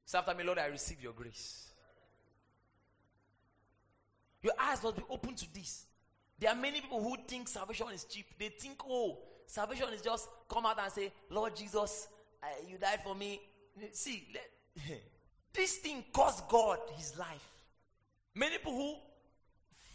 Say 0.04 0.18
after 0.18 0.34
me, 0.34 0.44
Lord, 0.44 0.58
I 0.58 0.66
receive 0.66 1.02
your 1.02 1.12
grace. 1.12 1.70
Your 4.42 4.52
eyes 4.58 4.82
must 4.82 4.96
be 4.96 5.02
open 5.08 5.34
to 5.34 5.54
this. 5.54 5.86
There 6.38 6.50
are 6.50 6.56
many 6.56 6.80
people 6.80 7.02
who 7.02 7.16
think 7.26 7.48
salvation 7.48 7.86
is 7.94 8.04
cheap. 8.04 8.26
They 8.38 8.48
think, 8.48 8.82
oh, 8.88 9.18
salvation 9.46 9.86
is 9.94 10.02
just 10.02 10.28
come 10.48 10.66
out 10.66 10.78
and 10.82 10.92
say, 10.92 11.12
Lord 11.30 11.56
Jesus, 11.56 12.08
uh, 12.42 12.46
you 12.68 12.76
died 12.78 13.00
for 13.02 13.14
me. 13.14 13.40
See, 13.92 14.28
let, 14.34 15.00
this 15.52 15.76
thing 15.78 16.04
cost 16.12 16.48
God 16.48 16.78
his 16.96 17.16
life. 17.18 17.50
Many 18.34 18.58
people 18.58 18.74
who 18.74 18.94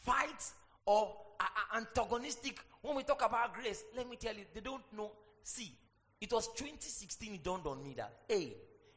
fight 0.04 0.44
or 0.86 1.16
are 1.42 1.78
antagonistic 1.78 2.60
when 2.82 2.96
we 2.96 3.04
talk 3.04 3.24
about 3.24 3.54
grace, 3.54 3.84
let 3.96 4.10
me 4.10 4.16
tell 4.16 4.34
you, 4.34 4.46
they 4.54 4.62
don't 4.62 4.84
know. 4.96 5.12
See, 5.44 5.72
it 6.20 6.32
was 6.32 6.48
2016, 6.56 7.36
it 7.36 7.44
dawned 7.44 7.66
on 7.68 7.84
me 7.84 7.94
that, 7.96 8.14
hey, 8.28 8.54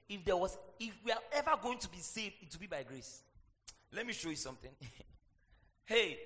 if 0.09 0.25
there 0.25 0.37
was, 0.37 0.57
if 0.81 0.93
we 1.05 1.13
are 1.13 1.23
ever 1.33 1.53
going 1.63 1.79
to 1.79 1.89
be 1.89 1.99
saved, 1.99 2.35
it 2.41 2.49
will 2.53 2.61
be 2.61 2.67
by 2.67 2.83
grace. 2.83 3.23
Let 3.93 4.07
me 4.07 4.13
show 4.13 4.31
you 4.31 4.37
something. 4.37 4.71
hey, 5.85 6.19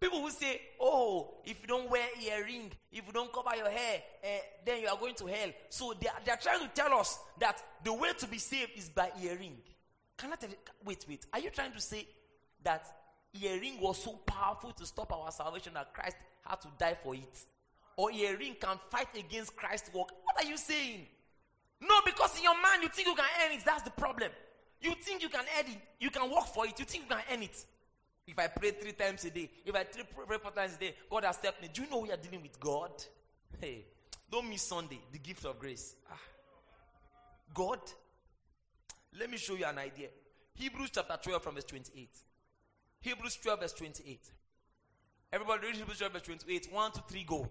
people 0.00 0.20
who 0.20 0.30
say, 0.30 0.60
oh, 0.80 1.34
if 1.44 1.60
you 1.60 1.68
don't 1.68 1.88
wear 1.88 2.06
earring, 2.22 2.70
if 2.92 3.06
you 3.06 3.12
don't 3.12 3.32
cover 3.32 3.56
your 3.56 3.70
hair, 3.70 4.02
eh, 4.22 4.38
then 4.64 4.82
you 4.82 4.88
are 4.88 4.98
going 4.98 5.14
to 5.14 5.26
hell. 5.26 5.50
So 5.68 5.94
they 6.00 6.08
are, 6.08 6.18
they 6.24 6.32
are 6.32 6.38
trying 6.38 6.60
to 6.60 6.68
tell 6.74 6.92
us 6.98 7.18
that 7.38 7.62
the 7.84 7.92
way 7.92 8.12
to 8.18 8.26
be 8.26 8.38
saved 8.38 8.72
is 8.76 8.88
by 8.88 9.10
earring. 9.22 9.56
Can 10.16 10.32
I 10.32 10.36
tell 10.36 10.50
you? 10.50 10.56
Wait, 10.84 11.04
wait. 11.08 11.26
Are 11.32 11.40
you 11.40 11.50
trying 11.50 11.72
to 11.72 11.80
say 11.80 12.06
that 12.62 12.86
earring 13.42 13.80
was 13.80 14.02
so 14.02 14.12
powerful 14.26 14.72
to 14.72 14.86
stop 14.86 15.12
our 15.12 15.30
salvation 15.30 15.74
that 15.74 15.92
Christ 15.92 16.16
had 16.44 16.60
to 16.62 16.68
die 16.78 16.96
for 17.02 17.14
it? 17.14 17.44
Or 17.96 18.10
earring 18.10 18.56
can 18.60 18.78
fight 18.90 19.08
against 19.16 19.56
Christ's 19.56 19.92
work? 19.94 20.08
What 20.24 20.44
are 20.44 20.48
you 20.48 20.56
saying? 20.56 21.06
No, 21.80 22.00
because 22.04 22.36
in 22.36 22.44
your 22.44 22.60
mind 22.60 22.82
you 22.82 22.88
think 22.88 23.08
you 23.08 23.14
can 23.14 23.24
earn 23.44 23.52
it. 23.52 23.64
That's 23.64 23.82
the 23.82 23.90
problem. 23.90 24.30
You 24.80 24.94
think 25.00 25.22
you 25.22 25.28
can 25.28 25.44
earn 25.58 25.66
it. 25.70 25.78
You 26.00 26.10
can 26.10 26.30
work 26.30 26.46
for 26.46 26.66
it. 26.66 26.78
You 26.78 26.84
think 26.84 27.04
you 27.04 27.16
can 27.16 27.24
earn 27.32 27.42
it. 27.42 27.64
If 28.26 28.38
I 28.38 28.46
pray 28.46 28.70
three 28.70 28.92
times 28.92 29.24
a 29.24 29.30
day, 29.30 29.50
if 29.64 29.74
I 29.74 29.84
pray 29.84 30.38
four 30.38 30.50
times 30.50 30.76
a 30.76 30.78
day, 30.78 30.94
God 31.10 31.24
has 31.24 31.36
helped 31.36 31.60
me. 31.60 31.68
Do 31.72 31.82
you 31.82 31.90
know 31.90 31.98
we 31.98 32.10
are 32.10 32.16
dealing 32.16 32.42
with 32.42 32.58
God? 32.58 32.90
Hey, 33.60 33.84
don't 34.30 34.48
miss 34.48 34.62
Sunday, 34.62 34.98
the 35.12 35.18
gift 35.18 35.44
of 35.44 35.58
grace. 35.58 35.94
Ah. 36.10 36.18
God, 37.52 37.80
let 39.18 39.30
me 39.30 39.36
show 39.36 39.54
you 39.54 39.64
an 39.66 39.78
idea. 39.78 40.08
Hebrews 40.54 40.90
chapter 40.94 41.18
12 41.22 41.42
from 41.42 41.54
verse 41.54 41.64
28. 41.64 42.08
Hebrews 43.04 43.36
12 43.36 43.60
verse 43.60 43.72
28. 43.74 44.18
Everybody 45.30 45.66
read 45.66 45.76
Hebrews 45.76 45.98
12 45.98 46.12
verse 46.14 46.22
28. 46.22 46.72
One, 46.72 46.90
two, 46.90 47.00
three, 47.06 47.24
go. 47.24 47.46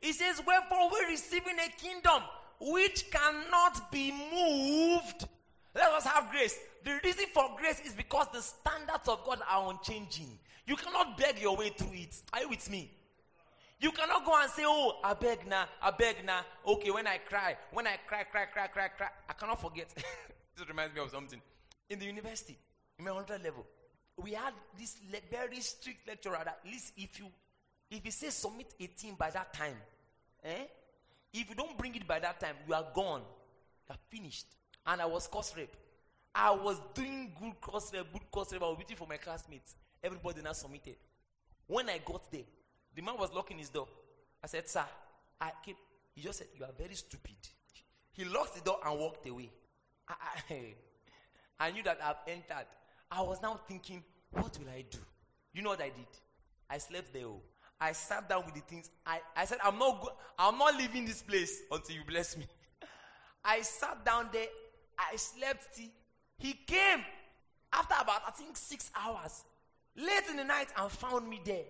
He 0.00 0.12
says, 0.12 0.42
Wherefore 0.44 0.90
we're 0.90 1.10
receiving 1.10 1.54
a 1.64 1.70
kingdom 1.80 2.22
which 2.58 3.08
cannot 3.12 3.92
be 3.92 4.10
moved. 4.10 5.28
Let 5.72 5.92
us 5.92 6.04
have 6.06 6.32
grace. 6.32 6.58
The 6.82 6.98
reason 7.04 7.26
for 7.32 7.50
grace 7.56 7.80
is 7.86 7.92
because 7.92 8.26
the 8.32 8.42
standards 8.42 9.08
of 9.08 9.24
God 9.24 9.42
are 9.48 9.70
unchanging. 9.70 10.36
You 10.66 10.74
cannot 10.74 11.16
beg 11.16 11.38
your 11.38 11.56
way 11.56 11.68
through 11.68 11.92
it. 11.92 12.20
Are 12.32 12.40
you 12.40 12.48
with 12.48 12.68
me? 12.68 12.90
You 13.80 13.92
cannot 13.92 14.26
go 14.26 14.38
and 14.40 14.50
say, 14.50 14.62
Oh, 14.66 14.98
I 15.02 15.14
beg 15.14 15.46
now, 15.48 15.64
I 15.82 15.90
beg 15.90 16.24
now. 16.24 16.42
Okay, 16.66 16.90
when 16.90 17.06
I 17.06 17.18
cry, 17.18 17.56
when 17.72 17.86
I 17.86 17.96
cry, 18.06 18.24
cry, 18.24 18.44
cry, 18.44 18.66
cry, 18.66 18.88
cry, 18.88 19.08
I 19.28 19.32
cannot 19.32 19.60
forget. 19.60 19.88
this 20.56 20.68
reminds 20.68 20.94
me 20.94 21.00
of 21.00 21.10
something. 21.10 21.40
In 21.88 21.98
the 21.98 22.04
university, 22.04 22.58
in 22.98 23.04
my 23.04 23.10
undergrad 23.10 23.42
level, 23.42 23.66
we 24.18 24.32
had 24.32 24.52
this 24.78 24.98
le- 25.10 25.18
very 25.30 25.60
strict 25.60 26.06
lecturer 26.06 26.38
that 26.44 26.60
at 26.62 26.70
least 26.70 26.92
if 26.96 27.18
you 27.18 27.26
if 27.90 28.04
he 28.04 28.10
says 28.10 28.34
submit 28.34 28.74
a 28.78 28.86
team 28.86 29.14
by 29.18 29.30
that 29.30 29.52
time, 29.54 29.76
eh? 30.44 30.64
If 31.32 31.48
you 31.48 31.54
don't 31.54 31.76
bring 31.78 31.94
it 31.94 32.06
by 32.06 32.18
that 32.18 32.38
time, 32.38 32.56
you 32.68 32.74
are 32.74 32.86
gone. 32.94 33.22
You 33.88 33.94
are 33.94 33.98
finished. 34.10 34.46
And 34.86 35.00
I 35.00 35.06
was 35.06 35.26
course 35.26 35.54
rep. 35.56 35.74
I 36.34 36.50
was 36.50 36.80
doing 36.94 37.32
good 37.40 37.60
course 37.60 37.90
rep, 37.94 38.12
good 38.12 38.30
course 38.30 38.52
rep. 38.52 38.62
I 38.62 38.68
was 38.68 38.78
waiting 38.78 38.96
for 38.96 39.06
my 39.08 39.16
classmates. 39.16 39.74
Everybody 40.02 40.42
now 40.42 40.52
submitted. 40.52 40.96
When 41.66 41.88
I 41.88 41.98
got 42.04 42.30
there, 42.30 42.42
the 42.94 43.02
man 43.02 43.16
was 43.18 43.32
locking 43.32 43.58
his 43.58 43.68
door. 43.68 43.88
I 44.42 44.46
said, 44.46 44.68
Sir, 44.68 44.84
I 45.40 45.50
keep. 45.64 45.76
He 46.14 46.22
just 46.22 46.38
said, 46.38 46.48
You 46.58 46.64
are 46.64 46.72
very 46.76 46.94
stupid. 46.94 47.36
He 48.12 48.24
locked 48.24 48.56
the 48.56 48.60
door 48.62 48.78
and 48.84 48.98
walked 48.98 49.26
away. 49.28 49.50
I, 50.08 50.14
I, 50.50 50.74
I 51.68 51.70
knew 51.70 51.82
that 51.84 51.98
I've 52.02 52.16
entered. 52.26 52.66
I 53.10 53.22
was 53.22 53.40
now 53.42 53.60
thinking, 53.68 54.02
What 54.30 54.58
will 54.58 54.70
I 54.70 54.84
do? 54.90 54.98
You 55.52 55.62
know 55.62 55.70
what 55.70 55.80
I 55.80 55.90
did? 55.90 56.06
I 56.68 56.78
slept 56.78 57.12
there. 57.12 57.26
Oh. 57.26 57.40
I 57.80 57.92
sat 57.92 58.28
down 58.28 58.44
with 58.44 58.54
the 58.54 58.60
things. 58.60 58.90
I, 59.06 59.20
I 59.34 59.46
said, 59.46 59.58
I'm 59.64 59.78
not 59.78 60.02
go- 60.02 60.12
I'm 60.38 60.58
not 60.58 60.76
leaving 60.76 61.06
this 61.06 61.22
place 61.22 61.62
until 61.72 61.96
you 61.96 62.02
bless 62.06 62.36
me. 62.36 62.46
I 63.44 63.62
sat 63.62 64.04
down 64.04 64.28
there. 64.32 64.46
I 64.98 65.16
slept. 65.16 65.80
He 66.38 66.52
came 66.52 67.04
after 67.72 67.94
about, 68.00 68.22
I 68.26 68.32
think, 68.32 68.56
six 68.56 68.90
hours. 68.94 69.44
Late 69.96 70.28
in 70.30 70.36
the 70.36 70.44
night 70.44 70.68
and 70.78 70.90
found 70.90 71.28
me 71.28 71.40
there. 71.44 71.64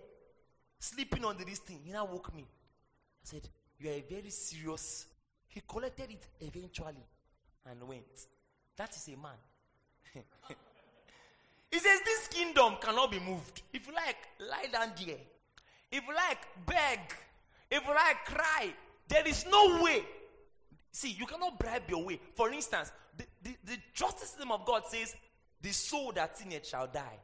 Sleeping 0.81 1.23
on 1.25 1.37
this 1.37 1.59
thing. 1.59 1.79
He 1.85 1.91
now 1.91 2.05
woke 2.05 2.33
me. 2.33 2.41
I 2.41 3.21
said, 3.21 3.47
You 3.79 3.91
are 3.91 4.01
very 4.09 4.31
serious. 4.31 5.05
He 5.47 5.61
collected 5.67 6.09
it 6.09 6.25
eventually 6.39 7.05
and 7.69 7.87
went. 7.87 8.25
That 8.77 8.89
is 8.95 9.07
a 9.07 9.11
man. 9.11 9.37
he 11.71 11.77
says, 11.77 11.99
This 12.03 12.27
kingdom 12.29 12.77
cannot 12.81 13.11
be 13.11 13.19
moved. 13.19 13.61
If 13.71 13.85
you 13.85 13.93
like, 13.93 14.17
lie 14.39 14.69
down 14.71 14.93
there. 15.05 15.17
If 15.91 16.03
you 16.07 16.15
like, 16.15 16.47
beg. 16.65 16.99
If 17.69 17.83
you 17.85 17.93
like, 17.93 18.25
cry. 18.25 18.73
There 19.07 19.27
is 19.27 19.45
no 19.51 19.83
way. 19.83 20.03
See, 20.91 21.11
you 21.11 21.27
cannot 21.27 21.59
bribe 21.59 21.83
your 21.89 22.03
way. 22.03 22.19
For 22.33 22.51
instance, 22.51 22.91
the, 23.15 23.25
the, 23.43 23.55
the 23.65 23.77
justice 23.93 24.29
system 24.29 24.51
of 24.51 24.65
God 24.65 24.87
says, 24.87 25.15
the 25.61 25.69
soul 25.69 26.11
that 26.13 26.39
sinneth 26.39 26.65
shall 26.65 26.87
die. 26.87 27.19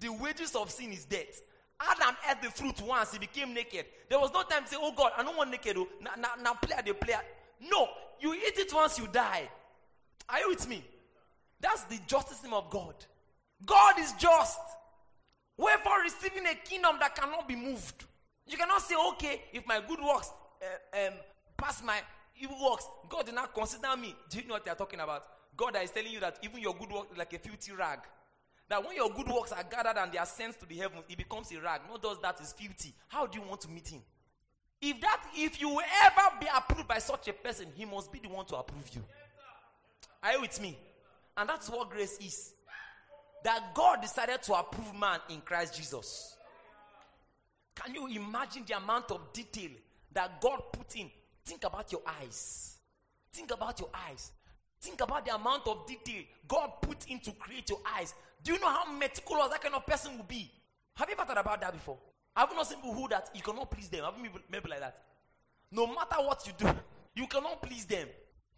The 0.00 0.08
wages 0.08 0.56
of 0.56 0.72
sin 0.72 0.92
is 0.92 1.04
death. 1.04 1.40
Adam 1.80 2.16
ate 2.30 2.42
the 2.42 2.50
fruit 2.50 2.80
once, 2.82 3.12
he 3.12 3.18
became 3.18 3.52
naked. 3.52 3.86
There 4.08 4.18
was 4.18 4.32
no 4.32 4.42
time 4.42 4.64
to 4.64 4.68
say, 4.68 4.76
Oh 4.78 4.92
God, 4.92 5.12
I 5.16 5.22
don't 5.22 5.36
want 5.36 5.50
naked. 5.50 5.76
Oh. 5.76 5.88
Now, 6.00 6.12
now, 6.18 6.28
now 6.42 6.54
play 6.54 6.76
the 6.84 6.94
player. 6.94 7.20
No, 7.60 7.88
you 8.20 8.34
eat 8.34 8.58
it 8.58 8.72
once, 8.72 8.98
you 8.98 9.06
die. 9.08 9.48
Are 10.28 10.38
you 10.40 10.50
with 10.50 10.68
me? 10.68 10.84
That's 11.60 11.84
the 11.84 11.98
justice 12.06 12.36
system 12.36 12.54
of 12.54 12.70
God. 12.70 12.94
God 13.64 13.98
is 13.98 14.12
just. 14.12 14.60
Wherefore, 15.56 16.02
receiving 16.02 16.46
a 16.46 16.54
kingdom 16.54 16.96
that 17.00 17.14
cannot 17.14 17.46
be 17.46 17.54
moved. 17.54 18.04
You 18.46 18.56
cannot 18.56 18.82
say, 18.82 18.96
okay, 19.12 19.42
if 19.52 19.66
my 19.66 19.80
good 19.86 20.00
works 20.00 20.30
uh, 20.62 21.06
um, 21.06 21.14
pass 21.56 21.82
my 21.82 22.00
evil 22.38 22.56
works, 22.70 22.86
God 23.08 23.26
did 23.26 23.34
not 23.34 23.54
consider 23.54 23.96
me. 23.96 24.14
Do 24.28 24.38
you 24.38 24.46
know 24.46 24.54
what 24.54 24.64
they 24.64 24.70
are 24.70 24.76
talking 24.76 25.00
about? 25.00 25.24
God 25.56 25.76
is 25.82 25.90
telling 25.90 26.12
you 26.12 26.20
that 26.20 26.38
even 26.42 26.60
your 26.60 26.74
good 26.74 26.90
work 26.90 27.06
is 27.12 27.18
like 27.18 27.32
a 27.32 27.38
filthy 27.38 27.72
rag. 27.72 28.00
That 28.68 28.84
when 28.84 28.96
your 28.96 29.10
good 29.10 29.28
works 29.28 29.52
are 29.52 29.62
gathered 29.62 29.98
and 29.98 30.10
they 30.10 30.18
are 30.18 30.26
sent 30.26 30.58
to 30.60 30.66
the 30.66 30.76
heavens, 30.76 31.04
it 31.08 31.18
becomes 31.18 31.52
a 31.52 31.60
rag. 31.60 31.82
No 31.88 31.98
does 31.98 32.20
that 32.22 32.40
is 32.40 32.52
filthy. 32.52 32.94
How 33.08 33.26
do 33.26 33.38
you 33.38 33.46
want 33.46 33.60
to 33.62 33.68
meet 33.68 33.88
him? 33.88 34.00
If 34.80 35.00
that, 35.00 35.22
if 35.34 35.60
you 35.60 35.68
will 35.68 35.84
ever 36.04 36.36
be 36.40 36.46
approved 36.54 36.88
by 36.88 36.98
such 36.98 37.28
a 37.28 37.32
person, 37.32 37.68
he 37.74 37.84
must 37.84 38.10
be 38.12 38.18
the 38.18 38.28
one 38.28 38.46
to 38.46 38.56
approve 38.56 38.88
you. 38.92 39.04
Are 40.22 40.32
you 40.32 40.40
with 40.40 40.60
me? 40.60 40.78
And 41.36 41.48
that's 41.48 41.68
what 41.68 41.90
grace 41.90 42.18
is 42.18 42.54
that 43.44 43.74
God 43.74 44.00
decided 44.00 44.42
to 44.42 44.54
approve 44.54 44.94
man 44.98 45.20
in 45.28 45.42
Christ 45.42 45.76
Jesus. 45.76 46.36
Can 47.74 47.94
you 47.94 48.06
imagine 48.08 48.64
the 48.66 48.76
amount 48.76 49.10
of 49.10 49.32
detail 49.32 49.70
that 50.12 50.40
God 50.40 50.62
put 50.72 50.96
in? 50.96 51.10
Think 51.44 51.64
about 51.64 51.92
your 51.92 52.00
eyes. 52.22 52.78
Think 53.32 53.50
about 53.52 53.78
your 53.78 53.90
eyes. 54.08 54.32
Think 54.84 55.00
about 55.00 55.24
the 55.24 55.34
amount 55.34 55.66
of 55.66 55.86
detail 55.86 56.22
God 56.46 56.70
put 56.82 57.06
in 57.08 57.18
to 57.20 57.32
create 57.32 57.70
your 57.70 57.78
eyes. 57.96 58.12
Do 58.42 58.52
you 58.52 58.60
know 58.60 58.68
how 58.68 58.92
meticulous 58.92 59.48
that 59.48 59.62
kind 59.62 59.74
of 59.74 59.86
person 59.86 60.18
will 60.18 60.24
be? 60.24 60.50
Have 60.96 61.08
you 61.08 61.14
ever 61.18 61.24
thought 61.24 61.38
about 61.38 61.62
that 61.62 61.72
before? 61.72 61.96
Have 62.36 62.50
you 62.50 62.56
not 62.56 62.66
seen 62.66 62.76
people 62.76 62.92
who 62.92 63.08
that 63.08 63.30
you 63.34 63.40
cannot 63.40 63.70
please 63.70 63.88
them? 63.88 64.04
Have 64.04 64.12
you 64.22 64.28
maybe 64.52 64.68
like 64.68 64.80
that? 64.80 64.98
No 65.72 65.86
matter 65.86 66.16
what 66.18 66.46
you 66.46 66.52
do, 66.58 66.68
you 67.14 67.26
cannot 67.26 67.62
please 67.62 67.86
them. 67.86 68.08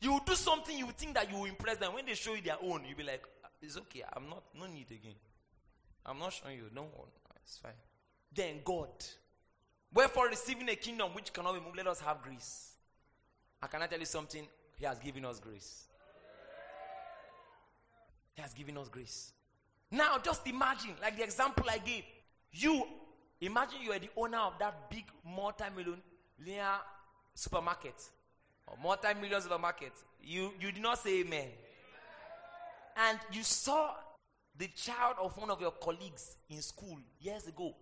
You 0.00 0.14
will 0.14 0.22
do 0.26 0.34
something 0.34 0.76
you 0.76 0.88
think 0.96 1.14
that 1.14 1.30
you 1.30 1.38
will 1.38 1.44
impress 1.44 1.76
them. 1.76 1.94
When 1.94 2.04
they 2.04 2.14
show 2.14 2.34
you 2.34 2.42
their 2.42 2.56
own, 2.60 2.82
you'll 2.88 2.98
be 2.98 3.04
like, 3.04 3.22
ah, 3.44 3.48
it's 3.62 3.76
okay. 3.76 4.02
I'm 4.12 4.28
not, 4.28 4.42
no 4.58 4.66
need 4.66 4.90
again. 4.90 5.14
I'm 6.04 6.18
not 6.18 6.32
showing 6.32 6.56
you. 6.56 6.64
Don't. 6.74 6.88
It's 7.44 7.58
fine. 7.58 7.70
Then 8.34 8.56
God. 8.64 8.88
Wherefore, 9.94 10.26
receiving 10.26 10.68
a 10.70 10.74
kingdom 10.74 11.10
which 11.14 11.32
cannot 11.32 11.54
be 11.54 11.60
moved, 11.60 11.76
let 11.76 11.86
us 11.86 12.00
have 12.00 12.20
grace. 12.20 12.72
I 13.62 13.68
cannot 13.68 13.88
tell 13.90 14.00
you 14.00 14.06
something. 14.06 14.44
He 14.74 14.84
has 14.84 14.98
given 14.98 15.24
us 15.24 15.38
grace. 15.38 15.86
He 18.36 18.42
has 18.42 18.54
given 18.54 18.78
us 18.78 18.88
grace. 18.88 19.32
Now, 19.90 20.18
just 20.22 20.46
imagine, 20.46 20.94
like 21.02 21.16
the 21.16 21.24
example 21.24 21.64
I 21.68 21.78
gave. 21.78 22.04
You, 22.52 22.86
imagine 23.40 23.80
you 23.82 23.92
are 23.92 23.98
the 23.98 24.10
owner 24.16 24.38
of 24.38 24.54
that 24.60 24.88
big 24.90 25.04
multi-millionaire 25.24 26.78
supermarket 27.34 27.94
or 28.66 28.76
multi-million 28.82 29.40
supermarket. 29.40 29.92
You, 30.22 30.52
you 30.60 30.72
did 30.72 30.82
not 30.82 30.98
say 30.98 31.20
amen 31.20 31.48
and 32.96 33.18
you 33.30 33.42
saw 33.42 33.90
the 34.58 34.68
child 34.68 35.16
of 35.20 35.36
one 35.36 35.50
of 35.50 35.60
your 35.60 35.72
colleagues 35.72 36.36
in 36.48 36.62
school 36.62 36.98
years 37.20 37.46
ago, 37.46 37.74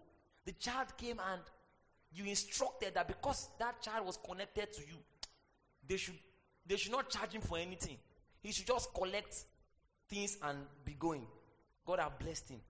the 0.45 0.53
child 0.53 0.89
came 0.97 1.21
and 1.33 1.41
you 2.13 2.25
instructed 2.25 2.95
that 2.95 3.07
because 3.07 3.49
that 3.59 3.81
child 3.81 4.07
was 4.07 4.19
connected 4.29 4.73
to 4.73 4.81
you, 4.81 4.97
they 5.89 5.97
should 5.97 6.19
they 6.67 6.77
should 6.77 6.93
not 6.93 7.11
charge 7.11 7.33
him 7.33 7.43
for 7.43 7.59
anything. 7.59 7.97
He 8.43 8.53
should 8.53 8.67
just 8.67 8.93
collect 8.95 9.45
things 10.15 10.39
and 10.43 10.59
be 10.85 10.95
going. 10.99 11.27
God 11.87 11.99
have 11.99 12.19
blessed 12.19 12.51
him. 12.51 12.61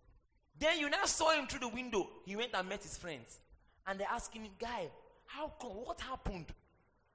Then 0.59 0.79
you 0.79 0.89
now 0.89 1.05
saw 1.05 1.31
him 1.33 1.47
through 1.47 1.61
the 1.61 1.69
window. 1.69 2.09
He 2.25 2.37
went 2.37 2.51
and 2.55 2.69
met 2.69 2.83
his 2.83 2.97
friends. 2.97 3.39
And 3.87 4.01
they're 4.01 4.09
asking 4.11 4.43
him, 4.43 4.53
Guy, 4.59 4.89
how 5.27 5.53
come? 5.61 5.71
What 5.71 6.01
happened? 6.01 6.47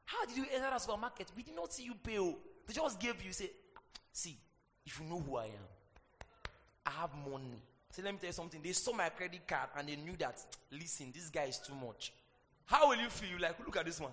How 0.05 0.25
did 0.25 0.37
you 0.37 0.45
enter 0.53 0.69
the 0.71 0.79
supermarket? 0.79 1.31
We 1.35 1.43
did 1.43 1.55
not 1.55 1.73
see 1.73 1.83
you 1.83 1.93
pay. 1.95 2.19
Oh. 2.19 2.37
They 2.67 2.73
just 2.73 2.99
gave 2.99 3.23
you, 3.23 3.31
say, 3.31 3.49
See, 4.11 4.37
if 4.85 4.99
you 4.99 5.05
know 5.05 5.19
who 5.19 5.37
I 5.37 5.45
am, 5.45 5.67
I 6.85 6.91
have 6.91 7.11
money. 7.29 7.61
Say, 7.91 8.03
let 8.03 8.13
me 8.13 8.19
tell 8.19 8.29
you 8.29 8.33
something. 8.33 8.61
They 8.61 8.71
saw 8.73 8.93
my 8.93 9.09
credit 9.09 9.47
card 9.47 9.69
and 9.77 9.87
they 9.87 9.95
knew 9.95 10.15
that, 10.19 10.39
listen, 10.71 11.11
this 11.13 11.29
guy 11.29 11.43
is 11.43 11.57
too 11.59 11.73
much. 11.73 12.13
How 12.65 12.89
will 12.89 12.97
you 12.97 13.09
feel? 13.09 13.39
Like, 13.39 13.57
look 13.65 13.77
at 13.77 13.85
this 13.85 13.99
one. 13.99 14.11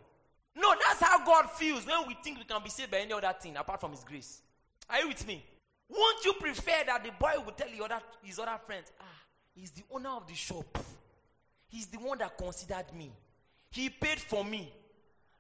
No, 0.54 0.74
that's 0.86 1.02
how 1.02 1.24
God 1.24 1.50
feels 1.50 1.86
when 1.86 2.06
we 2.08 2.16
think 2.22 2.38
we 2.38 2.44
can 2.44 2.62
be 2.62 2.70
saved 2.70 2.90
by 2.90 2.98
any 2.98 3.12
other 3.12 3.34
thing 3.38 3.56
apart 3.56 3.80
from 3.80 3.90
His 3.90 4.04
grace. 4.04 4.40
Are 4.88 5.00
you 5.00 5.08
with 5.08 5.26
me? 5.26 5.44
Won't 5.88 6.24
you 6.24 6.32
prefer 6.34 6.84
that 6.86 7.04
the 7.04 7.10
boy 7.18 7.32
will 7.44 7.52
tell 7.52 7.68
other, 7.84 8.00
his 8.22 8.38
other 8.38 8.58
friends, 8.64 8.90
ah, 9.00 9.04
he's 9.54 9.70
the 9.70 9.82
owner 9.92 10.10
of 10.10 10.26
the 10.26 10.34
shop. 10.34 10.78
He's 11.68 11.86
the 11.86 11.98
one 11.98 12.18
that 12.18 12.36
considered 12.36 12.92
me. 12.94 13.12
He 13.70 13.90
paid 13.90 14.18
for 14.18 14.44
me. 14.44 14.72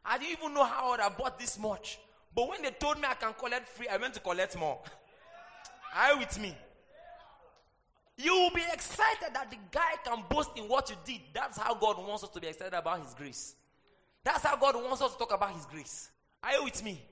I 0.04 0.18
didn't 0.18 0.38
even 0.38 0.54
know 0.54 0.64
how 0.64 0.92
I 0.92 1.08
bought 1.08 1.38
this 1.38 1.58
much. 1.58 1.98
But 2.34 2.48
when 2.48 2.62
they 2.62 2.70
told 2.70 2.98
me 3.00 3.04
I 3.08 3.14
can 3.14 3.32
collect 3.32 3.68
free, 3.68 3.88
I 3.88 3.96
went 3.96 4.14
to 4.14 4.20
collect 4.20 4.56
more. 4.58 4.78
Are 5.96 6.12
you 6.12 6.18
with 6.18 6.38
me? 6.38 6.56
You 8.18 8.32
will 8.32 8.50
be 8.50 8.62
excited 8.72 9.34
that 9.34 9.50
the 9.50 9.56
guy 9.70 9.94
can 10.04 10.22
boast 10.28 10.50
in 10.56 10.64
what 10.64 10.88
you 10.90 10.96
did. 11.04 11.20
That's 11.34 11.58
how 11.58 11.74
God 11.74 11.98
wants 11.98 12.24
us 12.24 12.30
to 12.30 12.40
be 12.40 12.48
excited 12.48 12.74
about 12.74 13.02
His 13.02 13.14
grace. 13.14 13.54
That's 14.24 14.42
how 14.44 14.56
God 14.56 14.74
wants 14.76 15.02
us 15.02 15.12
to 15.12 15.18
talk 15.18 15.34
about 15.34 15.54
His 15.54 15.66
grace. 15.66 16.10
Are 16.42 16.52
you 16.52 16.64
with 16.64 16.82
me? 16.82 17.02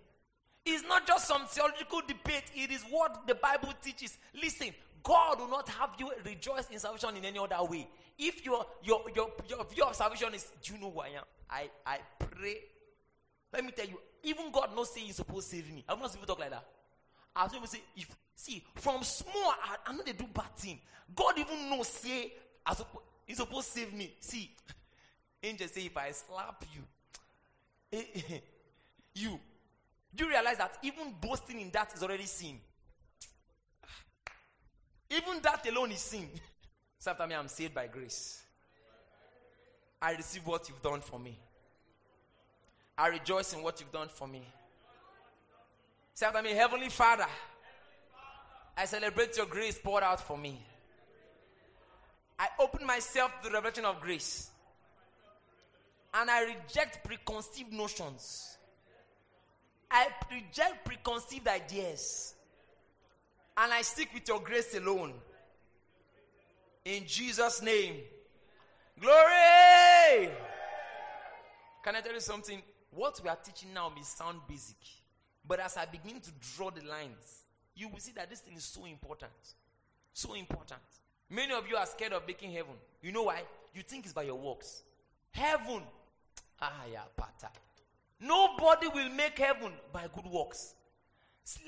It's 0.67 0.83
not 0.89 1.07
just 1.07 1.29
some 1.29 1.47
theological 1.47 2.01
debate, 2.07 2.45
it 2.55 2.71
is 2.71 2.83
what 2.89 3.27
the 3.27 3.35
Bible 3.35 3.75
teaches. 3.83 4.17
Listen, 4.41 4.69
God 5.03 5.41
will 5.41 5.49
not 5.49 5.69
have 5.69 5.91
you 5.99 6.11
rejoice 6.25 6.69
in 6.71 6.79
salvation 6.79 7.17
in 7.17 7.25
any 7.25 7.39
other 7.39 7.63
way. 7.65 7.87
If 8.19 8.45
your 8.45 8.65
your 8.83 9.03
your, 9.15 9.31
your 9.49 9.65
view 9.65 9.85
of 9.85 9.95
salvation 9.95 10.33
is, 10.35 10.51
do 10.63 10.75
you 10.75 10.81
know 10.81 10.91
who 10.91 11.01
I 11.01 11.09
am? 11.09 11.25
I, 11.51 11.69
I 11.85 11.99
pray. 12.19 12.57
Let 13.53 13.65
me 13.65 13.73
tell 13.73 13.87
you, 13.87 13.99
even 14.23 14.51
God 14.51 14.71
not 14.75 14.87
saying 14.87 15.07
you're 15.07 15.15
supposed 15.15 15.51
to 15.51 15.57
save 15.57 15.73
me. 15.73 15.85
I've 15.87 15.99
not 15.99 16.11
seen 16.11 16.21
people 16.21 16.35
talk 16.35 16.41
like 16.41 16.51
that. 16.51 16.67
I've 17.37 17.51
seen 17.51 17.61
people 17.61 17.69
say, 17.69 17.83
if 17.97 18.09
see, 18.35 18.65
from 18.77 19.03
small, 19.03 19.55
I, 19.63 19.77
I 19.87 19.93
know 19.93 20.03
they 20.05 20.13
do 20.13 20.27
bad 20.33 20.57
thing. 20.57 20.81
God 21.15 21.39
even 21.39 21.69
knows 21.69 21.89
say 21.89 22.33
I 22.65 22.75
he's 23.27 23.37
supposed 23.37 23.73
to 23.75 23.81
save 23.81 23.93
me. 23.93 24.15
See, 24.21 24.51
angel 25.43 25.69
say 25.69 25.83
if 25.83 25.97
I 25.97 26.11
slap 26.13 26.65
you, 26.73 28.01
you 29.15 29.39
do 30.15 30.25
you 30.25 30.31
realize 30.31 30.59
that 30.59 30.79
even 30.83 31.15
boasting 31.21 31.61
in 31.61 31.71
that 31.71 31.93
is 31.95 32.03
already 32.03 32.27
sin? 32.27 32.59
Even 35.11 35.41
that 35.43 35.67
alone 35.69 35.93
is 35.93 36.01
sin. 36.01 36.29
So 36.99 37.11
after 37.11 37.27
me, 37.27 37.35
I'm 37.35 37.49
saved 37.49 37.75
by 37.75 37.87
grace. 37.87 38.41
I 40.01 40.13
receive 40.13 40.47
what 40.47 40.67
you've 40.71 40.81
done 40.81 41.03
for 41.03 41.21
me. 41.21 41.39
I 42.97 43.09
rejoice 43.09 43.53
in 43.53 43.63
what 43.63 43.79
you've 43.79 43.93
done 43.93 44.09
for 44.09 44.27
me. 44.27 44.43
Say 46.15 46.25
after 46.25 46.41
me, 46.41 46.53
Heavenly 46.53 46.89
Father, 46.89 47.27
I 48.75 48.87
celebrate 48.87 49.37
your 49.37 49.45
grace 49.45 49.79
poured 49.79 50.03
out 50.03 50.21
for 50.21 50.39
me. 50.39 50.59
I 52.39 52.49
open 52.59 52.87
myself 52.87 53.33
to 53.43 53.49
the 53.49 53.55
revelation 53.55 53.85
of 53.85 54.01
grace. 54.01 54.49
And 56.15 56.31
I 56.31 56.43
reject 56.45 57.05
preconceived 57.05 57.73
notions. 57.73 58.57
I 59.91 60.09
reject 60.31 60.85
preconceived 60.85 61.47
ideas. 61.49 62.35
And 63.57 63.73
I 63.73 63.83
stick 63.83 64.09
with 64.13 64.27
your 64.27 64.41
grace 64.41 64.75
alone. 64.75 65.15
In 66.85 67.05
Jesus' 67.07 67.63
name. 67.63 67.97
Glory! 69.01 70.31
Can 71.83 71.97
I 71.97 72.01
tell 72.01 72.15
you 72.15 72.21
something? 72.21 72.63
What 72.91 73.21
we 73.23 73.29
are 73.29 73.37
teaching 73.37 73.73
now 73.75 73.91
may 73.95 74.03
sound 74.03 74.41
basic. 74.49 74.77
But 75.47 75.61
as 75.61 75.77
I 75.77 75.85
begin 75.85 76.21
to 76.21 76.31
draw 76.57 76.71
the 76.71 76.85
lines, 76.87 77.45
you 77.75 77.89
will 77.89 77.99
see 77.99 78.13
that 78.13 78.31
this 78.31 78.41
thing 78.41 78.57
is 78.57 78.65
so 78.65 78.85
important. 78.87 79.33
So 80.13 80.35
important. 80.35 80.81
Many 81.29 81.53
of 81.53 81.69
you 81.69 81.77
are 81.77 81.87
scared 81.87 82.13
of 82.13 82.27
making 82.27 82.53
heaven. 82.53 82.75
You 83.03 83.13
know 83.13 83.25
why? 83.25 83.43
You 83.75 83.83
think 83.83 84.05
it's 84.05 84.15
by 84.15 84.23
your 84.23 84.37
works. 84.37 84.83
Heaven. 85.33 85.83
Ah, 86.61 86.85
yeah, 86.91 87.01
pata. 87.17 87.51
Nobody 88.21 88.89
will 88.89 89.11
make 89.11 89.39
heaven 89.39 89.73
by 89.93 90.07
good 90.15 90.27
works. 90.27 90.75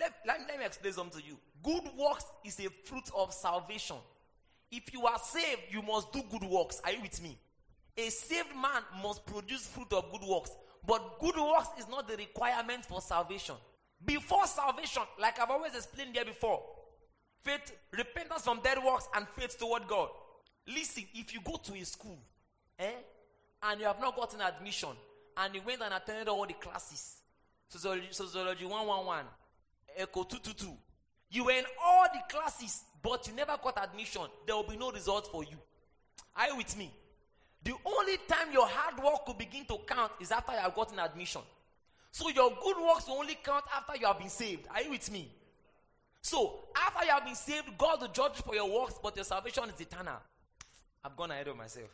Let, 0.01 0.15
let, 0.27 0.41
let 0.49 0.59
me 0.59 0.65
explain 0.65 0.93
something 0.93 1.21
to 1.21 1.27
you. 1.27 1.37
Good 1.63 1.91
works 1.99 2.25
is 2.45 2.59
a 2.61 2.69
fruit 2.85 3.11
of 3.15 3.33
salvation. 3.33 3.97
If 4.71 4.93
you 4.93 5.07
are 5.07 5.19
saved, 5.19 5.63
you 5.71 5.83
must 5.83 6.13
do 6.13 6.23
good 6.31 6.45
works. 6.45 6.81
Are 6.85 6.93
you 6.93 7.03
with 7.03 7.23
me? 7.23 7.39
A 7.99 8.09
saved 8.09 8.55
man 8.55 8.83
must 9.03 9.25
produce 9.27 9.67
fruit 9.67 9.93
of 9.93 10.11
good 10.11 10.27
works. 10.29 10.51
But 10.87 11.19
good 11.21 11.37
works 11.37 11.69
is 11.79 11.89
not 11.89 12.09
the 12.09 12.17
requirement 12.17 12.85
for 12.85 13.01
salvation. 13.01 13.57
Before 14.05 14.47
salvation, 14.47 15.03
like 15.19 15.41
I've 15.41 15.51
always 15.51 15.75
explained 15.75 16.15
there 16.15 16.25
before, 16.25 16.63
faith, 17.43 17.73
repentance 17.93 18.43
from 18.43 18.61
dead 18.63 18.79
works, 18.85 19.09
and 19.15 19.27
faith 19.37 19.59
toward 19.59 19.87
God. 19.89 20.09
Listen, 20.67 21.05
if 21.15 21.33
you 21.33 21.41
go 21.41 21.57
to 21.57 21.75
a 21.75 21.85
school, 21.85 22.19
eh, 22.79 22.91
and 23.63 23.81
you 23.81 23.87
have 23.87 24.01
not 24.01 24.15
gotten 24.17 24.41
admission, 24.41 24.91
and 25.37 25.55
you 25.55 25.63
went 25.65 25.83
and 25.83 25.93
attended 25.93 26.29
all 26.29 26.47
the 26.47 26.55
classes, 26.55 27.17
sociology, 27.69 28.09
sociology 28.11 28.65
111, 28.65 29.27
echo 29.97 30.23
222, 30.25 30.67
you 31.31 31.45
were 31.45 31.53
in 31.53 31.65
all 31.85 32.07
the 32.13 32.21
classes, 32.35 32.85
but 33.03 33.27
you 33.27 33.35
never 33.35 33.57
got 33.63 33.83
admission, 33.83 34.23
there 34.47 34.57
will 34.57 34.63
be 34.63 34.77
no 34.77 34.91
result 34.91 35.29
for 35.31 35.45
you. 35.45 35.57
Are 36.37 36.49
you 36.49 36.57
with 36.57 36.77
me? 36.77 36.93
The 37.63 37.75
only 37.85 38.17
time 38.29 38.53
your 38.53 38.69
hard 38.69 39.03
work 39.03 39.27
could 39.27 39.39
begin 39.39 39.65
to 39.67 39.79
count 39.87 40.13
is 40.21 40.31
after 40.31 40.53
you 40.53 40.59
have 40.59 40.75
gotten 40.75 40.99
admission. 40.99 41.43
So 42.13 42.29
your 42.29 42.51
good 42.63 42.77
works 42.79 43.09
will 43.09 43.17
only 43.17 43.37
count 43.43 43.65
after 43.75 43.97
you 43.97 44.07
have 44.07 44.19
been 44.19 44.29
saved. 44.29 44.67
Are 44.73 44.83
you 44.83 44.91
with 44.91 45.11
me? 45.11 45.31
So 46.23 46.61
after 46.77 47.05
you 47.05 47.11
have 47.11 47.25
been 47.25 47.35
saved, 47.35 47.77
God 47.77 48.01
will 48.01 48.09
judge 48.09 48.37
for 48.37 48.55
your 48.55 48.71
works, 48.71 48.95
but 49.03 49.17
your 49.17 49.25
salvation 49.25 49.65
is 49.75 49.81
eternal. 49.81 50.17
I've 51.05 51.17
gone 51.17 51.31
ahead 51.31 51.49
of 51.49 51.57
myself. 51.57 51.89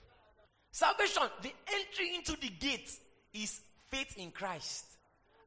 Salvation, 0.70 1.24
the 1.42 1.52
entry 1.74 2.14
into 2.16 2.32
the 2.40 2.48
gate 2.48 2.90
is 3.32 3.60
faith 3.90 4.16
in 4.16 4.30
Christ. 4.30 4.84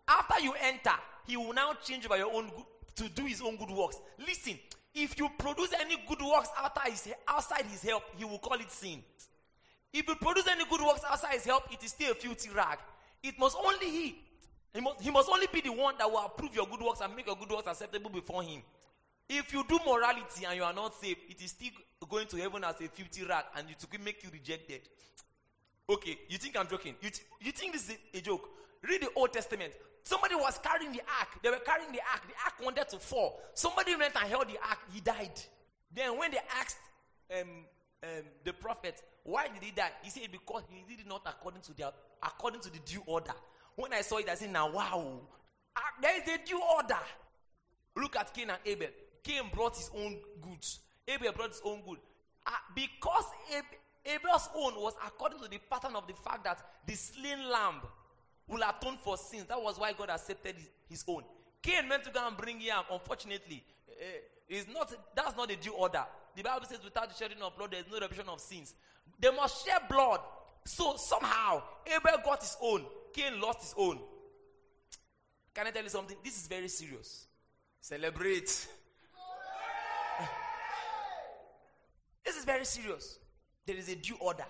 After 0.07 0.43
you 0.43 0.53
enter, 0.61 0.95
He 1.25 1.37
will 1.37 1.53
now 1.53 1.73
change 1.83 2.07
by 2.07 2.17
your 2.17 2.33
own 2.33 2.49
good, 2.49 2.65
to 2.95 3.09
do 3.09 3.25
His 3.25 3.41
own 3.41 3.57
good 3.57 3.69
works. 3.69 3.97
Listen, 4.19 4.59
if 4.93 5.17
you 5.19 5.29
produce 5.37 5.73
any 5.79 5.97
good 6.07 6.21
works 6.21 6.49
after 6.57 6.89
his, 6.89 7.09
outside 7.27 7.65
His 7.65 7.83
help, 7.83 8.03
He 8.17 8.25
will 8.25 8.39
call 8.39 8.59
it 8.59 8.71
sin. 8.71 9.03
If 9.91 10.07
you 10.07 10.15
produce 10.15 10.47
any 10.47 10.65
good 10.69 10.81
works 10.81 11.01
outside 11.09 11.33
His 11.33 11.45
help, 11.45 11.71
it 11.71 11.83
is 11.83 11.91
still 11.91 12.11
a 12.11 12.15
filthy 12.15 12.49
rag. 12.49 12.79
It 13.23 13.37
must 13.39 13.57
only 13.57 13.89
He. 13.89 14.21
He 14.73 14.81
must, 14.81 15.01
he 15.01 15.09
must 15.09 15.29
only 15.29 15.47
be 15.51 15.61
the 15.61 15.71
one 15.71 15.95
that 15.97 16.09
will 16.09 16.19
approve 16.19 16.55
your 16.55 16.67
good 16.67 16.81
works 16.81 17.01
and 17.01 17.15
make 17.15 17.27
your 17.27 17.35
good 17.35 17.49
works 17.49 17.67
acceptable 17.67 18.09
before 18.09 18.43
Him. 18.43 18.61
If 19.27 19.53
you 19.53 19.63
do 19.67 19.79
morality 19.85 20.45
and 20.45 20.55
you 20.55 20.63
are 20.63 20.73
not 20.73 20.93
saved, 20.95 21.21
it 21.29 21.41
is 21.41 21.51
still 21.51 21.71
going 22.07 22.27
to 22.27 22.37
heaven 22.37 22.63
as 22.63 22.75
a 22.75 22.87
filthy 22.87 23.25
rag 23.25 23.45
and 23.57 23.69
it 23.69 23.83
will 23.91 24.03
make 24.03 24.23
you 24.23 24.29
rejected. 24.31 24.81
Okay, 25.89 26.17
you 26.29 26.37
think 26.37 26.57
I'm 26.57 26.67
joking? 26.67 26.95
You, 27.01 27.09
th- 27.09 27.25
you 27.39 27.51
think 27.51 27.73
this 27.73 27.89
is 27.89 27.97
a 28.13 28.21
joke? 28.21 28.49
Read 28.87 29.01
the 29.01 29.09
Old 29.15 29.33
Testament. 29.33 29.73
Somebody 30.03 30.35
was 30.35 30.59
carrying 30.63 30.91
the 30.91 31.01
ark. 31.19 31.29
They 31.41 31.49
were 31.49 31.57
carrying 31.57 31.91
the 31.91 31.99
ark. 32.11 32.21
The 32.27 32.33
ark 32.43 32.53
wanted 32.63 32.89
to 32.89 32.97
fall. 32.97 33.39
Somebody 33.53 33.95
went 33.95 34.15
and 34.15 34.29
held 34.29 34.47
the 34.47 34.57
ark. 34.57 34.79
He 34.93 34.99
died. 34.99 35.31
Then 35.93 36.17
when 36.17 36.31
they 36.31 36.39
asked 36.59 36.77
um, 37.31 37.47
um, 38.03 38.23
the 38.43 38.53
prophet, 38.53 39.01
why 39.23 39.47
did 39.47 39.63
he 39.63 39.71
die? 39.71 39.91
He 40.03 40.09
said 40.09 40.31
because 40.31 40.63
he 40.69 40.83
did 40.87 41.01
it 41.01 41.07
not 41.07 41.21
according 41.25 41.61
to 41.61 41.73
the 41.75 41.91
according 42.21 42.61
to 42.61 42.71
the 42.71 42.79
due 42.79 43.01
order. 43.05 43.33
When 43.75 43.93
I 43.93 44.01
saw 44.01 44.17
it, 44.17 44.29
I 44.29 44.35
said, 44.35 44.51
now 44.51 44.71
wow, 44.71 45.21
uh, 45.75 45.79
there 46.01 46.21
is 46.21 46.27
a 46.27 46.47
due 46.47 46.61
order. 46.75 46.99
Look 47.97 48.15
at 48.15 48.33
Cain 48.33 48.49
and 48.49 48.59
Abel. 48.65 48.87
Cain 49.23 49.43
brought 49.53 49.75
his 49.75 49.89
own 49.95 50.17
goods. 50.41 50.79
Abel 51.07 51.31
brought 51.31 51.49
his 51.49 51.61
own 51.65 51.81
good. 51.87 51.97
Uh, 52.45 52.51
because 52.75 53.25
Abel's 54.05 54.49
own 54.55 54.75
was 54.75 54.93
according 55.05 55.39
to 55.39 55.47
the 55.47 55.57
pattern 55.69 55.95
of 55.95 56.07
the 56.07 56.13
fact 56.13 56.43
that 56.43 56.59
the 56.85 56.93
slain 56.93 57.49
lamb 57.49 57.81
will 58.47 58.61
atone 58.61 58.97
for 59.03 59.17
sins. 59.17 59.45
That 59.45 59.61
was 59.61 59.79
why 59.79 59.93
God 59.93 60.09
accepted 60.09 60.55
his, 60.87 61.03
own. 61.07 61.23
Cain 61.61 61.87
meant 61.87 62.03
to 62.03 62.11
go 62.11 62.25
and 62.27 62.37
bring 62.37 62.61
yam. 62.61 62.83
Unfortunately, 62.91 63.63
uh, 63.89 64.03
is 64.47 64.67
not 64.71 64.93
that's 65.15 65.35
not 65.35 65.47
the 65.47 65.55
due 65.55 65.73
order. 65.73 66.05
The 66.35 66.43
Bible 66.43 66.67
says, 66.69 66.79
without 66.83 67.09
the 67.09 67.15
shedding 67.15 67.41
of 67.41 67.57
blood, 67.57 67.71
there 67.71 67.79
is 67.79 67.85
no 67.91 67.97
remission 67.99 68.29
of 68.29 68.39
sins. 68.39 68.75
They 69.19 69.31
must 69.31 69.65
share 69.65 69.79
blood. 69.89 70.19
So 70.65 70.95
somehow, 70.97 71.63
Abel 71.87 72.19
got 72.23 72.41
his 72.41 72.57
own. 72.61 72.85
Cain 73.13 73.39
lost 73.39 73.61
his 73.61 73.73
own. 73.77 73.99
Can 75.53 75.67
I 75.67 75.71
tell 75.71 75.83
you 75.83 75.89
something? 75.89 76.17
This 76.23 76.41
is 76.41 76.47
very 76.47 76.67
serious. 76.67 77.27
Celebrate. 77.79 78.47
this 82.25 82.35
is 82.35 82.43
very 82.43 82.65
serious. 82.65 83.19
There 83.65 83.75
is 83.75 83.89
a 83.89 83.95
due 83.95 84.17
order. 84.19 84.45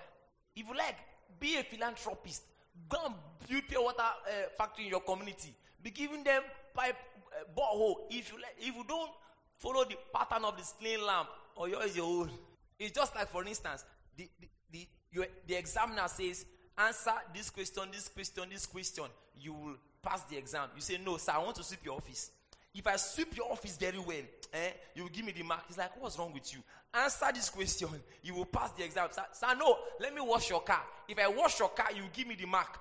If 0.55 0.68
you 0.68 0.76
like, 0.76 0.97
be 1.39 1.57
a 1.57 1.63
philanthropist. 1.63 2.43
Go 2.89 2.97
and 3.05 3.16
build 3.47 3.63
pure 3.68 3.84
water 3.84 4.01
uh, 4.01 4.49
factory 4.57 4.86
in 4.86 4.91
your 4.91 5.01
community. 5.01 5.53
be 5.86 5.91
giving 5.91 6.24
them 6.24 6.41
pipe 6.74 6.95
uh, 7.32 7.43
borehole. 7.55 8.07
If 8.09 8.32
you 8.32 8.39
let, 8.39 8.55
if 8.57 8.76
you 8.76 8.84
don't 8.88 9.11
follow 9.57 9.86
the 9.86 9.95
pattern 10.13 10.43
of 10.43 10.57
the 10.57 10.63
slain 10.63 11.05
lamb, 11.05 11.28
or 11.55 11.70
yours 11.70 11.95
your 11.95 12.05
own. 12.05 12.32
It's 12.80 12.91
just 12.91 13.16
like, 13.16 13.30
for 13.30 13.45
instance, 13.45 13.86
the 14.18 14.28
the 14.41 14.47
the, 14.72 14.88
your, 15.11 15.28
the 15.47 15.55
examiner 15.55 16.07
says, 16.07 16.45
answer 16.78 17.13
this 17.34 17.49
question, 17.49 17.84
this 17.93 18.09
question, 18.09 18.43
this 18.51 18.66
question. 18.66 19.05
You 19.39 19.53
will 19.53 19.76
pass 20.01 20.24
the 20.24 20.38
exam. 20.38 20.70
You 20.76 20.82
say, 20.82 20.97
no, 21.03 21.18
sir, 21.18 21.34
I 21.34 21.38
want 21.38 21.55
to 21.57 21.63
sweep 21.63 21.86
your 21.86 21.95
office. 21.95 22.32
If 22.76 22.86
I 22.88 22.97
sweep 22.97 23.38
your 23.38 23.49
office 23.49 23.78
very 23.78 23.99
well, 23.99 24.17
eh, 24.53 24.71
you 24.93 25.03
will 25.03 25.09
give 25.09 25.26
me 25.26 25.32
the 25.32 25.43
mark. 25.43 25.61
He's 25.67 25.78
like, 25.78 25.91
what's 26.01 26.19
wrong 26.19 26.34
with 26.34 26.53
you? 26.53 26.59
Answer 26.93 27.28
this 27.34 27.49
question. 27.49 27.88
You 28.21 28.36
will 28.36 28.45
pass 28.45 28.71
the 28.71 28.84
exam. 28.84 29.07
Sir, 29.11 29.23
sir, 29.32 29.55
no, 29.57 29.78
let 29.99 30.13
me 30.13 30.19
wash 30.21 30.49
your 30.49 30.61
car. 30.61 30.84
If 31.07 31.17
I 31.17 31.28
wash 31.30 31.57
your 31.59 31.69
car, 31.69 31.88
you 31.95 32.01
will 32.03 32.09
give 32.13 32.28
me 32.28 32.36
the 32.36 32.45
mark. 32.45 32.78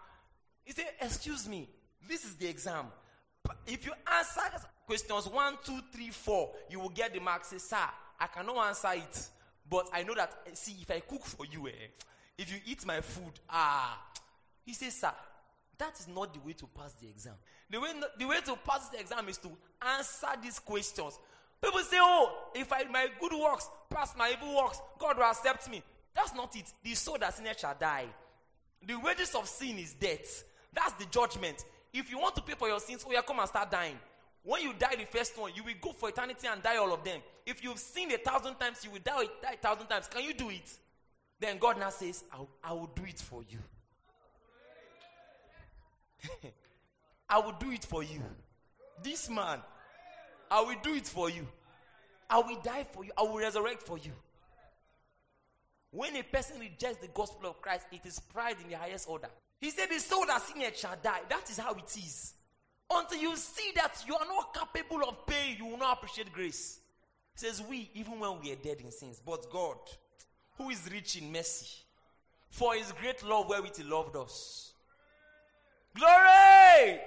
He 0.64 0.72
said, 0.72 0.86
excuse 1.00 1.48
me, 1.48 1.68
this 2.08 2.24
is 2.24 2.34
the 2.34 2.48
exam. 2.48 2.86
If 3.66 3.86
you 3.86 3.92
answer 4.12 4.40
questions 4.84 5.28
one, 5.28 5.58
two, 5.64 5.78
three, 5.92 6.10
four, 6.10 6.50
you 6.68 6.80
will 6.80 6.88
get 6.88 7.14
the 7.14 7.20
mark. 7.20 7.44
Say, 7.44 7.58
sir, 7.58 7.76
I 8.18 8.26
cannot 8.26 8.66
answer 8.66 8.90
it. 8.94 9.28
But 9.70 9.88
I 9.92 10.02
know 10.02 10.14
that, 10.14 10.32
eh, 10.46 10.50
see, 10.54 10.76
if 10.82 10.90
I 10.90 11.00
cook 11.00 11.24
for 11.24 11.46
you, 11.46 11.68
eh, 11.68 11.88
if 12.36 12.52
you 12.52 12.58
eat 12.66 12.84
my 12.84 13.00
food, 13.00 13.32
ah. 13.48 14.00
He 14.64 14.72
says, 14.72 14.94
sir, 14.94 15.12
that 15.78 15.98
is 15.98 16.08
not 16.08 16.32
the 16.32 16.40
way 16.40 16.52
to 16.52 16.66
pass 16.66 16.92
the 16.94 17.08
exam. 17.08 17.34
The 17.70 17.80
way, 17.80 17.88
the 18.18 18.26
way 18.26 18.40
to 18.44 18.56
pass 18.56 18.88
the 18.88 19.00
exam 19.00 19.28
is 19.28 19.38
to 19.38 19.50
answer 19.96 20.28
these 20.42 20.58
questions. 20.58 21.18
People 21.62 21.80
say, 21.80 21.96
oh, 22.00 22.50
if 22.54 22.72
I 22.72 22.84
my 22.84 23.08
good 23.20 23.32
works 23.32 23.68
pass 23.90 24.14
my 24.16 24.32
evil 24.32 24.56
works, 24.56 24.80
God 24.98 25.16
will 25.16 25.24
accept 25.24 25.70
me. 25.70 25.82
That's 26.14 26.34
not 26.34 26.54
it. 26.56 26.72
The 26.82 26.94
soul 26.94 27.16
that 27.20 27.34
sinners 27.34 27.56
shall 27.58 27.76
die. 27.78 28.06
The 28.86 28.94
wages 28.96 29.34
of 29.34 29.48
sin 29.48 29.78
is 29.78 29.94
death. 29.94 30.44
That's 30.72 30.92
the 30.94 31.06
judgment. 31.06 31.64
If 31.92 32.10
you 32.10 32.18
want 32.18 32.34
to 32.36 32.42
pay 32.42 32.54
for 32.54 32.68
your 32.68 32.80
sins, 32.80 33.04
oh 33.06 33.12
yeah, 33.12 33.22
come 33.22 33.38
and 33.38 33.48
start 33.48 33.70
dying. 33.70 33.98
When 34.42 34.62
you 34.62 34.74
die 34.78 34.96
the 34.96 35.06
first 35.06 35.38
one, 35.38 35.52
you 35.54 35.64
will 35.64 35.72
go 35.80 35.92
for 35.92 36.10
eternity 36.10 36.46
and 36.50 36.62
die 36.62 36.76
all 36.76 36.92
of 36.92 37.02
them. 37.02 37.20
If 37.46 37.64
you've 37.64 37.78
sinned 37.78 38.12
a 38.12 38.18
thousand 38.18 38.56
times, 38.56 38.84
you 38.84 38.90
will 38.90 39.00
die, 39.02 39.24
die 39.42 39.54
a 39.54 39.56
thousand 39.56 39.86
times. 39.86 40.06
Can 40.08 40.22
you 40.22 40.34
do 40.34 40.50
it? 40.50 40.70
Then 41.40 41.56
God 41.58 41.78
now 41.78 41.90
says, 41.90 42.24
I 42.62 42.72
will 42.72 42.90
do 42.94 43.04
it 43.04 43.20
for 43.20 43.42
you. 43.48 43.58
I 47.28 47.38
will 47.38 47.54
do 47.58 47.70
it 47.70 47.84
for 47.84 48.02
you. 48.02 48.22
This 49.02 49.28
man, 49.28 49.60
I 50.50 50.60
will 50.60 50.76
do 50.82 50.94
it 50.94 51.06
for 51.06 51.30
you. 51.30 51.46
I 52.28 52.38
will 52.38 52.60
die 52.62 52.84
for 52.84 53.04
you. 53.04 53.10
I 53.16 53.22
will 53.22 53.38
resurrect 53.38 53.82
for 53.82 53.98
you. 53.98 54.12
When 55.90 56.16
a 56.16 56.22
person 56.22 56.58
rejects 56.58 56.98
the 56.98 57.08
gospel 57.08 57.48
of 57.50 57.60
Christ, 57.62 57.86
it 57.92 58.04
is 58.04 58.18
pride 58.18 58.56
in 58.62 58.68
the 58.68 58.76
highest 58.76 59.08
order. 59.08 59.28
He 59.60 59.70
said, 59.70 59.88
The 59.88 60.00
soul 60.00 60.26
that 60.26 60.42
sinneth 60.42 60.76
shall 60.78 60.96
die. 61.02 61.20
That 61.28 61.48
is 61.48 61.58
how 61.58 61.72
it 61.74 61.96
is. 61.96 62.34
Until 62.90 63.18
you 63.18 63.36
see 63.36 63.70
that 63.76 64.02
you 64.06 64.14
are 64.14 64.26
not 64.26 64.54
capable 64.54 65.08
of 65.08 65.26
paying, 65.26 65.56
you 65.56 65.66
will 65.66 65.78
not 65.78 65.98
appreciate 65.98 66.32
grace. 66.32 66.80
He 67.34 67.46
says, 67.46 67.62
We, 67.62 67.90
even 67.94 68.18
when 68.18 68.40
we 68.42 68.52
are 68.52 68.56
dead 68.56 68.78
in 68.80 68.90
sins, 68.90 69.22
but 69.24 69.50
God, 69.50 69.76
who 70.58 70.70
is 70.70 70.88
rich 70.90 71.16
in 71.16 71.32
mercy, 71.32 71.68
for 72.50 72.74
his 72.74 72.92
great 72.92 73.24
love 73.24 73.48
wherewith 73.48 73.76
he 73.76 73.84
loved 73.84 74.16
us. 74.16 74.73
Glory! 75.96 77.00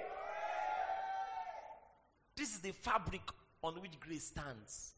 This 2.36 2.54
is 2.54 2.60
the 2.60 2.72
fabric 2.72 3.22
on 3.62 3.74
which 3.74 3.98
grace 4.00 4.24
stands. 4.24 4.94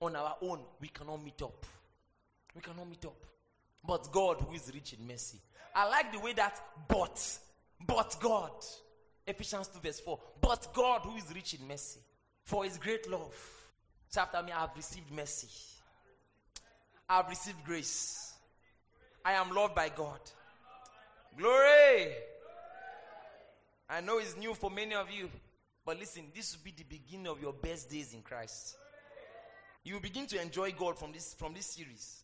On 0.00 0.16
our 0.16 0.36
own, 0.42 0.60
we 0.80 0.88
cannot 0.88 1.22
meet 1.22 1.40
up. 1.42 1.64
We 2.54 2.60
cannot 2.60 2.88
meet 2.88 3.04
up. 3.04 3.24
But 3.84 4.10
God, 4.10 4.40
who 4.40 4.54
is 4.54 4.70
rich 4.74 4.94
in 4.98 5.06
mercy. 5.06 5.38
I 5.74 5.88
like 5.88 6.12
the 6.12 6.18
way 6.18 6.32
that, 6.34 6.60
but, 6.88 7.38
but 7.86 8.16
God. 8.20 8.52
Ephesians 9.26 9.68
2, 9.68 9.78
verse 9.80 10.00
4. 10.00 10.18
But 10.40 10.68
God, 10.74 11.02
who 11.02 11.16
is 11.16 11.32
rich 11.34 11.54
in 11.54 11.66
mercy, 11.66 12.00
for 12.44 12.64
his 12.64 12.76
great 12.78 13.08
love. 13.08 13.34
So 14.08 14.20
after 14.20 14.42
me, 14.42 14.52
I 14.52 14.60
have 14.60 14.76
received 14.76 15.10
mercy. 15.12 15.48
I 17.08 17.18
have 17.18 17.28
received 17.28 17.64
grace. 17.64 18.34
I 19.24 19.32
am 19.32 19.54
loved 19.54 19.74
by 19.74 19.88
God. 19.88 20.20
Glory. 21.38 22.12
I 23.92 24.00
know 24.00 24.16
it's 24.16 24.38
new 24.38 24.54
for 24.54 24.70
many 24.70 24.94
of 24.94 25.10
you, 25.10 25.28
but 25.84 25.98
listen, 25.98 26.22
this 26.34 26.56
will 26.56 26.64
be 26.64 26.72
the 26.74 26.84
beginning 26.84 27.26
of 27.26 27.42
your 27.42 27.52
best 27.52 27.90
days 27.90 28.14
in 28.14 28.22
Christ. 28.22 28.74
You 29.84 29.92
will 29.92 30.00
begin 30.00 30.26
to 30.28 30.40
enjoy 30.40 30.72
God 30.72 30.98
from 30.98 31.12
this 31.12 31.34
from 31.34 31.52
this 31.52 31.66
series. 31.66 32.21